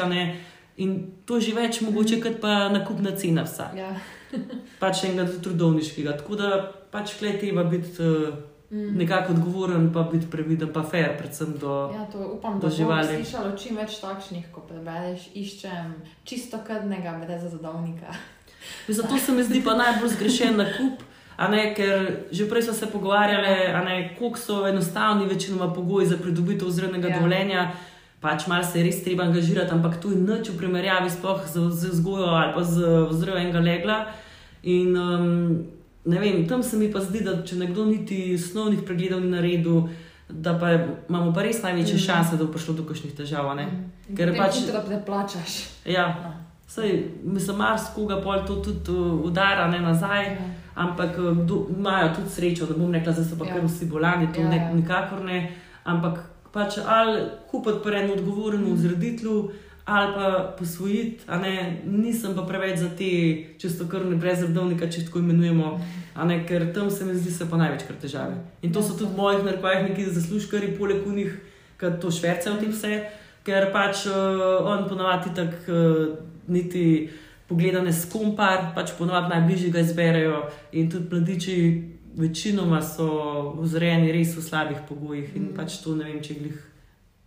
In 0.77 0.93
to 1.27 1.37
je 1.37 1.41
že 1.41 1.55
več, 1.55 1.81
mogoče, 1.81 2.21
kot 2.21 2.41
pa 2.41 2.69
nakupna 2.69 3.11
cena 3.13 3.43
vsa. 3.43 3.71
Ja. 3.77 3.91
Pač 4.81 5.05
enega 5.05 5.27
trudovniškega. 5.43 6.17
Tako 6.17 6.37
da 6.37 6.51
pač 6.91 7.15
klej 7.19 7.39
treba 7.39 7.65
biti 7.65 8.03
uh, 8.03 8.35
Mm. 8.71 8.95
nekako 8.97 9.33
odgovoren, 9.33 9.93
pa 9.93 10.03
biti 10.03 10.27
previden, 10.31 10.69
pa 10.73 10.83
fair, 10.83 11.19
predvsem 11.19 11.59
do. 11.59 11.91
Ja, 11.93 12.07
to 12.07 12.19
upam, 12.39 12.55
da 12.55 12.61
do 12.61 12.67
bo 12.69 12.71
živali. 12.71 13.17
slišalo 13.17 13.57
čim 13.59 13.77
več 13.77 13.97
takšnih, 13.99 14.45
ko 14.55 14.61
prebereš, 14.61 15.25
iščem 15.35 15.89
čisto 16.25 16.59
krvnega, 16.67 17.19
brez 17.19 17.51
zadovnika. 17.51 18.15
Zato 18.89 19.19
se 19.19 19.33
mi 19.33 19.43
zdi 19.43 19.65
pa 19.65 19.75
najbolj 19.75 20.09
zgrešen 20.09 20.57
nakup. 20.57 21.03
Ne, 21.41 21.75
ker 21.75 22.03
že 22.31 22.45
prej 22.45 22.63
smo 22.63 22.73
se 22.73 22.87
pogovarjali, 22.87 23.73
a 23.73 23.81
ne, 23.81 24.17
koliko 24.19 24.39
so 24.39 24.67
enostavni, 24.69 25.25
večinoma 25.27 25.73
pogoji 25.73 26.07
za 26.07 26.17
pridobitev 26.17 26.69
vzrednega 26.69 27.09
Ja. 27.09 27.15
ja. 27.15 27.19
dovoljenja. 27.19 27.71
Pač 28.21 28.47
malo 28.47 28.65
se 28.65 28.79
je 28.79 28.85
res 28.85 29.05
treba 29.05 29.25
angažirati, 29.25 29.73
ampak 29.73 29.97
to 29.97 30.11
je 30.11 30.17
nič 30.17 30.51
v 30.51 30.59
primerjavi 30.59 31.11
sploh 31.11 31.41
z, 31.47 31.71
z 31.71 31.89
vzgojo 31.91 32.27
ali 32.27 32.53
pa 32.55 32.63
z 32.63 32.77
vzrejo 33.11 33.39
enega 33.39 33.59
legla. 33.59 34.07
In 34.63 34.93
um, 34.93 35.65
ne 36.05 36.19
vem, 36.19 36.45
tam 36.47 36.63
se 36.63 36.77
mi 36.77 36.93
pa 36.93 37.01
zdi, 37.01 37.21
da 37.21 37.43
če 37.43 37.57
nekdo 37.57 37.85
niti 37.85 38.35
osnovnih 38.35 38.83
pregledov 38.83 39.21
ni 39.21 39.31
naredil, 39.31 39.89
da 40.29 40.53
pa 40.55 40.73
imamo 41.09 41.33
pa 41.33 41.43
res 41.43 41.63
največje 41.63 41.95
mm. 41.95 41.99
šanse, 41.99 42.37
da 42.37 42.45
bo 42.45 42.53
prišlo 42.53 42.75
do 42.75 42.85
kakšnih 42.85 43.17
težav. 43.17 43.49
ne. 43.57 43.65
Ker 44.13 44.31
pač 44.31 44.39
pač- 44.39 44.61
hitro 44.61 44.85
preplačaš. 44.87 45.53
Ja, 45.87 46.07
No. 46.21 46.37
Sej, 46.71 46.93
mislim, 47.25 47.57
marsikoga 47.59 48.21
pol 48.23 48.45
to 48.47 48.57
tudi 48.57 48.93
uh, 48.93 49.25
udara 49.27 49.67
ne 49.67 49.81
nazaj, 49.81 50.25
Ja. 50.25 50.60
Ampak 50.75 51.19
uh, 51.19 51.37
kdo- 51.37 51.67
imajo 51.71 52.15
tudi 52.15 52.31
srečo, 52.31 52.67
da 52.67 52.75
bom 52.75 52.93
rekla, 52.93 53.13
da 53.13 53.25
so 53.25 53.37
pa 53.37 53.45
Ja. 53.45 53.55
kar 53.55 53.65
vsi 53.65 53.87
bolani, 53.87 54.29
to 54.29 54.41
Ja, 54.41 54.47
ja, 54.47 54.55
ja. 54.55 54.69
ne, 54.69 54.75
nikakor 54.75 55.21
ne. 55.23 55.53
Ampak 55.85 56.19
pač 56.53 56.79
ali 56.81 57.21
kupiti 57.47 57.79
pri 57.83 57.97
enem 57.97 58.11
odgovornem 58.13 58.75
vzreditlu, 58.75 59.51
ali 59.87 60.15
pa 60.15 60.27
posvojiti, 60.59 61.19
ne, 61.33 61.55
nisem 61.85 62.35
pa 62.35 62.43
preveč 62.43 62.79
za 62.79 62.89
te 62.91 63.11
čistokrvne 63.59 64.17
brezredovnike, 64.17 64.87
če 64.87 65.05
tako 65.05 65.19
imenujemo, 65.19 65.81
ne, 66.23 66.47
ker 66.47 66.73
tam 66.73 66.91
se 66.91 67.05
mi 67.05 67.15
zdi, 67.15 67.31
se 67.31 67.47
pa 67.47 67.57
največkrat 67.57 67.99
težave. 67.99 68.35
In 68.63 68.73
to 68.73 68.79
Ja, 68.79 68.83
so 68.83 68.89
tudi 68.91 68.99
seveda. 69.01 69.13
v 69.13 69.17
mojih 69.17 69.45
narekovajih 69.45 69.89
neki 69.89 70.05
zaslužkari, 70.11 70.77
poleg 70.79 71.07
unih, 71.07 71.33
ki 71.79 71.87
to 72.01 72.11
šverce 72.11 72.51
v 72.51 72.59
tem 72.59 72.71
vse, 72.71 72.93
ker 73.43 73.73
pač 73.73 74.07
uh, 74.07 74.15
on 74.65 74.87
ponavadi 74.87 75.35
tako 75.35 75.73
uh, 75.73 76.17
niti 76.47 77.09
pogledane 77.51 77.93
s 77.93 78.07
kompar, 78.13 78.71
pač 78.75 78.95
ponovadi 78.99 79.35
najbližje 79.35 79.71
ga 79.75 79.83
izberejo 79.83 80.45
in 80.73 80.91
tudi 80.91 81.11
mladiči 81.11 81.57
večinoma 82.17 82.81
so 82.83 83.09
vzrejeni 83.59 84.13
res 84.15 84.37
v 84.37 84.43
slabih 84.43 84.79
pogojih 84.89 85.37
in 85.37 85.51
Mm. 85.51 85.57
pač 85.57 85.83
to 85.83 85.95
ne 85.95 86.05
vem, 86.05 86.23
če 86.23 86.35
glih 86.35 86.59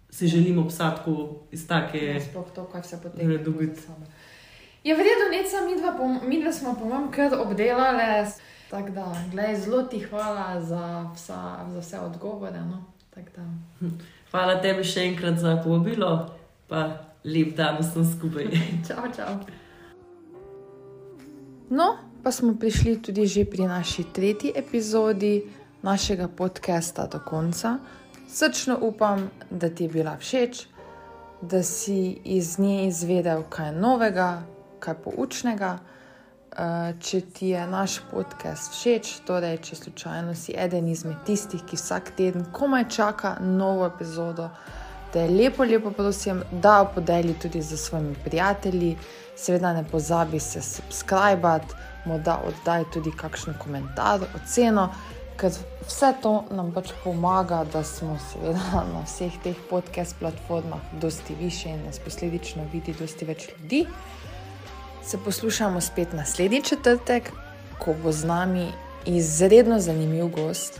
si 0.09 0.27
želimo 0.27 0.67
psa 0.67 0.91
tako 0.95 1.43
iz 1.51 1.67
take. 1.67 2.05
Ja, 2.05 2.21
Sploh 2.21 2.51
to, 2.55 2.63
kaj. 2.71 2.81
Ne 3.23 3.37
dobiti. 3.37 3.75
za 3.75 3.81
sabo. 3.81 4.05
Je 4.83 4.95
vredno, 4.95 5.25
neca, 5.31 5.57
mi 5.65 5.81
dva, 5.81 6.19
mi 6.27 6.41
dva 6.41 6.51
smo, 6.51 6.75
po 6.75 6.85
mojem, 6.85 7.11
kar 7.11 7.39
obdelali. 7.39 8.27
Tako 8.69 8.89
da, 8.89 9.05
glej, 9.31 9.55
zelo 9.55 9.83
ti 9.83 9.99
hvala 9.99 10.61
za, 10.61 11.11
vsa, 11.15 11.65
za 11.71 11.79
vse 11.79 11.99
odgovore. 11.99 12.59
No? 12.59 12.83
Da. 13.35 13.45
Hvala 14.31 14.61
tebi 14.61 14.83
še 14.83 15.05
enkrat 15.11 15.37
za 15.37 15.55
povabilo, 15.63 16.29
pa 16.67 16.87
lep 17.23 17.55
dan 17.55 17.77
vsem 17.79 18.05
skupaj. 18.05 18.49
Čau, 18.87 19.05
čau. 19.15 19.62
No, 21.69 21.97
pa 22.23 22.31
smo 22.31 22.55
prišli 22.59 23.01
tudi 23.01 23.27
že 23.27 23.45
pri 23.45 23.67
naši 23.67 24.03
tretji 24.03 24.51
epizodi 24.55 25.43
našega 25.81 26.27
podcasta 26.27 27.07
do 27.07 27.19
konca. 27.25 27.77
Srčno 28.29 28.77
upam, 28.81 29.29
da 29.49 29.69
ti 29.69 29.83
je 29.83 29.89
bila 29.89 30.17
všeč, 30.17 30.67
da 31.41 31.63
si 31.63 32.17
iz 32.23 32.59
nje 32.59 32.87
izvedel 32.87 33.43
kaj 33.49 33.71
novega, 33.71 34.43
kaj 34.79 34.95
poučnega. 35.03 35.79
Eh, 36.53 36.93
če 37.01 37.21
ti 37.33 37.47
je 37.47 37.67
naš 37.67 37.97
podcast 38.11 38.75
všeč, 38.75 39.25
torej 39.25 39.57
če 39.65 39.75
slučajno 39.75 40.35
si 40.37 40.53
eden 40.53 40.87
izmed 40.87 41.23
tistih, 41.25 41.63
ki 41.65 41.79
vsak 41.79 42.11
teden 42.17 42.45
komaj 42.53 42.85
čaka 42.93 43.37
novo 43.41 43.87
epizodo, 43.87 44.51
te 45.13 45.25
lepo, 45.27 45.65
lepo 45.65 45.89
prosim, 45.91 46.43
da 46.51 46.77
jo 46.77 46.91
podeli 46.95 47.33
tudi 47.41 47.61
za 47.61 47.77
svojimi 47.77 48.13
prijatelji. 48.25 48.97
Seveda 49.35 49.73
ne 49.73 49.83
pozabi 49.83 50.39
se 50.39 50.61
subskrbati, 50.61 51.75
morda 52.05 52.39
oddaj 52.47 52.83
tudi 52.93 53.11
kakšen 53.17 53.53
komentar, 53.59 54.21
oceno, 54.35 54.89
ker 55.37 55.51
vse 55.87 56.13
to 56.21 56.33
nam 56.53 56.71
pač 56.73 56.91
pomaga, 57.03 57.63
da 57.73 57.83
smo 57.83 58.17
seveda 58.29 58.83
na 58.93 59.01
vseh 59.05 59.33
teh 59.43 59.57
podcast 59.69 60.15
platformah 60.19 60.79
dosti 61.01 61.35
više 61.39 61.69
in 61.69 61.85
nas 61.85 61.99
posledično 61.99 62.67
vidi 62.73 62.93
dosti 62.99 63.25
več 63.25 63.47
ljudi. 63.49 63.85
Se 65.03 65.17
poslušamo 65.17 65.81
spet 65.81 66.13
naslednji 66.13 66.61
četrtek, 66.61 67.31
ko 67.79 67.93
bo 68.03 68.11
z 68.11 68.25
nami 68.25 68.71
izredno 69.05 69.79
zanimiv 69.79 70.27
gost. 70.27 70.79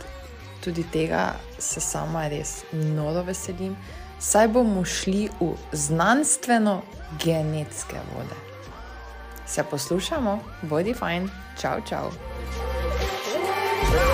Tudi 0.64 0.84
tega 0.92 1.34
se 1.58 1.80
sama 1.80 2.28
res 2.28 2.64
noro 2.72 3.22
veselim 3.22 3.76
saj 4.24 4.48
bomo 4.48 4.84
šli 4.84 5.28
v 5.40 5.54
znanstveno-genetske 5.72 7.96
vode. 8.14 8.43
Se 9.46 9.64
poslušamo, 9.70 10.38
bodi 10.62 10.94
fajn, 10.94 11.30
čau, 11.60 11.80
čau. 11.88 12.10
you 13.94 14.13